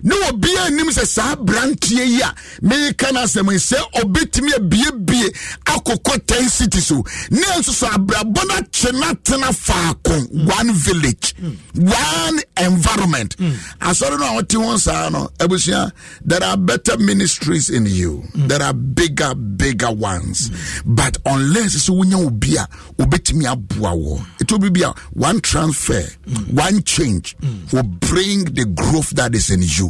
ne 0.02 0.14
obiaa 0.28 0.70
nim 0.70 0.88
sɛ 0.90 1.06
saa 1.06 1.36
beranteɛ 1.36 2.06
yi 2.06 2.20
a 2.22 2.34
meka 2.62 3.12
no 3.12 3.20
asɛm 3.24 3.48
sɛ 3.58 3.76
ɔbɛtumi 4.00 4.52
abiebie 4.58 5.34
akokɔ 5.66 6.26
10 6.26 6.48
cities 6.48 6.90
o. 6.92 7.04
Ne 7.30 7.40
nso 7.58 7.70
so 7.72 7.86
abrabɔ 7.86 8.46
no 8.48 8.54
akye 8.56 8.92
no 8.92 9.48
faako 9.52 10.46
one 10.46 10.72
village 10.74 11.34
one 11.74 12.40
environment. 12.56 13.36
Asɔre 13.80 14.18
no 14.18 14.26
a 14.26 14.34
wote 14.34 14.52
ho 14.52 14.76
saa 14.76 15.08
no 15.10 15.28
abusua 15.38 15.90
there 16.24 16.42
are 16.42 16.56
better 16.56 16.96
ministries 16.98 17.70
in 17.70 17.86
you. 17.86 18.22
There 18.34 18.62
are 18.62 18.72
bigger 18.72 19.34
bigger 19.34 19.90
ones. 19.92 20.50
But 20.84 21.18
unless 21.26 21.76
sɛ 21.76 21.90
wonya 21.96 22.26
obi 22.26 22.56
a 22.56 22.66
wobɛtumi 22.98 23.44
aboa 23.50 23.92
wɔ 23.96 24.26
ɛtɔ 24.40 24.60
bi 24.60 24.68
bi 24.70 24.88
a 24.88 24.92
one 25.12 25.40
transfer 25.40 26.02
one 26.50 26.82
change 26.82 27.36
will 27.72 27.82
bring 27.82 28.44
the 28.44 28.59
growth 28.64 29.10
that 29.10 29.34
is 29.34 29.50
in 29.50 29.62
you. 29.62 29.88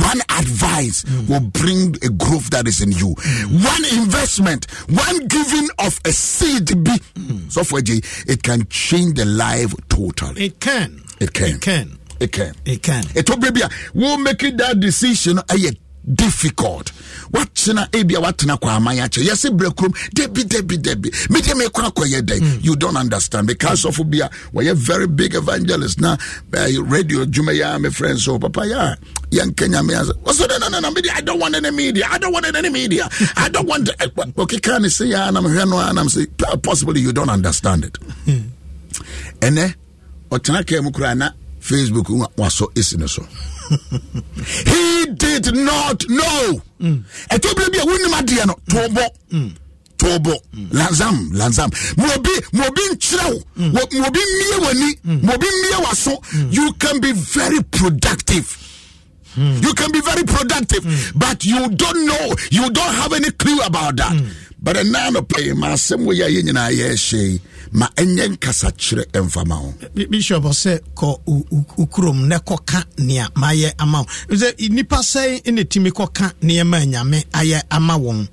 One 0.00 0.20
advice 0.38 1.02
hmm. 1.06 1.26
will 1.26 1.40
bring 1.40 1.96
a 2.02 2.08
growth 2.10 2.50
that 2.50 2.66
is 2.68 2.80
in 2.80 2.92
you. 2.92 3.14
Hmm. 3.18 3.64
One 3.64 3.84
investment, 4.02 4.70
one 4.88 5.26
giving 5.26 5.68
of 5.78 5.98
a 6.04 6.12
seed 6.12 6.82
be 6.84 6.92
hmm. 7.16 7.48
so 7.48 7.64
for 7.64 7.80
J, 7.80 8.00
it 8.26 8.42
can 8.42 8.66
change 8.68 9.14
the 9.14 9.24
life 9.24 9.74
totally. 9.88 10.46
It 10.46 10.60
can. 10.60 11.02
It 11.20 11.32
can. 11.32 11.48
It 11.54 11.60
can. 11.60 11.98
It 12.20 12.32
can. 12.32 12.54
It 12.64 12.82
can. 12.82 13.04
It 13.14 13.28
will 13.28 13.36
be 13.38 13.60
we'll 13.94 14.18
make 14.18 14.42
it 14.42 14.56
that 14.58 14.80
decision. 14.80 15.38
Eh, 15.38 15.42
I 15.50 15.72
difficult. 16.14 16.92
Wakyena 17.32 17.88
ebia 17.92 18.20
watena 18.20 18.56
kɔ 18.58 18.68
aman 18.76 18.96
akyɛ 18.96 19.22
yɛsɛ 19.28 19.50
berɛ 19.58 19.70
kurom 19.74 19.92
dabi 20.14 20.42
dabi 20.44 20.76
dabi 20.78 21.08
mede 21.30 21.52
mekɔ 21.58 21.90
akɔyɛ 21.90 22.20
dɛn 22.22 22.38
hmm. 22.40 22.58
you 22.60 22.76
don't 22.76 22.96
understand. 22.96 23.46
Because 23.46 23.84
of 23.84 23.96
bi 24.10 24.18
a 24.18 24.28
wɔyɛ 24.54 24.74
very 24.76 25.06
big 25.06 25.34
evangelist 25.34 26.00
na 26.00 26.12
uh, 26.54 26.82
radio 26.84 27.24
dwuma 27.24 27.52
yɛ 27.58 27.76
a 27.76 27.78
me 27.78 27.90
friend 27.90 28.18
so 28.20 28.38
papa 28.38 28.60
yɛ 28.60 28.96
yɛnka 29.30 29.66
nyame 29.68 30.00
ase 30.00 30.12
ɔsɛ 30.24 30.42
oh, 30.44 30.46
no 30.46 30.58
no 30.58 30.68
no 30.68 30.80
no 30.80 30.90
mede 30.92 31.08
i 31.14 31.20
don't 31.20 31.38
want 31.40 31.54
any 31.56 31.70
media. 31.70 32.06
I 32.10 32.18
don't 32.18 32.32
want 32.32 32.46
any 32.46 32.70
media. 32.70 33.08
I 33.36 33.48
don't 33.48 33.66
want 33.66 33.86
ɔkeka 33.88 34.80
ne 34.80 34.88
se 34.88 35.06
yɛ 35.06 35.28
a 35.28 35.32
na 35.32 35.40
mehwɛ 35.40 35.68
no 35.68 35.78
a 35.78 35.92
nam 35.92 36.06
sɛ 36.06 36.62
possibly 36.62 37.00
you 37.00 37.12
don't 37.12 37.30
understand 37.30 37.84
it. 37.84 37.96
Hmm. 38.24 38.48
Ɛnɛ 39.40 39.74
ɔtena 40.30 40.66
kaa 40.66 40.82
mu 40.82 40.90
koraa 40.90 41.16
na 41.16 41.30
facebook 41.68 42.08
wasɔ 42.36 42.66
ɛsi 42.74 42.96
no 42.98 43.06
so. 43.06 43.22
He 44.70 45.06
did 45.14 45.54
not 45.54 46.04
know. 46.08 46.62
Ɛtɔ 47.34 47.48
berɛ 47.56 47.72
bi 47.72 47.78
a 47.78 47.86
wonim 47.86 48.14
adeɛ 48.20 48.46
no 48.46 48.54
toobɔ 48.70 49.04
toobɔ 49.98 50.34
lansam 50.72 51.30
lansam 51.32 51.70
ma 51.96 52.04
obi 52.14 52.30
ma 52.52 52.66
obi 52.66 52.82
nkyerɛ 52.92 53.26
wo 53.32 53.70
ma 53.72 53.80
obi 54.06 54.20
mmie 54.30 54.58
w'ani. 54.64 55.22
Ma 55.24 55.32
obi 55.34 55.46
mmie 55.46 55.82
w'aso. 55.84 56.52
You 56.52 56.72
can 56.74 57.00
be 57.00 57.12
very 57.12 57.62
productive. 57.64 58.62
You 59.36 59.74
can 59.74 59.92
be 59.92 60.00
very 60.00 60.24
productive, 60.24 61.12
but 61.14 61.44
you 61.44 61.68
don't 61.68 62.06
know, 62.06 62.34
you 62.50 62.70
don't 62.70 62.94
have 62.94 63.12
any 63.12 63.30
clue 63.32 63.60
about 63.60 63.96
that. 63.96 64.14
But 64.66 64.76
ɛnaa 64.82 65.12
no 65.12 65.20
pɛi 65.22 65.54
ma 65.54 65.68
asɛm 65.74 66.04
wei 66.06 66.20
a 66.22 66.26
yɛ 66.28 66.42
nyinaa 66.42 66.70
yɛhyɛ 66.74 67.22
yi 67.30 67.40
ma 67.72 67.86
ɛnyɛ 67.96 68.24
nkasakyerɛ 68.34 69.04
ɛmfama 69.12 69.54
ho 69.54 69.74
bishop 70.10 70.42
sɛ 70.42 70.80
kɔ 70.96 71.20
ukurom 71.78 72.26
na 72.26 72.38
kɔka 72.40 72.82
nea 72.98 73.28
mayɛ 73.36 73.72
ama 73.78 74.02
wo. 74.02 74.34
Sɛ 74.36 74.56
nnipa 74.68 74.98
sɛn 75.12 75.52
na 75.54 75.62
ɛtumi 75.62 75.90
kɔka 75.92 76.32
nneɛma 76.42 76.84
nyame 76.84 77.24
ayɛ 77.32 77.62
ama 77.70 77.94
wɔn? 77.96 78.26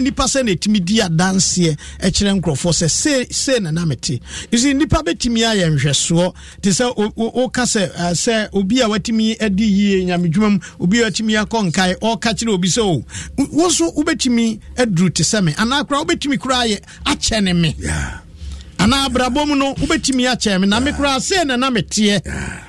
Nnipa 0.00 0.24
sɛn 0.26 0.44
na 0.46 0.52
ɛtumi 0.52 0.84
di 0.84 0.98
adanseɛ 1.00 1.76
kyerɛ 2.00 2.40
nkurɔfoɔ 2.40 2.72
sɛ 2.72 2.90
se 2.90 3.26
se 3.30 3.60
na 3.60 3.70
na 3.70 3.84
mete. 3.86 4.20
Ɛsi 4.50 4.74
nnipa 4.74 5.04
bɛtumi 5.06 5.38
ayɛ 5.46 5.70
nhwɛsoɔ 5.76 6.34
te 6.62 6.70
sɛ 6.70 7.14
woka 7.16 7.62
sɛ 7.62 7.92
sɛ 8.10 8.48
obi 8.54 8.80
a 8.80 8.88
watumi 8.88 9.36
adi 9.40 9.64
yie 9.66 10.04
nyamedwuma 10.04 10.50
mu 10.50 10.58
obi 10.80 11.00
a 11.00 11.04
watumi 11.10 11.34
akɔ 11.44 11.70
nkae 11.70 11.94
ɔka 12.00 12.34
kyerɛ 12.34 12.54
obi 12.54 12.68
sɛ 12.68 12.80
o 12.82 13.04
wo 13.52 13.68
nso 13.68 13.94
wobɛtumi 13.94 14.58
aduru 14.76 15.10
te 15.14 15.22
sɛ 15.22 15.44
me 15.44 15.52
anaa 15.60 15.84
koraa 15.84 16.02
wobɛtumi 16.02 16.36
koraa 16.42 16.64
yɛ 16.72 16.78
akyɛ 17.10 17.38
ne 17.42 17.52
me 17.52 17.70
anaa 18.82 19.04
abrabɔ 19.08 19.40
mu 19.48 19.54
no 19.56 19.74
wobɛtumi 19.74 20.24
akyɛ 20.32 20.60
me. 20.60 20.66
Na 20.66 20.80
me 20.80 20.90
koraa 20.92 21.18
sɛ 21.20 21.44
na 21.46 21.56
na 21.56 21.70
meteɛ. 21.70 22.20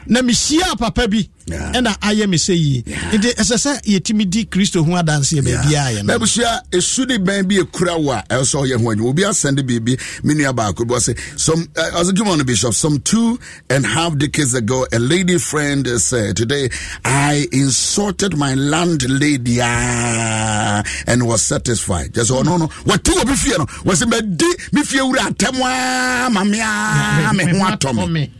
Na 0.07 0.21
mehyia 0.21 0.75
papa 0.77 1.07
bi 1.07 1.27
ɛna 1.57 1.97
ayɛ 1.99 2.27
me 2.29 2.37
sɛ 2.37 2.55
yie. 2.55 2.81
Nti 3.13 3.29
ɛsɛ 3.35 3.55
sɛ 3.57 3.81
yɛtumi 3.83 4.29
di 4.29 4.45
kristo 4.45 4.83
ho 4.85 4.91
adanseɛ 4.91 5.41
baabiaa 5.41 5.95
yɛ 5.97 6.03
no. 6.05 6.17
Babusua 6.17 6.61
ɛsu 6.71 7.07
de 7.07 7.17
bɛn 7.17 7.47
bi 7.47 7.55
ɛkura 7.57 8.01
wo 8.01 8.11
a 8.11 8.23
ɛwɔ 8.29 8.43
sɛ 8.43 8.55
ɔyɛ 8.65 8.81
ho 8.81 8.89
adwuma 8.93 9.09
obi 9.09 9.21
asɛnde 9.23 9.61
biribi 9.67 9.99
me 10.23 10.33
nua 10.35 10.53
baako 10.53 10.85
bi 10.87 10.95
ɔse 10.95 11.17
some 11.39 11.67
uh, 11.77 11.89
was 11.95 12.11
giving 12.11 12.31
on 12.31 12.37
the 12.37 12.45
bishop 12.45 12.73
some 12.73 12.99
two 12.99 13.39
and 13.69 13.85
a 13.85 13.87
half 13.87 14.17
decades 14.17 14.53
ago 14.53 14.85
a 14.91 14.99
lady 14.99 15.37
friend 15.37 15.87
said 15.99 16.35
today 16.37 16.69
I 17.05 17.47
insulted 17.51 18.37
my 18.37 18.53
landlady 18.55 19.59
ah, 19.61 20.83
and 21.07 21.27
was 21.27 21.41
satisfied. 21.41 22.13
Just 22.13 22.31
oh 22.31 22.41
no 22.41 22.57
no. 22.57 22.67
What 22.85 23.03
two 23.03 23.13
obi 23.19 23.33
fie 23.35 23.51
no. 23.57 23.65
Wɔsɛ 23.65 24.09
madi 24.09 24.45
me 24.71 24.83
fie 24.83 24.99
wura 24.99 25.29
atɛm 25.29 25.55
a 25.59 26.29
ma 26.29 26.43
me 26.43 26.59
a 26.59 27.31
me 27.35 27.43
ho 27.45 27.65
atɔ 27.65 28.09
me 28.11 28.31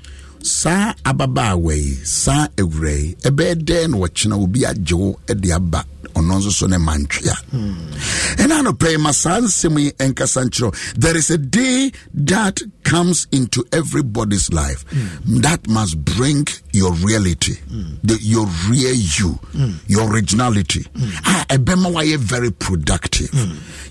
saa 0.44 0.94
ababaawa 1.04 1.74
yi 1.76 1.96
saa 2.04 2.48
awura 2.58 2.92
yi 2.92 3.16
ɛbɛyɛ 3.24 3.56
dɛn 3.64 3.90
na 3.92 3.98
wɔkyena 3.98 4.36
obi 4.44 4.66
agye 4.66 4.94
wo 4.98 5.20
de 5.28 5.52
aba 5.52 5.86
ɔno 6.16 6.40
nso 6.40 6.52
so 6.52 6.66
ne 6.68 6.78
mantwea? 6.78 7.36
Ɛna 8.38 8.60
anɔpɛ 8.62 8.92
yi 8.92 8.98
ma 8.98 9.12
saa 9.12 9.40
nsɛm 9.40 9.80
yi 9.80 9.92
ɛnkasa 9.92 10.46
nkyerɛ 10.46 10.76
there 10.98 11.16
is 11.18 11.30
a 11.30 11.38
day 11.38 11.92
that 12.14 12.60
comes 12.84 13.28
into 13.32 13.64
everybody's 13.72 14.52
life 14.52 14.84
that 15.26 15.68
must 15.70 16.04
bring 16.04 16.46
your 16.74 16.94
reality 16.96 17.56
the, 18.04 18.18
your 18.22 18.48
real 18.68 18.94
you 18.96 19.40
your 19.88 20.12
originality. 20.12 20.86
A 20.96 21.46
ɛbɛma 21.58 21.94
wayɛ 21.94 22.18
very 22.18 22.52
productive. 22.52 23.30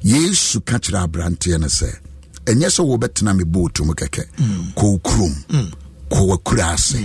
Yesu 0.02 0.60
ka 0.64 0.78
kyerɛ 0.78 1.06
aberanteɛ 1.08 1.60
no 1.60 1.66
sɛ 1.68 1.88
ɛnyɛ 2.44 2.66
sɛ 2.68 2.84
wobɛtena 2.98 3.36
me 3.36 3.44
booto 3.44 3.84
mu 3.86 3.94
kɛkɛ? 3.94 4.24
Kɔw 4.74 5.00
kurom 5.00 5.72
kɔ 6.10 6.26
wakura 6.28 6.72
ase 6.74 6.98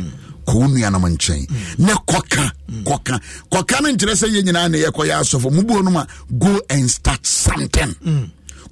kɔ 0.46 0.54
wo 0.54 0.68
nuanom 0.68 1.06
nkyɛn 1.16 1.48
ne 1.80 1.94
kɔka 1.94 2.52
kɔka 2.84 3.20
kɔka 3.52 3.82
no 3.82 3.90
nkyerɛ 3.94 4.14
sɛ 4.16 4.28
yɛ 4.34 4.42
nyinaa 4.44 4.70
ne 4.72 4.78
yɛkɔyɛ 4.84 5.20
asɔfo 5.22 5.50
mubuo 5.52 5.84
nom 5.84 5.98
a 5.98 6.08
go 6.38 6.60
and 6.70 6.90
start 6.90 7.26
something. 7.26 7.96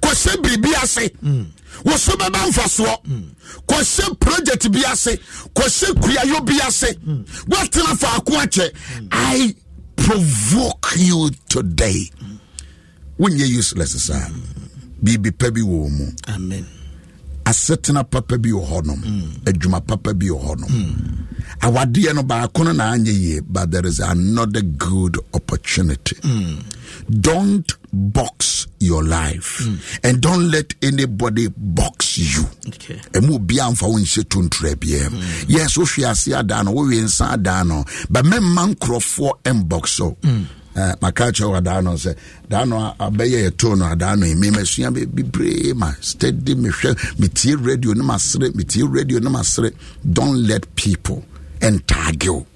Kɔhyɛ 0.00 0.36
biribi 0.42 0.74
ase 0.82 1.10
wo 1.84 1.96
so 1.96 2.12
bɛba 2.12 2.48
mfasoɔ 2.50 2.96
kɔhyɛ 3.66 4.20
project 4.20 4.70
bi 4.70 4.82
ase 4.86 5.16
kɔhyɛ 5.54 5.94
kuayɔ 6.00 6.44
bi 6.46 6.58
ase 6.66 6.94
woatena 7.48 7.96
faako 7.96 8.32
akyɛ 8.42 8.70
i 9.10 9.54
provoke 9.96 10.92
you 10.96 11.30
today. 11.48 12.10
Wonyɛ 13.18 13.48
useless 13.48 14.04
saa 14.04 14.28
biribi 15.02 15.36
pa 15.36 15.50
bi 15.50 15.60
wɔ 15.60 15.90
mu 15.90 16.12
amen 16.28 16.66
asetena 17.44 18.04
papa 18.10 18.38
bi 18.38 18.50
wɔ 18.50 18.62
hɔnom. 18.68 19.00
Adwuma 19.46 19.80
papa 19.86 20.14
bi 20.14 20.26
wɔ 20.26 20.40
hɔnom. 20.44 20.70
Awadeɛ 21.60 22.14
no 22.14 22.22
baako 22.22 22.64
no 22.64 22.72
na 22.72 22.92
anyɛ 22.94 23.12
yie 23.12 23.40
but 23.40 23.70
there 23.70 23.86
is 23.86 24.00
another 24.00 24.62
good 24.62 25.18
opportunity. 25.34 26.16
Don't 27.10 27.72
box 27.92 28.66
your 28.80 29.04
life 29.04 29.62
and 30.02 30.20
don't 30.20 30.50
let 30.50 30.74
anybody 30.82 31.48
box 31.56 32.18
you. 32.18 32.44
Ɛmu 33.12 33.38
obiaa 33.38 33.70
mfa 33.72 33.86
wo 33.88 33.98
nhyɛ 33.98 34.24
tontura 34.24 34.74
biaa 34.74 35.10
mu 35.10 35.18
yes 35.48 35.76
wohwe 35.76 36.08
ase 36.10 36.28
adaa 36.34 36.64
no 36.64 36.72
wowie 36.72 37.00
nsa 37.02 37.32
adaa 37.36 37.64
no 37.66 37.84
but 38.10 38.24
memma 38.24 38.74
nkurɔfoɔ 38.74 39.32
mbɔx 39.44 39.88
so 39.88 40.16
Uh, 40.24 40.38
maka 41.00 41.30
kyerɛ 41.32 41.48
wɔ 41.52 41.56
adaa 41.60 41.80
no 41.82 41.92
sɛ 41.94 42.16
daa 42.48 42.64
no 42.64 42.76
abɛyɛ 42.98 43.38
yɛ 43.46 43.56
to 43.56 43.76
no 43.76 43.84
adaa 43.86 44.16
no 44.18 44.26
ɛmi 44.26 44.50
masua 44.56 44.90
be- 44.94 45.06
bebree 45.06 45.72
ma 45.74 45.92
steady 46.00 46.54
mehwɛ 46.54 46.96
metie 47.18 47.54
radio 47.54 47.92
no 47.94 48.02
masere 48.04 48.50
metie 48.54 48.82
radio 48.82 49.18
no 49.20 49.30
masere 49.30 49.72
don't 50.12 50.36
let 50.46 50.74
people 50.74 51.24
entage 51.62 52.28
wo 52.28 52.46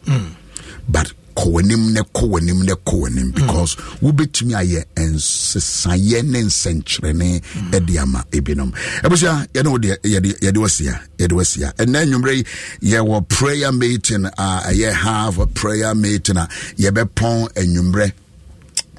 but 0.89 1.13
kɔ 1.39 1.47
w'anim 1.55 1.83
ne 1.95 2.01
kɔ 2.17 2.25
w'anim 2.33 2.61
ne 2.67 2.73
kɔ 2.87 2.95
w'anim 3.03 3.29
because 3.35 3.77
wobɛtumi 4.03 4.55
ayɛ 4.63 4.81
nsesaeɛ 4.97 6.23
ne 6.25 6.41
nsɛnkyerɛne 6.43 7.87
de 7.87 7.99
ama 7.99 8.25
ebinom. 8.33 8.73
Ɛbusua 9.05 9.47
yɛne 9.55 9.69
wo 9.71 9.79
deɛ 9.79 9.97
yɛde 10.43 10.59
wasia 10.59 10.95
yɛde 11.19 11.33
wasia 11.39 11.73
ɛnɛ 11.79 11.99
nnwummerɛ 12.07 12.35
yi 12.37 12.93
yɛwɔ 12.93 13.29
prayer 13.29 13.71
meeting 13.73 14.25
a 14.27 14.47
ɛyɛ 14.71 14.93
half 14.93 15.39
a 15.39 15.47
prayer 15.47 15.95
meeting 15.95 16.37
a 16.37 16.49
yɛbɛpɔn 16.77 17.53
anwummerɛ 17.55 18.13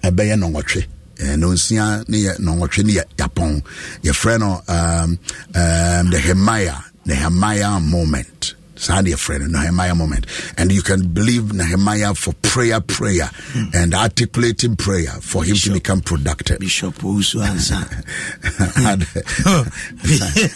ɛbɛyɛ 0.03 0.35
nɔnwɔtwe. 0.39 0.85
Nonsia 1.37 2.05
ne 2.07 2.17
yɛ 2.23 2.37
nɔnwɔtwe 2.39 2.83
ne 2.85 2.93
yɛ 2.93 3.03
yapɔn. 3.17 3.61
Yɛfrɛ 4.03 4.39
no 4.39 4.61
um, 4.69 5.19
um, 5.55 6.09
the 6.09 6.17
hemaya 6.17 6.81
nehemiah 7.05 7.81
moment 7.83 8.55
saa 8.79 9.01
no 9.01 9.47
nehemiah 9.47 9.95
moment. 9.95 10.25
And 10.57 10.71
you 10.71 10.81
can 10.81 11.07
believe 11.09 11.53
nehemiah 11.53 12.13
for 12.15 12.33
prayer 12.41 12.79
prayer. 12.81 13.29
Hmm. 13.53 13.65
And 13.73 13.93
articulating 13.93 14.75
prayer 14.75 15.11
for 15.21 15.43
him 15.43 15.55
to 15.55 15.73
become 15.73 16.01
productive. 16.01 16.59
Bishop 16.59 16.95
owusu 16.95 17.41
ansa. 17.43 17.79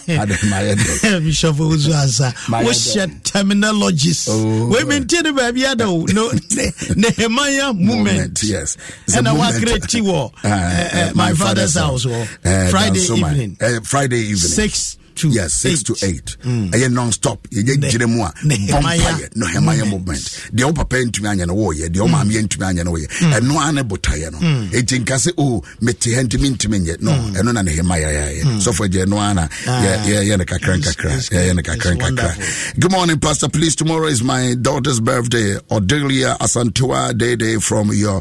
Ade 0.08 0.34
mayɛ 0.50 0.74
dɛ. 0.74 1.20
bishop 1.24 1.56
owusu 1.56 1.92
ansa. 1.92 2.32
Wohyɛ 2.48 3.22
terminologies 3.22 4.28
Oh. 4.28 4.70
wɔmentie 4.72 5.22
no 5.22 5.32
baabi 5.32 5.64
ada 5.70 5.84
o 5.86 6.04
no 6.12 6.30
ne- 6.30 6.72
nehemia 6.96 7.78
moment 7.78 8.42
yes. 8.42 8.76
Ɛna 9.08 9.34
moment. 9.36 9.54
wakreti 9.54 10.00
wɔ 10.00 10.32
uh, 10.44 10.48
uh, 10.48 11.08
uh, 11.10 11.12
my 11.14 11.32
father's 11.34 11.74
house. 11.74 12.04
wɔ 12.06 12.22
Uh, 12.44 12.70
friday 12.70 13.00
evening. 13.00 13.56
Uh, 13.60 13.80
friday 13.82 14.18
evening. 14.20 14.36
Six 14.38 14.96
to 15.16 15.28
yes 15.28 15.52
six 15.54 15.80
eight. 15.80 15.86
to 15.86 16.06
eight 16.06 16.36
ɛyɛ 16.44 16.88
mm. 16.88 16.92
non-stop. 16.92 17.46
Yɛyɛ 17.50 17.78
Ne- 17.78 17.90
gyina 17.90 18.06
mu 18.08 18.22
a 18.22 18.32
Nehemiah 18.44 18.98
bɔmpayɛ 18.98 19.28
nehemaya 19.34 19.78
moment. 19.84 19.90
movement. 19.90 20.20
Deɛ 20.54 20.64
wo 20.66 20.72
papa 20.72 20.96
ntumi 20.96 21.28
anyɛ 21.34 21.46
no 21.46 21.54
wɔɔyɛ 21.54 21.88
deɛ 21.88 22.00
wo 22.00 22.06
mm. 22.08 22.12
maame 22.12 22.30
yɛ 22.32 22.42
ntumi 22.48 22.64
anyɛ 22.72 22.84
no 22.84 22.92
wɔyɛ. 22.92 23.08
Mm. 23.08 23.32
Ɛno 23.38 23.68
a 23.68 23.72
ne 23.72 23.82
botaeɛ 23.82 24.32
no. 24.32 24.38
Ɛnti 24.38 24.98
nka 25.04 25.14
sɛ 25.24 25.32
o 25.38 25.62
mete 25.80 26.14
ha 26.14 26.20
ntumi 26.22 26.50
ntumi 26.56 26.80
nyɛ. 26.86 27.00
No 27.02 27.12
ɛno 27.12 27.52
na 27.54 27.62
nehemaya 27.62 28.08
yɛayɛ. 28.08 28.42
Sɔfo 28.62 28.86
agye 28.86 29.04
ɛno 29.06 29.18
a 29.30 29.34
na 29.34 29.46
yɛ- 29.48 29.48
ah. 29.68 30.04
yɛyɛ 30.06 30.38
no 30.38 30.44
kakra 30.44 30.76
nkakra. 30.78 31.10
It's- 31.10 31.28
yɛyɛ 31.30 31.54
no 31.54 31.60
it's 31.60 31.68
kakra 31.68 31.92
nkakra. 31.96 32.02
wonderful. 32.02 32.80
good 32.80 32.92
morning 32.92 33.18
pastor. 33.18 33.48
Please 33.48 33.76
tomorrow 33.76 34.06
is 34.06 34.22
my 34.22 34.54
daughter's 34.60 35.00
birthday. 35.00 35.56
Odelia 35.70 36.36
asantua 36.38 37.16
dede 37.16 37.62
from 37.62 37.92
your 37.92 38.20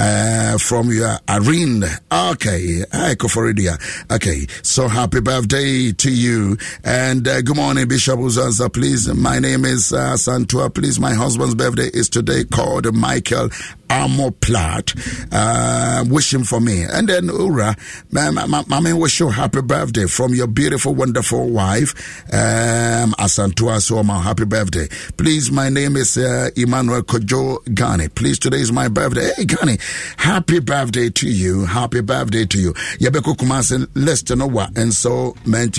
uh, 0.00 0.58
from 0.58 0.90
your 0.92 1.18
arena 1.28 1.88
okay. 2.12 2.84
Hi 2.92 3.14
Koforidua 3.14 3.78
okay. 4.12 4.46
So 4.62 4.88
happy 4.88 5.20
birthday 5.20 5.92
to 5.92 6.10
you 6.10 6.25
and 6.84 7.28
uh, 7.28 7.40
good 7.42 7.56
morning 7.56 7.86
bishop 7.86 8.18
uzanza 8.18 8.72
please 8.72 9.06
my 9.14 9.38
name 9.38 9.64
is 9.64 9.92
uh, 9.92 10.14
santua 10.16 10.72
please 10.72 10.98
my 10.98 11.14
husband's 11.14 11.54
birthday 11.54 11.88
is 11.94 12.08
today 12.08 12.44
called 12.44 12.92
michael 12.94 13.48
Amo 13.88 14.30
Platt, 14.30 14.92
uh, 15.32 16.04
wishing 16.08 16.44
for 16.44 16.60
me. 16.60 16.82
And 16.82 17.08
then, 17.08 17.26
Ura, 17.26 17.76
Mami, 18.10 18.98
wish 18.98 19.20
you 19.20 19.28
happy 19.28 19.60
birthday 19.62 20.06
from 20.06 20.34
your 20.34 20.46
beautiful, 20.48 20.92
wonderful 20.94 21.48
wife, 21.48 21.94
um, 22.32 23.12
Asantua 23.12 23.80
Soma. 23.80 24.20
Happy 24.20 24.44
birthday. 24.44 24.88
Please, 25.16 25.52
my 25.52 25.68
name 25.68 25.96
is 25.96 26.16
uh, 26.18 26.50
Emmanuel 26.56 27.02
Kojo 27.02 27.58
Gani. 27.74 28.08
Please, 28.08 28.38
today 28.38 28.58
is 28.58 28.72
my 28.72 28.88
birthday. 28.88 29.30
Hey, 29.36 29.44
Gani, 29.44 29.78
happy 30.16 30.58
birthday 30.58 31.08
to 31.10 31.28
you. 31.30 31.64
Happy 31.66 32.00
birthday 32.00 32.44
to 32.44 32.58
you. 32.60 32.72
Yabeko 32.98 33.36
Kumasi, 33.36 33.88
less 33.94 34.28
know 34.36 34.46
what. 34.46 34.76
And 34.76 34.92
so, 34.92 35.36
man, 35.46 35.70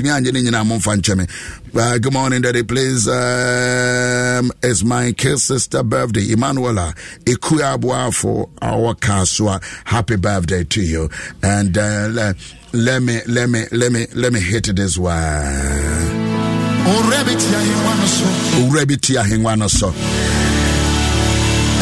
I'm 0.46 0.72
uh, 0.72 1.98
good 1.98 2.14
morning, 2.14 2.42
Daddy. 2.44 2.62
Please, 2.62 3.08
um, 3.08 4.52
it's 4.62 4.84
my 4.84 5.12
kid 5.14 5.40
sister 5.40 5.82
birthday, 5.82 6.32
Emanuela 6.32 6.94
Ikuabwa 7.26 8.14
for 8.14 8.48
our 8.62 8.94
Kaswa. 8.94 9.60
Happy 9.86 10.16
birthday 10.16 10.64
to 10.64 10.82
you. 10.82 11.10
And 11.42 11.76
uh, 11.76 12.08
le- 12.12 12.36
let 12.74 13.02
me, 13.02 13.20
let 13.28 13.50
me, 13.50 13.64
let 13.72 13.92
me, 13.92 14.06
let 14.14 14.32
me 14.32 14.40
hit 14.40 14.76
this 14.76 14.96
one. 14.98 15.14
Urebi 18.70 18.98
tia 19.02 19.24
hingwano 19.24 19.68
so. 19.70 19.92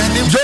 Joseph 0.06 0.42